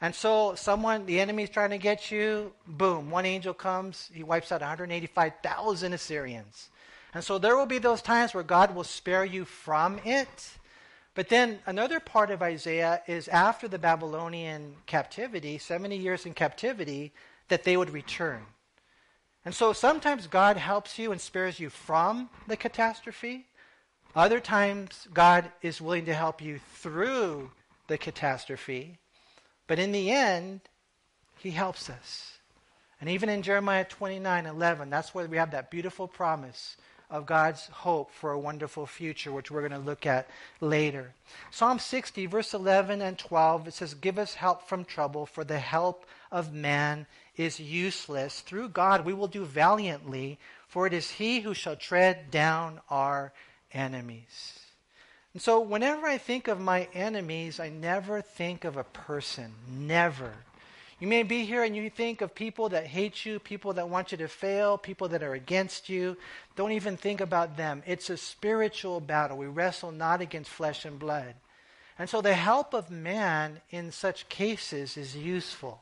And 0.00 0.14
so, 0.14 0.54
someone, 0.54 1.06
the 1.06 1.18
enemy 1.18 1.42
is 1.42 1.50
trying 1.50 1.70
to 1.70 1.78
get 1.78 2.12
you, 2.12 2.52
boom, 2.68 3.10
one 3.10 3.26
angel 3.26 3.54
comes, 3.54 4.10
he 4.12 4.22
wipes 4.22 4.52
out 4.52 4.60
185,000 4.60 5.92
Assyrians. 5.92 6.68
And 7.16 7.24
so 7.24 7.38
there 7.38 7.56
will 7.56 7.64
be 7.64 7.78
those 7.78 8.02
times 8.02 8.34
where 8.34 8.42
God 8.42 8.74
will 8.74 8.84
spare 8.84 9.24
you 9.24 9.46
from 9.46 9.98
it. 10.04 10.50
But 11.14 11.30
then 11.30 11.60
another 11.64 11.98
part 11.98 12.30
of 12.30 12.42
Isaiah 12.42 13.00
is 13.06 13.26
after 13.28 13.68
the 13.68 13.78
Babylonian 13.78 14.74
captivity, 14.84 15.56
70 15.56 15.96
years 15.96 16.26
in 16.26 16.34
captivity, 16.34 17.14
that 17.48 17.64
they 17.64 17.78
would 17.78 17.88
return. 17.88 18.44
And 19.46 19.54
so 19.54 19.72
sometimes 19.72 20.26
God 20.26 20.58
helps 20.58 20.98
you 20.98 21.10
and 21.10 21.18
spares 21.18 21.58
you 21.58 21.70
from 21.70 22.28
the 22.48 22.56
catastrophe. 22.58 23.46
Other 24.14 24.38
times, 24.38 25.08
God 25.14 25.50
is 25.62 25.80
willing 25.80 26.04
to 26.04 26.14
help 26.14 26.42
you 26.42 26.60
through 26.74 27.50
the 27.86 27.96
catastrophe. 27.96 28.98
But 29.66 29.78
in 29.78 29.92
the 29.92 30.10
end, 30.10 30.60
He 31.38 31.52
helps 31.52 31.88
us. 31.88 32.32
And 33.00 33.08
even 33.08 33.30
in 33.30 33.40
Jeremiah 33.40 33.86
29 33.86 34.44
11, 34.44 34.90
that's 34.90 35.14
where 35.14 35.26
we 35.26 35.38
have 35.38 35.52
that 35.52 35.70
beautiful 35.70 36.08
promise 36.08 36.76
of 37.10 37.26
God's 37.26 37.66
hope 37.66 38.10
for 38.10 38.32
a 38.32 38.38
wonderful 38.38 38.86
future, 38.86 39.32
which 39.32 39.50
we're 39.50 39.66
going 39.66 39.72
to 39.72 39.78
look 39.78 40.06
at 40.06 40.28
later. 40.60 41.12
Psalm 41.50 41.78
60, 41.78 42.26
verse 42.26 42.52
11 42.52 43.00
and 43.00 43.18
12, 43.18 43.68
it 43.68 43.74
says, 43.74 43.94
Give 43.94 44.18
us 44.18 44.34
help 44.34 44.68
from 44.68 44.84
trouble, 44.84 45.26
for 45.26 45.44
the 45.44 45.58
help 45.58 46.06
of 46.32 46.52
man 46.52 47.06
is 47.36 47.60
useless. 47.60 48.40
Through 48.40 48.70
God 48.70 49.04
we 49.04 49.12
will 49.12 49.28
do 49.28 49.44
valiantly, 49.44 50.38
for 50.66 50.86
it 50.86 50.92
is 50.92 51.12
He 51.12 51.40
who 51.40 51.54
shall 51.54 51.76
tread 51.76 52.30
down 52.30 52.80
our 52.90 53.32
enemies. 53.72 54.60
And 55.32 55.42
so, 55.42 55.60
whenever 55.60 56.06
I 56.06 56.16
think 56.16 56.48
of 56.48 56.60
my 56.60 56.88
enemies, 56.94 57.60
I 57.60 57.68
never 57.68 58.22
think 58.22 58.64
of 58.64 58.78
a 58.78 58.84
person. 58.84 59.52
Never. 59.68 60.32
You 60.98 61.08
may 61.08 61.24
be 61.24 61.44
here 61.44 61.62
and 61.62 61.76
you 61.76 61.90
think 61.90 62.22
of 62.22 62.34
people 62.34 62.70
that 62.70 62.86
hate 62.86 63.26
you, 63.26 63.38
people 63.38 63.74
that 63.74 63.90
want 63.90 64.12
you 64.12 64.18
to 64.18 64.28
fail, 64.28 64.78
people 64.78 65.08
that 65.08 65.22
are 65.22 65.34
against 65.34 65.90
you. 65.90 66.16
Don't 66.54 66.72
even 66.72 66.96
think 66.96 67.20
about 67.20 67.58
them. 67.58 67.82
It's 67.86 68.08
a 68.08 68.16
spiritual 68.16 69.00
battle. 69.00 69.36
We 69.36 69.46
wrestle 69.46 69.92
not 69.92 70.22
against 70.22 70.50
flesh 70.50 70.86
and 70.86 70.98
blood. 70.98 71.34
And 71.98 72.08
so 72.08 72.22
the 72.22 72.34
help 72.34 72.72
of 72.72 72.90
man 72.90 73.60
in 73.70 73.92
such 73.92 74.28
cases 74.30 74.96
is 74.96 75.14
useful. 75.14 75.80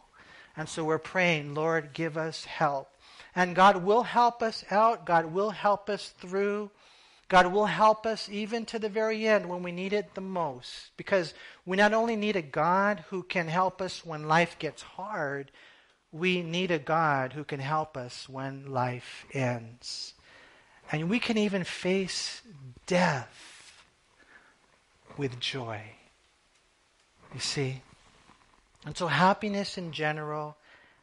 And 0.57 0.69
so 0.69 0.85
we're 0.85 0.99
praying, 0.99 1.55
Lord, 1.55 1.93
give 1.93 2.17
us 2.17 2.45
help. 2.45 2.89
And 3.37 3.55
God 3.55 3.85
will 3.85 4.03
help 4.03 4.43
us 4.43 4.65
out. 4.71 5.07
God 5.07 5.27
will 5.27 5.51
help 5.51 5.89
us 5.89 6.09
through. 6.19 6.71
God 7.29 7.47
will 7.47 7.67
help 7.67 8.07
us 8.07 8.29
even 8.29 8.67
to 8.67 8.79
the 8.79 8.89
very 8.89 9.27
end 9.27 9.49
when 9.49 9.63
we 9.63 9.73
need 9.73 9.93
it 9.93 10.15
the 10.15 10.21
most. 10.21 10.91
Because 10.97 11.35
we 11.65 11.77
not 11.77 11.93
only 11.93 12.17
need 12.17 12.37
a 12.37 12.43
God 12.43 13.05
who 13.09 13.23
can 13.23 13.49
help 13.49 13.81
us 13.81 14.05
when 14.05 14.29
life 14.29 14.59
gets 14.59 14.83
hard, 14.83 15.51
we 16.13 16.43
need 16.43 16.71
a 16.71 16.79
God 16.79 17.33
who 17.33 17.45
can 17.45 17.61
help 17.61 17.97
us 17.97 18.29
when 18.29 18.71
life 18.71 19.25
ends. 19.33 20.15
And 20.93 21.09
we 21.09 21.19
can 21.19 21.39
even 21.39 21.65
face 21.65 22.43
death 22.87 23.83
with 25.17 25.41
joy. 25.41 25.81
You 27.33 27.41
see? 27.41 27.83
And 28.85 28.97
so, 28.97 29.07
happiness 29.07 29.79
in 29.79 29.93
general, 29.93 30.57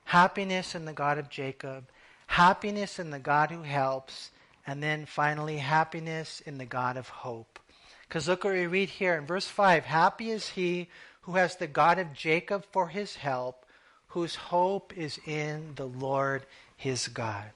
happiness 0.06 0.76
in 0.76 0.86
the 0.86 0.94
God 0.94 1.18
of 1.18 1.30
Jacob, 1.30 1.86
happiness 2.28 3.00
in 3.00 3.10
the 3.10 3.20
God 3.20 3.50
who 3.50 3.64
helps, 3.64 4.32
and 4.72 4.82
then 4.82 5.06
finally, 5.06 5.58
happiness 5.58 6.42
in 6.46 6.58
the 6.58 6.66
God 6.66 6.96
of 6.96 7.10
hope. 7.10 7.60
Because 8.08 8.30
look 8.30 8.46
what 8.46 8.54
we 8.54 8.68
read 8.68 8.88
here 8.88 9.16
in 9.16 9.26
verse 9.26 9.46
5 9.46 9.84
Happy 9.84 10.32
is 10.32 10.48
he 10.48 10.88
who 11.24 11.34
has 11.34 11.58
the 11.58 11.68
God 11.68 12.00
of 12.00 12.14
Jacob 12.14 12.64
for 12.72 12.88
his 12.88 13.18
help, 13.18 13.66
whose 14.08 14.36
hope 14.36 14.98
is 14.98 15.20
in 15.26 15.74
the 15.76 15.88
Lord 15.88 16.46
his 16.78 17.10
God. 17.10 17.52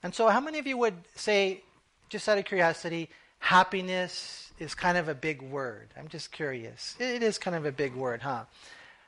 And 0.00 0.14
so, 0.14 0.28
how 0.28 0.40
many 0.40 0.60
of 0.60 0.66
you 0.68 0.78
would 0.78 0.94
say, 1.16 1.64
just 2.08 2.28
out 2.28 2.38
of 2.38 2.44
curiosity, 2.44 3.10
happiness 3.40 4.52
is 4.60 4.76
kind 4.76 4.96
of 4.96 5.08
a 5.08 5.14
big 5.14 5.42
word? 5.42 5.88
I'm 5.98 6.06
just 6.06 6.30
curious. 6.30 6.94
It 7.00 7.24
is 7.24 7.36
kind 7.36 7.56
of 7.56 7.66
a 7.66 7.72
big 7.72 7.96
word, 7.96 8.22
huh? 8.22 8.44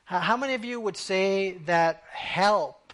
How 0.04 0.36
many 0.36 0.54
of 0.54 0.64
you 0.64 0.80
would 0.80 0.96
say 0.96 1.58
that 1.66 2.02
help 2.10 2.92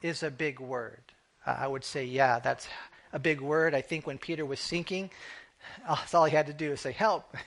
is 0.00 0.22
a 0.22 0.30
big 0.30 0.58
word? 0.58 1.02
I 1.46 1.66
would 1.66 1.84
say, 1.84 2.04
yeah, 2.04 2.38
that's 2.38 2.66
a 3.12 3.18
big 3.18 3.40
word. 3.40 3.74
I 3.74 3.80
think 3.80 4.06
when 4.06 4.18
Peter 4.18 4.44
was 4.44 4.60
sinking, 4.60 5.10
that's 5.88 6.14
all 6.14 6.24
he 6.24 6.34
had 6.34 6.46
to 6.46 6.52
do 6.52 6.72
is 6.72 6.80
say, 6.80 6.92
Help. 6.92 7.36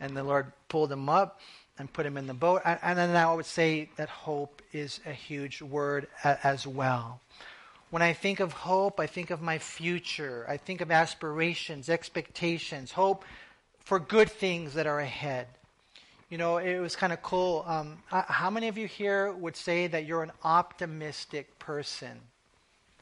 And 0.00 0.16
the 0.16 0.22
Lord 0.22 0.52
pulled 0.68 0.92
him 0.92 1.08
up 1.08 1.40
and 1.76 1.92
put 1.92 2.06
him 2.06 2.16
in 2.16 2.28
the 2.28 2.34
boat. 2.34 2.62
And 2.64 2.96
then 2.96 3.16
I 3.16 3.34
would 3.34 3.46
say 3.46 3.90
that 3.96 4.08
hope 4.08 4.62
is 4.72 5.00
a 5.04 5.12
huge 5.12 5.60
word 5.60 6.06
as 6.22 6.68
well. 6.68 7.20
When 7.90 8.02
I 8.02 8.12
think 8.12 8.40
of 8.40 8.52
hope, 8.52 9.00
I 9.00 9.06
think 9.06 9.30
of 9.30 9.40
my 9.40 9.58
future. 9.58 10.44
I 10.48 10.56
think 10.56 10.80
of 10.80 10.90
aspirations, 10.90 11.88
expectations, 11.88 12.92
hope 12.92 13.24
for 13.80 13.98
good 13.98 14.30
things 14.30 14.74
that 14.74 14.86
are 14.86 15.00
ahead. 15.00 15.46
You 16.28 16.36
know, 16.36 16.58
it 16.58 16.78
was 16.78 16.94
kind 16.94 17.12
of 17.12 17.22
cool. 17.22 17.64
Um, 17.66 18.02
how 18.08 18.50
many 18.50 18.68
of 18.68 18.76
you 18.76 18.86
here 18.86 19.32
would 19.32 19.56
say 19.56 19.86
that 19.86 20.04
you're 20.04 20.22
an 20.22 20.32
optimistic 20.44 21.58
person? 21.58 22.20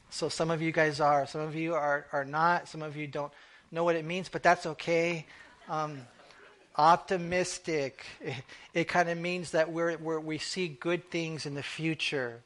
So 0.09 0.29
some 0.29 0.51
of 0.51 0.61
you 0.61 0.71
guys 0.71 0.99
are, 0.99 1.27
some 1.27 1.41
of 1.41 1.55
you 1.55 1.75
are, 1.75 2.07
are 2.11 2.25
not, 2.25 2.67
some 2.67 2.81
of 2.81 2.95
you 2.95 3.07
don't 3.07 3.31
know 3.71 3.83
what 3.83 3.95
it 3.95 4.05
means, 4.05 4.29
but 4.29 4.41
that's 4.41 4.65
okay. 4.65 5.25
Um, 5.69 6.01
optimistic, 6.77 8.05
it, 8.21 8.35
it 8.73 8.83
kind 8.87 9.09
of 9.09 9.17
means 9.17 9.51
that 9.51 9.71
we're, 9.71 9.97
we're, 9.97 10.19
we 10.19 10.37
see 10.37 10.67
good 10.67 11.09
things 11.11 11.45
in 11.45 11.55
the 11.55 11.63
future. 11.63 12.41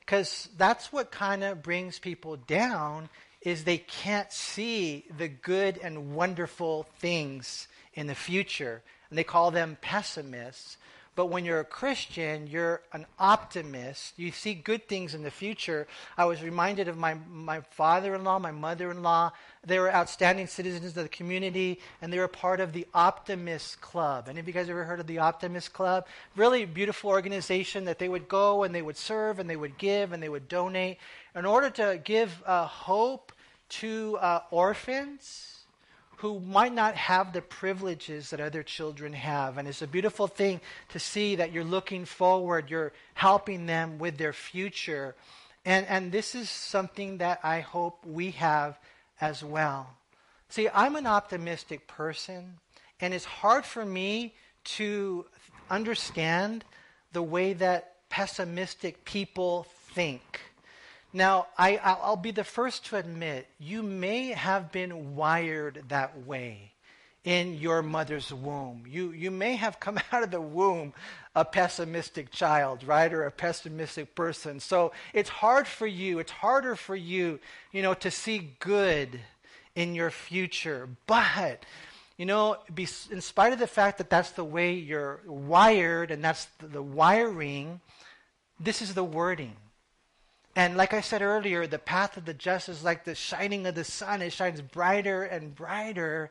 Because 0.00 0.48
that's 0.56 0.92
what 0.92 1.10
kind 1.10 1.42
of 1.42 1.62
brings 1.62 1.98
people 1.98 2.36
down 2.36 3.08
is 3.42 3.64
they 3.64 3.78
can't 3.78 4.32
see 4.32 5.04
the 5.18 5.28
good 5.28 5.78
and 5.82 6.14
wonderful 6.14 6.86
things 6.98 7.68
in 7.94 8.06
the 8.06 8.14
future. 8.14 8.82
And 9.08 9.18
they 9.18 9.24
call 9.24 9.50
them 9.50 9.78
pessimists. 9.80 10.76
But 11.16 11.26
when 11.26 11.46
you're 11.46 11.60
a 11.60 11.64
Christian, 11.64 12.46
you're 12.46 12.82
an 12.92 13.06
optimist. 13.18 14.12
You 14.18 14.30
see 14.32 14.52
good 14.52 14.86
things 14.86 15.14
in 15.14 15.22
the 15.22 15.30
future. 15.30 15.88
I 16.18 16.26
was 16.26 16.42
reminded 16.42 16.88
of 16.88 16.98
my, 16.98 17.16
my 17.32 17.62
father 17.70 18.14
in 18.14 18.22
law, 18.22 18.38
my 18.38 18.50
mother 18.50 18.90
in 18.90 19.02
law. 19.02 19.32
They 19.64 19.78
were 19.78 19.92
outstanding 19.92 20.46
citizens 20.46 20.94
of 20.94 21.02
the 21.02 21.08
community, 21.08 21.80
and 22.02 22.12
they 22.12 22.18
were 22.18 22.28
part 22.28 22.60
of 22.60 22.74
the 22.74 22.86
Optimist 22.92 23.80
Club. 23.80 24.28
Any 24.28 24.40
of 24.40 24.46
you 24.46 24.52
guys 24.52 24.68
ever 24.68 24.84
heard 24.84 25.00
of 25.00 25.06
the 25.06 25.18
Optimist 25.18 25.72
Club? 25.72 26.06
Really 26.36 26.66
beautiful 26.66 27.08
organization 27.08 27.86
that 27.86 27.98
they 27.98 28.10
would 28.10 28.28
go 28.28 28.64
and 28.64 28.74
they 28.74 28.82
would 28.82 28.98
serve 28.98 29.38
and 29.38 29.48
they 29.48 29.56
would 29.56 29.78
give 29.78 30.12
and 30.12 30.22
they 30.22 30.28
would 30.28 30.48
donate 30.48 30.98
in 31.34 31.46
order 31.46 31.70
to 31.70 31.98
give 32.04 32.42
uh, 32.44 32.66
hope 32.66 33.32
to 33.68 34.18
uh, 34.20 34.40
orphans 34.50 35.55
who 36.16 36.40
might 36.40 36.72
not 36.72 36.94
have 36.94 37.32
the 37.32 37.42
privileges 37.42 38.30
that 38.30 38.40
other 38.40 38.62
children 38.62 39.12
have. 39.12 39.58
And 39.58 39.68
it's 39.68 39.82
a 39.82 39.86
beautiful 39.86 40.26
thing 40.26 40.60
to 40.90 40.98
see 40.98 41.36
that 41.36 41.52
you're 41.52 41.64
looking 41.64 42.04
forward, 42.04 42.70
you're 42.70 42.92
helping 43.14 43.66
them 43.66 43.98
with 43.98 44.16
their 44.16 44.32
future. 44.32 45.14
And, 45.64 45.86
and 45.86 46.12
this 46.12 46.34
is 46.34 46.48
something 46.48 47.18
that 47.18 47.40
I 47.42 47.60
hope 47.60 48.04
we 48.06 48.30
have 48.32 48.78
as 49.20 49.42
well. 49.42 49.88
See, 50.48 50.68
I'm 50.72 50.96
an 50.96 51.06
optimistic 51.06 51.86
person, 51.86 52.58
and 53.00 53.12
it's 53.12 53.24
hard 53.24 53.64
for 53.64 53.84
me 53.84 54.34
to 54.76 55.26
understand 55.68 56.64
the 57.12 57.22
way 57.22 57.52
that 57.54 57.94
pessimistic 58.08 59.04
people 59.04 59.66
think. 59.94 60.40
Now, 61.16 61.46
I, 61.56 61.78
I'll 61.78 62.16
be 62.16 62.30
the 62.30 62.44
first 62.44 62.84
to 62.86 62.96
admit 62.96 63.46
you 63.58 63.82
may 63.82 64.32
have 64.32 64.70
been 64.70 65.16
wired 65.16 65.84
that 65.88 66.26
way 66.26 66.72
in 67.24 67.54
your 67.54 67.82
mother's 67.82 68.30
womb. 68.30 68.84
You, 68.86 69.12
you 69.12 69.30
may 69.30 69.56
have 69.56 69.80
come 69.80 69.98
out 70.12 70.22
of 70.22 70.30
the 70.30 70.42
womb 70.42 70.92
a 71.34 71.42
pessimistic 71.42 72.30
child, 72.30 72.84
right? 72.84 73.10
Or 73.14 73.24
a 73.24 73.30
pessimistic 73.30 74.14
person. 74.14 74.60
So 74.60 74.92
it's 75.14 75.30
hard 75.30 75.66
for 75.66 75.86
you, 75.86 76.18
it's 76.18 76.32
harder 76.32 76.76
for 76.76 76.94
you, 76.94 77.40
you 77.72 77.80
know, 77.80 77.94
to 77.94 78.10
see 78.10 78.52
good 78.58 79.18
in 79.74 79.94
your 79.94 80.10
future. 80.10 80.86
But, 81.06 81.64
you 82.18 82.26
know, 82.26 82.58
in 82.76 83.22
spite 83.22 83.54
of 83.54 83.58
the 83.58 83.66
fact 83.66 83.96
that 83.96 84.10
that's 84.10 84.32
the 84.32 84.44
way 84.44 84.74
you're 84.74 85.20
wired 85.24 86.10
and 86.10 86.22
that's 86.22 86.46
the 86.60 86.82
wiring, 86.82 87.80
this 88.60 88.82
is 88.82 88.92
the 88.92 89.02
wording. 89.02 89.56
And 90.56 90.78
like 90.78 90.94
I 90.94 91.02
said 91.02 91.20
earlier, 91.20 91.66
the 91.66 91.78
path 91.78 92.16
of 92.16 92.24
the 92.24 92.32
just 92.32 92.70
is 92.70 92.82
like 92.82 93.04
the 93.04 93.14
shining 93.14 93.66
of 93.66 93.74
the 93.74 93.84
sun. 93.84 94.22
It 94.22 94.32
shines 94.32 94.62
brighter 94.62 95.22
and 95.22 95.54
brighter 95.54 96.30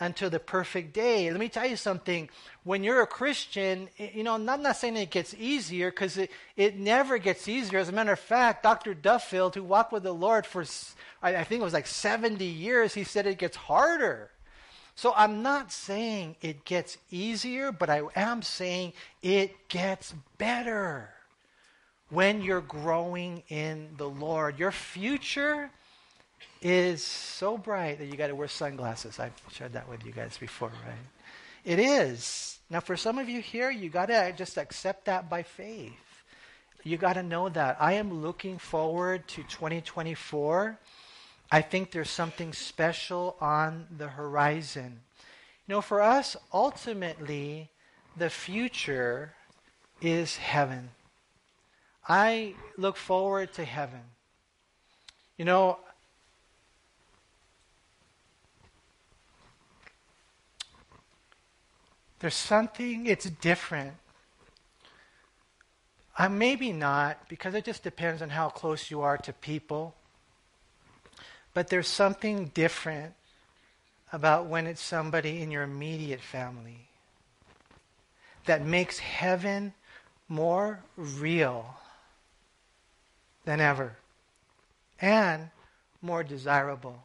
until 0.00 0.30
the 0.30 0.40
perfect 0.40 0.94
day. 0.94 1.30
Let 1.30 1.38
me 1.38 1.50
tell 1.50 1.66
you 1.66 1.76
something. 1.76 2.30
When 2.64 2.82
you're 2.82 3.02
a 3.02 3.06
Christian, 3.06 3.90
you 3.98 4.24
know, 4.24 4.32
I'm 4.32 4.46
not 4.46 4.76
saying 4.76 4.96
it 4.96 5.10
gets 5.10 5.34
easier 5.34 5.90
because 5.90 6.16
it, 6.16 6.30
it 6.56 6.78
never 6.78 7.18
gets 7.18 7.48
easier. 7.48 7.78
As 7.78 7.90
a 7.90 7.92
matter 7.92 8.12
of 8.12 8.18
fact, 8.18 8.62
Dr. 8.62 8.94
Duffield, 8.94 9.54
who 9.54 9.62
walked 9.62 9.92
with 9.92 10.04
the 10.04 10.12
Lord 10.12 10.46
for, 10.46 10.64
I 11.22 11.44
think 11.44 11.60
it 11.60 11.64
was 11.64 11.74
like 11.74 11.86
70 11.86 12.46
years, 12.46 12.94
he 12.94 13.04
said 13.04 13.26
it 13.26 13.36
gets 13.36 13.56
harder. 13.58 14.30
So 14.94 15.12
I'm 15.14 15.42
not 15.42 15.70
saying 15.70 16.36
it 16.40 16.64
gets 16.64 16.96
easier, 17.10 17.72
but 17.72 17.90
I 17.90 18.00
am 18.16 18.40
saying 18.40 18.94
it 19.22 19.68
gets 19.68 20.14
better 20.38 21.10
when 22.10 22.40
you're 22.40 22.60
growing 22.60 23.42
in 23.48 23.88
the 23.96 24.08
Lord. 24.08 24.58
Your 24.58 24.70
future 24.70 25.70
is 26.62 27.02
so 27.02 27.58
bright 27.58 27.98
that 27.98 28.06
you 28.06 28.16
got 28.16 28.28
to 28.28 28.34
wear 28.34 28.48
sunglasses. 28.48 29.18
I've 29.18 29.32
shared 29.50 29.72
that 29.72 29.88
with 29.88 30.04
you 30.04 30.12
guys 30.12 30.36
before, 30.38 30.68
right? 30.68 30.94
It 31.64 31.78
is. 31.78 32.58
Now, 32.70 32.80
for 32.80 32.96
some 32.96 33.18
of 33.18 33.28
you 33.28 33.40
here, 33.40 33.70
you 33.70 33.90
got 33.90 34.06
to 34.06 34.32
just 34.36 34.56
accept 34.56 35.06
that 35.06 35.28
by 35.28 35.42
faith. 35.42 35.92
You 36.84 36.96
got 36.96 37.14
to 37.14 37.22
know 37.22 37.48
that. 37.48 37.76
I 37.80 37.94
am 37.94 38.22
looking 38.22 38.58
forward 38.58 39.26
to 39.28 39.42
2024. 39.42 40.78
I 41.50 41.60
think 41.60 41.90
there's 41.90 42.10
something 42.10 42.52
special 42.52 43.36
on 43.40 43.86
the 43.96 44.08
horizon. 44.08 45.00
You 45.66 45.74
know, 45.74 45.80
for 45.80 46.00
us, 46.00 46.36
ultimately, 46.52 47.70
the 48.16 48.30
future 48.30 49.34
is 50.00 50.36
heaven. 50.36 50.90
I 52.08 52.54
look 52.76 52.96
forward 52.96 53.52
to 53.54 53.64
heaven. 53.64 54.02
You 55.36 55.44
know, 55.44 55.78
there's 62.20 62.34
something, 62.34 63.06
it's 63.06 63.28
different. 63.28 63.94
Uh, 66.18 66.28
maybe 66.28 66.72
not, 66.72 67.28
because 67.28 67.54
it 67.54 67.64
just 67.64 67.82
depends 67.82 68.22
on 68.22 68.30
how 68.30 68.48
close 68.48 68.90
you 68.90 69.02
are 69.02 69.18
to 69.18 69.32
people. 69.32 69.94
But 71.52 71.68
there's 71.68 71.88
something 71.88 72.46
different 72.54 73.14
about 74.12 74.46
when 74.46 74.66
it's 74.66 74.80
somebody 74.80 75.42
in 75.42 75.50
your 75.50 75.64
immediate 75.64 76.20
family 76.20 76.88
that 78.46 78.64
makes 78.64 78.98
heaven 78.98 79.74
more 80.28 80.80
real 80.96 81.76
than 83.46 83.60
ever 83.60 83.96
and 85.00 85.48
more 86.02 86.22
desirable. 86.22 87.02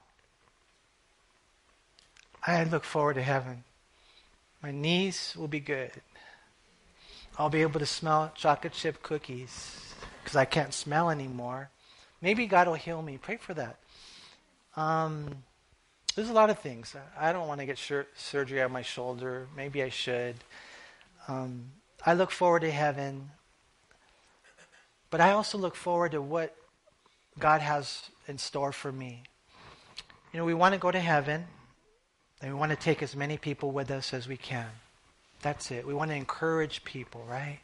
I 2.45 2.63
look 2.65 2.83
forward 2.83 3.13
to 3.13 3.21
heaven. 3.21 3.63
My 4.61 4.71
knees 4.71 5.35
will 5.37 5.47
be 5.47 5.59
good. 5.59 5.91
I'll 7.37 7.49
be 7.49 7.61
able 7.61 7.79
to 7.79 7.85
smell 7.85 8.31
chocolate 8.35 8.73
chip 8.73 9.01
cookies 9.01 9.93
because 10.21 10.35
I 10.35 10.45
can't 10.45 10.73
smell 10.73 11.09
anymore. 11.09 11.69
Maybe 12.21 12.45
God 12.45 12.67
will 12.67 12.75
heal 12.75 13.01
me. 13.01 13.17
Pray 13.17 13.37
for 13.37 13.53
that. 13.53 13.77
Um, 14.75 15.43
there's 16.15 16.29
a 16.29 16.33
lot 16.33 16.49
of 16.49 16.59
things. 16.59 16.95
I 17.19 17.31
don't 17.31 17.47
want 17.47 17.59
to 17.61 17.65
get 17.65 17.77
sur- 17.77 18.07
surgery 18.15 18.61
on 18.61 18.71
my 18.71 18.81
shoulder. 18.81 19.47
Maybe 19.55 19.81
I 19.81 19.89
should. 19.89 20.35
Um, 21.27 21.71
I 22.05 22.13
look 22.13 22.31
forward 22.31 22.61
to 22.61 22.71
heaven. 22.71 23.31
But 25.11 25.21
I 25.21 25.33
also 25.33 25.57
look 25.57 25.75
forward 25.75 26.13
to 26.13 26.21
what 26.21 26.55
God 27.37 27.61
has 27.61 28.09
in 28.27 28.37
store 28.37 28.71
for 28.71 28.91
me. 28.91 29.23
You 30.33 30.39
know, 30.39 30.45
we 30.45 30.53
want 30.53 30.73
to 30.73 30.79
go 30.79 30.89
to 30.89 30.99
heaven, 30.99 31.45
and 32.41 32.53
we 32.53 32.57
want 32.57 32.71
to 32.71 32.77
take 32.77 33.03
as 33.03 33.15
many 33.15 33.37
people 33.37 33.71
with 33.71 33.91
us 33.91 34.13
as 34.13 34.27
we 34.27 34.37
can. 34.37 34.69
That's 35.41 35.69
it. 35.69 35.85
We 35.85 35.93
want 35.93 36.11
to 36.11 36.15
encourage 36.15 36.85
people, 36.85 37.25
right? 37.29 37.59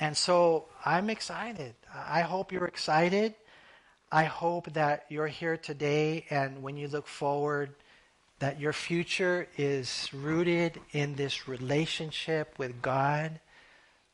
And 0.00 0.16
so 0.16 0.64
I'm 0.84 1.10
excited. 1.10 1.74
I 1.94 2.22
hope 2.22 2.50
you're 2.50 2.64
excited. 2.64 3.34
I 4.10 4.24
hope 4.24 4.72
that 4.72 5.04
you're 5.10 5.26
here 5.26 5.58
today, 5.58 6.24
and 6.30 6.62
when 6.62 6.76
you 6.78 6.88
look 6.88 7.06
forward, 7.06 7.74
that 8.38 8.58
your 8.58 8.72
future 8.72 9.46
is 9.58 10.08
rooted 10.12 10.80
in 10.92 11.16
this 11.16 11.46
relationship 11.48 12.58
with 12.58 12.80
God 12.80 13.40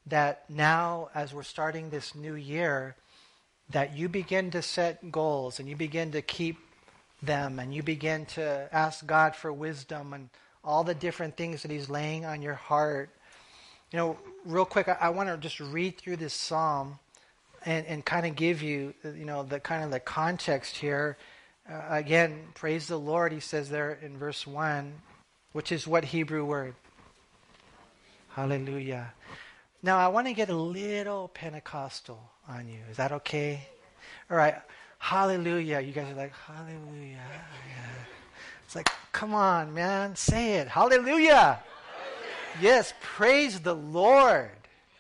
that 0.09 0.45
now, 0.49 1.11
as 1.15 1.35
we're 1.35 1.43
starting 1.43 1.91
this 1.91 2.15
new 2.15 2.35
year, 2.35 2.97
that 3.71 3.97
you 3.97 4.09
begin 4.09 4.51
to 4.51 4.63
set 4.63 5.11
goals 5.13 5.61
and 5.61 5.69
you 5.69 5.77
begin 5.77 6.13
to 6.13 6.23
keep 6.23 6.59
them 7.23 7.59
and 7.59 7.75
you 7.75 7.83
begin 7.83 8.25
to 8.27 8.69
ask 8.73 9.07
God 9.07 9.35
for 9.35 9.53
wisdom 9.53 10.13
and 10.13 10.31
all 10.65 10.85
the 10.85 10.95
different 10.95 11.37
things 11.37 11.63
that 11.63 11.71
He's 11.71 11.91
laying 11.91 12.25
on 12.25 12.43
your 12.43 12.55
heart. 12.55 13.11
You 13.93 13.99
know, 13.99 14.19
real 14.45 14.65
quick, 14.65 14.89
I, 14.89 14.97
I 15.01 15.09
want 15.11 15.29
to 15.29 15.37
just 15.37 15.61
read 15.61 15.99
through 15.99 16.17
this 16.17 16.35
psalm 16.35 16.99
and, 17.65 17.87
and 17.87 18.05
kind 18.05 18.27
of 18.27 18.37
give 18.37 18.63
you, 18.63 18.95
you 19.05 19.25
know, 19.25 19.43
the 19.43 19.61
kind 19.61 19.85
of 19.85 19.91
the 19.91 20.01
context 20.01 20.77
here. 20.77 21.17
Uh, 21.71 21.83
again, 21.91 22.41
praise 22.55 22.87
the 22.87 22.99
Lord, 22.99 23.33
he 23.33 23.41
says 23.41 23.69
there 23.69 23.99
in 24.01 24.17
verse 24.17 24.47
1, 24.47 24.95
which 25.53 25.73
is 25.73 25.87
what 25.87 26.07
Hebrew 26.07 26.45
word? 26.45 26.75
Hallelujah. 28.31 29.13
Now, 29.83 29.99
I 29.99 30.09
want 30.09 30.27
to 30.27 30.33
get 30.33 30.49
a 30.49 30.57
little 30.57 31.29
Pentecostal 31.29 32.21
on 32.49 32.69
you. 32.69 32.81
Is 32.91 32.97
that 32.97 33.13
okay? 33.13 33.69
All 34.31 34.37
right. 34.37 34.57
Hallelujah. 34.99 35.81
You 35.81 35.93
guys 35.93 36.11
are 36.11 36.17
like, 36.17 36.33
Hallelujah. 36.35 37.21
Yeah. 37.69 38.05
It's 38.65 38.75
like, 38.75 38.91
come 39.13 39.35
on, 39.35 39.73
man. 39.73 40.17
Say 40.17 40.55
it. 40.55 40.69
Hallelujah. 40.69 41.05
Hallelujah. 41.07 41.63
Yes. 42.61 42.93
Praise 43.01 43.61
the 43.61 43.75
Lord. 43.75 44.51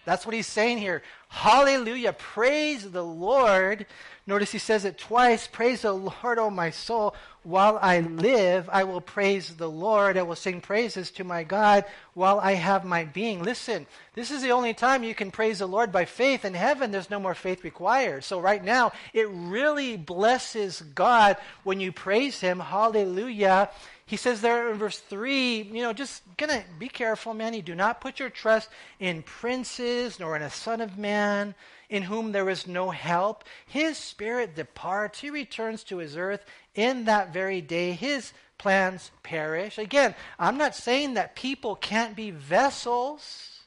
That's 0.08 0.24
what 0.24 0.34
he's 0.34 0.46
saying 0.46 0.78
here. 0.78 1.02
Hallelujah. 1.28 2.14
Praise 2.14 2.90
the 2.90 3.04
Lord. 3.04 3.84
Notice 4.26 4.52
he 4.52 4.58
says 4.58 4.86
it 4.86 4.96
twice. 4.96 5.46
Praise 5.46 5.82
the 5.82 5.92
Lord, 5.92 6.38
O 6.38 6.48
my 6.48 6.70
soul. 6.70 7.14
While 7.42 7.78
I 7.82 8.00
live, 8.00 8.70
I 8.72 8.84
will 8.84 9.02
praise 9.02 9.56
the 9.56 9.68
Lord. 9.68 10.16
I 10.16 10.22
will 10.22 10.34
sing 10.34 10.62
praises 10.62 11.10
to 11.10 11.24
my 11.24 11.42
God 11.44 11.84
while 12.14 12.40
I 12.40 12.52
have 12.54 12.86
my 12.86 13.04
being. 13.04 13.42
Listen, 13.42 13.86
this 14.14 14.30
is 14.30 14.40
the 14.40 14.52
only 14.52 14.72
time 14.72 15.04
you 15.04 15.14
can 15.14 15.30
praise 15.30 15.58
the 15.58 15.66
Lord 15.66 15.92
by 15.92 16.06
faith. 16.06 16.46
In 16.46 16.54
heaven, 16.54 16.90
there's 16.90 17.10
no 17.10 17.20
more 17.20 17.34
faith 17.34 17.62
required. 17.62 18.24
So 18.24 18.40
right 18.40 18.64
now, 18.64 18.92
it 19.12 19.28
really 19.28 19.98
blesses 19.98 20.80
God 20.94 21.36
when 21.64 21.80
you 21.80 21.92
praise 21.92 22.40
Him. 22.40 22.60
Hallelujah. 22.60 23.68
He 24.08 24.16
says 24.16 24.40
there 24.40 24.70
in 24.70 24.78
verse 24.78 24.98
3, 24.98 25.68
you 25.70 25.82
know, 25.82 25.92
just 25.92 26.22
gonna 26.38 26.64
be 26.78 26.88
careful, 26.88 27.34
man. 27.34 27.52
You 27.52 27.60
do 27.60 27.74
not 27.74 28.00
put 28.00 28.18
your 28.18 28.30
trust 28.30 28.70
in 28.98 29.22
princes 29.22 30.18
nor 30.18 30.34
in 30.34 30.40
a 30.40 30.48
son 30.48 30.80
of 30.80 30.96
man 30.96 31.54
in 31.90 32.04
whom 32.04 32.32
there 32.32 32.48
is 32.48 32.66
no 32.66 32.88
help. 32.88 33.44
His 33.66 33.98
spirit 33.98 34.56
departs, 34.56 35.20
he 35.20 35.28
returns 35.28 35.84
to 35.84 35.98
his 35.98 36.16
earth 36.16 36.46
in 36.74 37.04
that 37.04 37.34
very 37.34 37.60
day. 37.60 37.92
His 37.92 38.32
plans 38.56 39.10
perish. 39.22 39.76
Again, 39.76 40.14
I'm 40.38 40.56
not 40.56 40.74
saying 40.74 41.12
that 41.14 41.36
people 41.36 41.76
can't 41.76 42.16
be 42.16 42.30
vessels, 42.30 43.60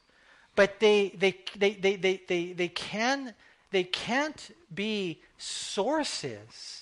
but 0.56 0.80
they, 0.80 1.10
they, 1.20 1.38
they, 1.56 1.76
they, 1.76 1.98
they, 1.98 2.22
they, 2.28 2.54
they, 2.54 2.68
can, 2.68 3.36
they 3.70 3.84
can't 3.84 4.56
be 4.74 5.22
sources 5.38 6.82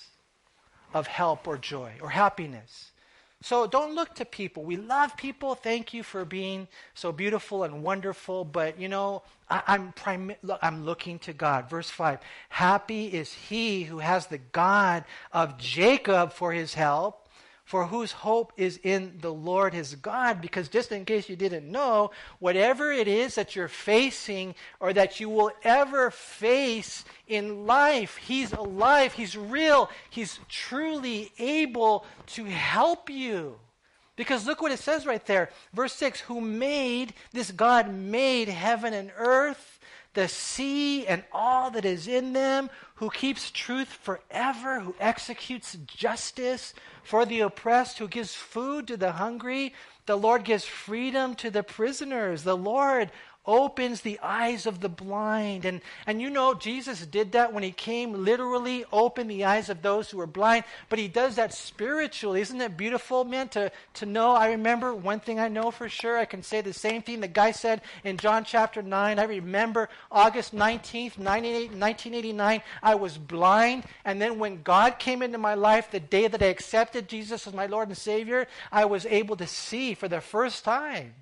of 0.93 1.07
help 1.07 1.45
or 1.45 1.57
joy 1.57 1.91
or 2.01 2.11
happiness. 2.11 2.91
So 3.41 3.67
don't 3.67 3.95
look 3.95 4.15
to 4.15 4.25
people. 4.25 4.63
We 4.63 4.75
love 4.75 5.15
people. 5.15 5.55
Thank 5.55 5.93
you 5.93 6.03
for 6.03 6.25
being 6.25 6.67
so 6.93 7.13
beautiful 7.13 7.63
and 7.63 7.83
wonderful. 7.83 8.43
But 8.43 8.77
you 8.79 8.89
know, 8.89 9.23
I, 9.49 9.75
am 9.75 9.93
prim- 9.93 10.35
I'm 10.61 10.83
looking 10.83 11.19
to 11.19 11.33
God. 11.33 11.69
Verse 11.69 11.89
five: 11.89 12.19
Happy 12.49 13.07
is 13.07 13.31
he 13.31 13.83
who 13.83 13.99
has 13.99 14.27
the 14.27 14.39
God 14.39 15.05
of 15.31 15.57
Jacob 15.57 16.33
for 16.33 16.51
his 16.51 16.73
help 16.73 17.28
for 17.69 17.85
whose 17.85 18.11
hope 18.11 18.51
is 18.57 18.79
in 18.81 19.13
the 19.21 19.31
Lord 19.31 19.75
his 19.75 19.93
God. 19.93 20.41
Because 20.41 20.69
just 20.69 20.91
in 20.91 21.05
case 21.05 21.29
you 21.29 21.35
didn't 21.35 21.71
know, 21.71 22.09
whatever 22.39 22.91
it 22.91 23.07
is 23.07 23.35
that 23.35 23.55
you're 23.55 23.67
facing 23.67 24.55
or 24.79 24.91
that 24.91 25.19
you 25.19 25.29
will 25.29 25.51
ever 25.61 26.09
face 26.09 27.05
in 27.27 27.67
life, 27.67 28.15
he's 28.15 28.53
alive, 28.53 29.13
he's 29.13 29.37
real, 29.37 29.91
he's 30.09 30.39
truly 30.49 31.31
able 31.37 32.07
to 32.25 32.45
help 32.45 33.07
you. 33.07 33.59
Because 34.15 34.47
look 34.47 34.63
what 34.63 34.71
it 34.71 34.79
says 34.79 35.05
right 35.05 35.23
there. 35.27 35.51
Verse 35.71 35.93
6 35.93 36.21
Who 36.21 36.41
made, 36.41 37.13
this 37.33 37.51
God 37.51 37.93
made 37.93 38.47
heaven 38.47 38.95
and 38.95 39.11
earth 39.15 39.78
the 40.13 40.27
sea 40.27 41.05
and 41.05 41.23
all 41.31 41.71
that 41.71 41.85
is 41.85 42.07
in 42.07 42.33
them, 42.33 42.69
who 42.95 43.09
keeps 43.09 43.51
truth 43.51 43.87
forever, 43.87 44.79
who 44.79 44.95
executes 44.99 45.77
justice 45.85 46.73
for 47.03 47.25
the 47.25 47.41
oppressed, 47.41 47.99
who 47.99 48.07
gives 48.07 48.33
food 48.33 48.87
to 48.87 48.97
the 48.97 49.13
hungry. 49.13 49.73
The 50.05 50.17
Lord 50.17 50.43
gives 50.43 50.65
freedom 50.65 51.35
to 51.35 51.51
the 51.51 51.63
prisoners. 51.63 52.43
The 52.43 52.57
Lord 52.57 53.11
opens 53.45 54.01
the 54.01 54.19
eyes 54.21 54.65
of 54.65 54.79
the 54.79 54.89
blind. 54.89 55.65
And, 55.65 55.81
and 56.05 56.21
you 56.21 56.29
know, 56.29 56.53
Jesus 56.53 57.05
did 57.05 57.31
that 57.31 57.53
when 57.53 57.63
he 57.63 57.71
came, 57.71 58.23
literally 58.23 58.85
opened 58.91 59.29
the 59.29 59.45
eyes 59.45 59.69
of 59.69 59.81
those 59.81 60.09
who 60.09 60.17
were 60.17 60.27
blind, 60.27 60.65
but 60.89 60.99
he 60.99 61.07
does 61.07 61.35
that 61.35 61.53
spiritually. 61.53 62.41
Isn't 62.41 62.59
that 62.59 62.77
beautiful, 62.77 63.25
man, 63.25 63.49
to, 63.49 63.71
to 63.95 64.05
know? 64.05 64.31
I 64.31 64.51
remember 64.51 64.93
one 64.93 65.19
thing 65.19 65.39
I 65.39 65.47
know 65.47 65.71
for 65.71 65.89
sure. 65.89 66.17
I 66.17 66.25
can 66.25 66.43
say 66.43 66.61
the 66.61 66.73
same 66.73 67.01
thing 67.01 67.21
the 67.21 67.27
guy 67.27 67.51
said 67.51 67.81
in 68.03 68.17
John 68.17 68.43
chapter 68.43 68.81
9. 68.81 69.19
I 69.19 69.23
remember 69.23 69.89
August 70.11 70.55
19th, 70.55 71.17
1989, 71.17 72.61
I 72.83 72.95
was 72.95 73.17
blind. 73.17 73.85
And 74.05 74.21
then 74.21 74.37
when 74.37 74.61
God 74.61 74.99
came 74.99 75.21
into 75.21 75.37
my 75.37 75.55
life, 75.55 75.89
the 75.91 75.99
day 75.99 76.27
that 76.27 76.43
I 76.43 76.47
accepted 76.47 77.09
Jesus 77.09 77.47
as 77.47 77.53
my 77.53 77.65
Lord 77.65 77.87
and 77.87 77.97
Savior, 77.97 78.47
I 78.71 78.85
was 78.85 79.05
able 79.05 79.37
to 79.37 79.47
see 79.47 79.93
for 79.93 80.07
the 80.07 80.21
first 80.21 80.63
time. 80.63 81.15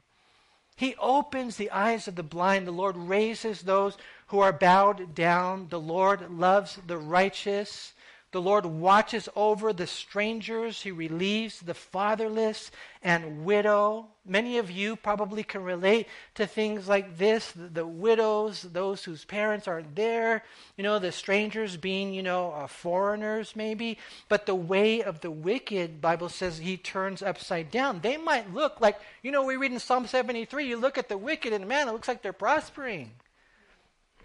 He 0.77 0.95
opens 0.99 1.57
the 1.57 1.71
eyes 1.71 2.07
of 2.07 2.15
the 2.15 2.23
blind. 2.23 2.67
The 2.67 2.71
Lord 2.71 2.95
raises 2.95 3.63
those 3.63 3.97
who 4.27 4.39
are 4.39 4.53
bowed 4.53 5.15
down. 5.15 5.67
The 5.69 5.79
Lord 5.79 6.29
loves 6.29 6.77
the 6.85 6.99
righteous. 6.99 7.93
The 8.31 8.41
Lord 8.41 8.65
watches 8.65 9.29
over 9.37 9.71
the 9.71 9.87
strangers. 9.87 10.81
He 10.81 10.91
relieves 10.91 11.61
the 11.61 11.73
fatherless 11.73 12.71
and 13.01 13.45
widow. 13.45 14.07
Many 14.25 14.57
of 14.57 14.69
you 14.69 14.97
probably 14.97 15.43
can 15.43 15.63
relate 15.63 16.07
to 16.35 16.45
things 16.45 16.89
like 16.89 17.17
this 17.17 17.53
the, 17.53 17.67
the 17.69 17.87
widows, 17.87 18.63
those 18.63 19.05
whose 19.05 19.23
parents 19.23 19.65
aren't 19.65 19.95
there, 19.95 20.43
you 20.75 20.83
know, 20.83 20.99
the 20.99 21.13
strangers 21.13 21.77
being, 21.77 22.13
you 22.13 22.21
know, 22.21 22.51
uh, 22.51 22.67
foreigners 22.67 23.55
maybe. 23.55 23.97
But 24.27 24.45
the 24.45 24.55
way 24.55 25.01
of 25.01 25.21
the 25.21 25.31
wicked, 25.31 26.01
Bible 26.01 26.27
says, 26.27 26.57
he 26.57 26.75
turns 26.75 27.21
upside 27.21 27.71
down. 27.71 28.01
They 28.01 28.17
might 28.17 28.53
look 28.53 28.81
like, 28.81 28.99
you 29.23 29.31
know, 29.31 29.45
we 29.45 29.55
read 29.55 29.71
in 29.71 29.79
Psalm 29.79 30.05
73, 30.05 30.67
you 30.67 30.75
look 30.75 30.97
at 30.97 31.07
the 31.07 31.17
wicked 31.17 31.53
and 31.53 31.65
man, 31.65 31.87
it 31.87 31.93
looks 31.93 32.09
like 32.09 32.21
they're 32.21 32.33
prospering. 32.33 33.11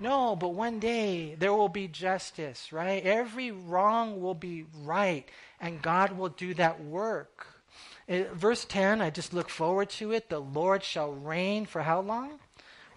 No, 0.02 0.34
but 0.34 0.48
one 0.48 0.80
day 0.80 1.36
there 1.36 1.54
will 1.54 1.68
be 1.68 1.86
justice, 1.86 2.72
right? 2.72 3.04
Every 3.04 3.52
wrong 3.52 4.20
will 4.20 4.34
be 4.34 4.64
right, 4.82 5.24
and 5.60 5.80
God 5.80 6.18
will 6.18 6.28
do 6.28 6.54
that 6.54 6.82
work. 6.82 7.46
Uh, 8.08 8.24
verse 8.34 8.64
10, 8.64 9.00
I 9.00 9.10
just 9.10 9.32
look 9.32 9.48
forward 9.48 9.90
to 9.90 10.10
it. 10.10 10.28
The 10.28 10.40
Lord 10.40 10.82
shall 10.82 11.12
reign 11.12 11.66
for 11.66 11.82
how 11.82 12.00
long? 12.00 12.40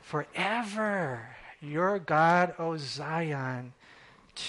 Forever. 0.01 1.27
Your 1.61 1.99
God, 1.99 2.55
O 2.57 2.75
Zion, 2.75 3.73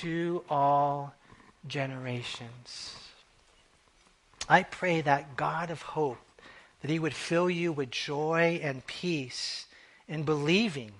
to 0.00 0.42
all 0.48 1.14
generations. 1.68 2.96
I 4.48 4.62
pray 4.62 5.02
that 5.02 5.36
God 5.36 5.70
of 5.70 5.82
hope, 5.82 6.24
that 6.80 6.90
He 6.90 6.98
would 6.98 7.14
fill 7.14 7.50
you 7.50 7.70
with 7.70 7.90
joy 7.90 8.60
and 8.62 8.86
peace 8.86 9.66
in 10.08 10.22
believing 10.22 10.92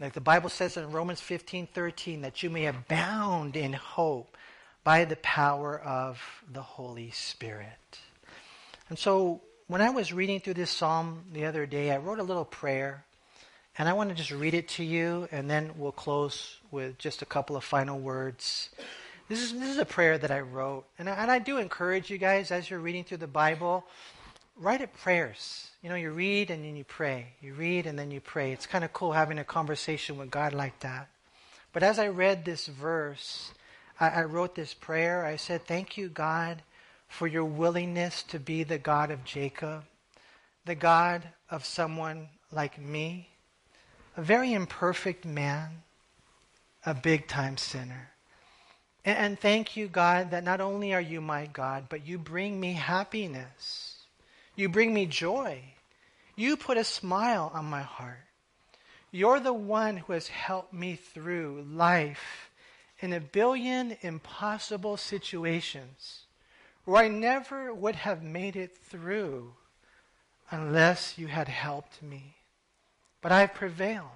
like 0.00 0.12
the 0.12 0.20
Bible 0.20 0.48
says 0.48 0.76
in 0.76 0.90
Romans 0.92 1.20
15 1.20 1.68
13, 1.72 2.22
that 2.22 2.42
you 2.42 2.50
may 2.50 2.66
abound 2.66 3.56
in 3.56 3.72
hope 3.72 4.36
by 4.84 5.04
the 5.04 5.16
power 5.16 5.78
of 5.78 6.20
the 6.52 6.62
Holy 6.62 7.10
Spirit. 7.10 7.98
And 8.88 8.98
so 8.98 9.42
when 9.66 9.82
I 9.82 9.90
was 9.90 10.12
reading 10.12 10.40
through 10.40 10.54
this 10.54 10.70
psalm 10.70 11.24
the 11.32 11.44
other 11.46 11.66
day, 11.66 11.90
I 11.90 11.98
wrote 11.98 12.20
a 12.20 12.22
little 12.22 12.44
prayer. 12.44 13.04
And 13.76 13.88
I 13.88 13.92
want 13.92 14.08
to 14.10 14.16
just 14.16 14.32
read 14.32 14.54
it 14.54 14.66
to 14.70 14.82
you, 14.82 15.28
and 15.30 15.48
then 15.48 15.70
we'll 15.76 15.92
close 15.92 16.56
with 16.72 16.98
just 16.98 17.22
a 17.22 17.26
couple 17.26 17.54
of 17.54 17.62
final 17.62 17.96
words. 17.96 18.70
This 19.28 19.40
is, 19.40 19.52
this 19.52 19.68
is 19.68 19.78
a 19.78 19.84
prayer 19.84 20.18
that 20.18 20.32
I 20.32 20.40
wrote. 20.40 20.84
And 20.98 21.08
I, 21.08 21.12
and 21.12 21.30
I 21.30 21.38
do 21.38 21.58
encourage 21.58 22.10
you 22.10 22.18
guys, 22.18 22.50
as 22.50 22.68
you're 22.68 22.80
reading 22.80 23.04
through 23.04 23.18
the 23.18 23.28
Bible, 23.28 23.84
write 24.56 24.80
it 24.80 24.92
prayers 24.94 25.67
you 25.82 25.88
know, 25.88 25.94
you 25.94 26.10
read 26.10 26.50
and 26.50 26.64
then 26.64 26.76
you 26.76 26.84
pray. 26.84 27.34
You 27.40 27.54
read 27.54 27.86
and 27.86 27.98
then 27.98 28.10
you 28.10 28.20
pray. 28.20 28.52
It's 28.52 28.66
kind 28.66 28.84
of 28.84 28.92
cool 28.92 29.12
having 29.12 29.38
a 29.38 29.44
conversation 29.44 30.18
with 30.18 30.30
God 30.30 30.52
like 30.52 30.80
that. 30.80 31.08
But 31.72 31.82
as 31.82 31.98
I 31.98 32.08
read 32.08 32.44
this 32.44 32.66
verse, 32.66 33.52
I, 34.00 34.08
I 34.08 34.24
wrote 34.24 34.54
this 34.54 34.74
prayer. 34.74 35.24
I 35.24 35.36
said, 35.36 35.66
Thank 35.66 35.96
you, 35.96 36.08
God, 36.08 36.62
for 37.06 37.26
your 37.26 37.44
willingness 37.44 38.22
to 38.24 38.40
be 38.40 38.64
the 38.64 38.78
God 38.78 39.10
of 39.10 39.24
Jacob, 39.24 39.84
the 40.64 40.74
God 40.74 41.28
of 41.50 41.64
someone 41.64 42.28
like 42.50 42.80
me, 42.80 43.28
a 44.16 44.22
very 44.22 44.52
imperfect 44.52 45.24
man, 45.24 45.82
a 46.84 46.94
big 46.94 47.28
time 47.28 47.56
sinner. 47.56 48.10
And, 49.04 49.16
and 49.16 49.40
thank 49.40 49.76
you, 49.76 49.86
God, 49.86 50.32
that 50.32 50.42
not 50.42 50.60
only 50.60 50.92
are 50.92 51.00
you 51.00 51.20
my 51.20 51.46
God, 51.46 51.84
but 51.88 52.06
you 52.06 52.18
bring 52.18 52.58
me 52.58 52.72
happiness. 52.72 53.97
You 54.58 54.68
bring 54.68 54.92
me 54.92 55.06
joy. 55.06 55.62
You 56.34 56.56
put 56.56 56.78
a 56.78 56.82
smile 56.82 57.52
on 57.54 57.66
my 57.66 57.82
heart. 57.82 58.26
You're 59.12 59.38
the 59.38 59.52
one 59.52 59.98
who 59.98 60.14
has 60.14 60.26
helped 60.26 60.72
me 60.72 60.96
through 60.96 61.64
life 61.70 62.50
in 62.98 63.12
a 63.12 63.20
billion 63.20 63.96
impossible 64.00 64.96
situations 64.96 66.22
where 66.84 67.04
I 67.04 67.06
never 67.06 67.72
would 67.72 67.94
have 67.94 68.24
made 68.24 68.56
it 68.56 68.76
through 68.76 69.54
unless 70.50 71.16
you 71.16 71.28
had 71.28 71.46
helped 71.46 72.02
me. 72.02 72.34
But 73.20 73.30
I've 73.30 73.54
prevailed. 73.54 74.08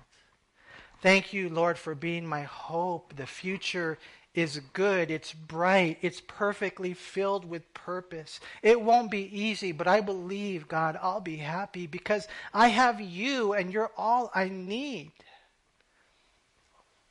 Thank 1.01 1.33
you, 1.33 1.51
Lord, 1.51 1.79
for 1.79 1.95
being 1.95 2.27
my 2.27 2.43
hope. 2.43 3.15
The 3.15 3.27
future 3.29 3.97
is 4.35 4.61
good, 4.73 5.11
it's 5.11 5.33
bright, 5.33 5.99
it's 6.01 6.23
perfectly 6.27 6.95
filled 6.95 7.45
with 7.45 7.75
purpose. 7.75 8.41
It 8.63 8.81
won't 8.81 9.11
be 9.11 9.29
easy, 9.39 9.73
but 9.73 9.87
I 9.87 10.01
believe, 10.01 10.69
God, 10.69 10.99
I'll 11.03 11.21
be 11.21 11.37
happy 11.37 11.87
because 11.87 12.27
I 12.55 12.69
have 12.69 13.01
you 13.01 13.53
and 13.53 13.73
you're 13.73 13.91
all 13.97 14.31
I 14.35 14.49
need. 14.49 15.13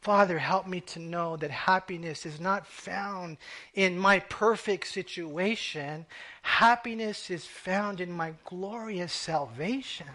Father, 0.01 0.39
help 0.39 0.65
me 0.65 0.81
to 0.81 0.99
know 0.99 1.37
that 1.37 1.51
happiness 1.51 2.25
is 2.25 2.39
not 2.39 2.65
found 2.65 3.37
in 3.75 3.99
my 3.99 4.17
perfect 4.17 4.87
situation. 4.87 6.07
Happiness 6.41 7.29
is 7.29 7.45
found 7.45 8.01
in 8.01 8.11
my 8.11 8.33
glorious 8.43 9.13
salvation. 9.13 10.07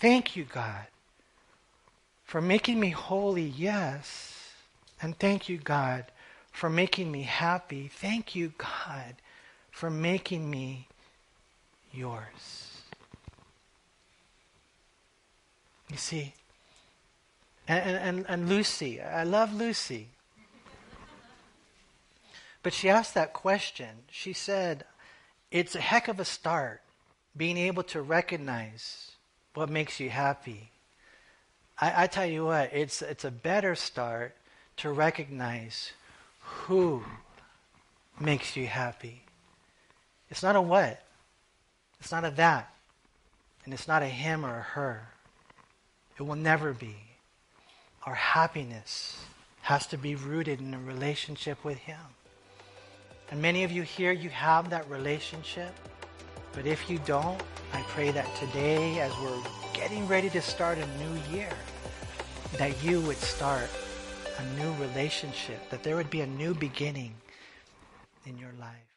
Thank 0.00 0.34
you, 0.34 0.42
God, 0.42 0.88
for 2.24 2.40
making 2.40 2.80
me 2.80 2.90
holy, 2.90 3.44
yes 3.44 4.31
and 5.02 5.18
thank 5.18 5.48
you, 5.48 5.58
God, 5.58 6.04
for 6.52 6.70
making 6.70 7.10
me 7.10 7.22
happy. 7.22 7.88
Thank 7.88 8.34
you, 8.34 8.52
God, 8.56 9.16
for 9.70 9.90
making 9.90 10.48
me 10.48 10.86
yours. 11.92 12.82
You 15.90 15.96
see, 15.98 16.34
and, 17.68 17.98
and, 17.98 18.26
and 18.28 18.48
Lucy, 18.48 19.00
I 19.00 19.24
love 19.24 19.52
Lucy. 19.52 20.08
But 22.62 22.72
she 22.72 22.88
asked 22.88 23.14
that 23.14 23.32
question. 23.32 23.88
She 24.10 24.32
said, 24.32 24.84
It's 25.50 25.74
a 25.74 25.80
heck 25.80 26.08
of 26.08 26.20
a 26.20 26.24
start 26.24 26.80
being 27.36 27.56
able 27.56 27.82
to 27.84 28.00
recognize 28.00 29.12
what 29.54 29.68
makes 29.68 29.98
you 30.00 30.10
happy. 30.10 30.70
I, 31.80 32.04
I 32.04 32.06
tell 32.06 32.26
you 32.26 32.46
what, 32.46 32.70
it's, 32.72 33.02
it's 33.02 33.24
a 33.24 33.30
better 33.30 33.74
start 33.74 34.36
to 34.78 34.90
recognize 34.90 35.92
who 36.40 37.04
makes 38.18 38.56
you 38.56 38.66
happy. 38.66 39.22
It's 40.30 40.42
not 40.42 40.56
a 40.56 40.60
what, 40.60 41.02
it's 42.00 42.12
not 42.12 42.24
a 42.24 42.30
that, 42.30 42.74
and 43.64 43.74
it's 43.74 43.86
not 43.86 44.02
a 44.02 44.06
him 44.06 44.44
or 44.44 44.58
a 44.58 44.62
her. 44.62 45.08
It 46.18 46.22
will 46.22 46.36
never 46.36 46.72
be. 46.72 46.96
Our 48.04 48.14
happiness 48.14 49.24
has 49.62 49.86
to 49.88 49.96
be 49.96 50.16
rooted 50.16 50.60
in 50.60 50.74
a 50.74 50.78
relationship 50.80 51.64
with 51.64 51.78
Him. 51.78 52.00
And 53.30 53.40
many 53.40 53.64
of 53.64 53.72
you 53.72 53.82
here, 53.82 54.12
you 54.12 54.28
have 54.30 54.70
that 54.70 54.88
relationship. 54.90 55.72
But 56.52 56.66
if 56.66 56.90
you 56.90 56.98
don't, 57.06 57.40
I 57.72 57.80
pray 57.88 58.10
that 58.10 58.28
today, 58.36 58.98
as 59.00 59.12
we're 59.22 59.42
getting 59.72 60.06
ready 60.06 60.28
to 60.30 60.42
start 60.42 60.78
a 60.78 60.86
new 60.98 61.36
year, 61.36 61.48
that 62.58 62.82
you 62.84 63.00
would 63.02 63.16
start 63.16 63.70
a 64.38 64.44
new 64.60 64.72
relationship, 64.74 65.58
that 65.70 65.82
there 65.82 65.96
would 65.96 66.10
be 66.10 66.20
a 66.20 66.26
new 66.26 66.54
beginning 66.54 67.14
in 68.26 68.38
your 68.38 68.52
life. 68.58 68.88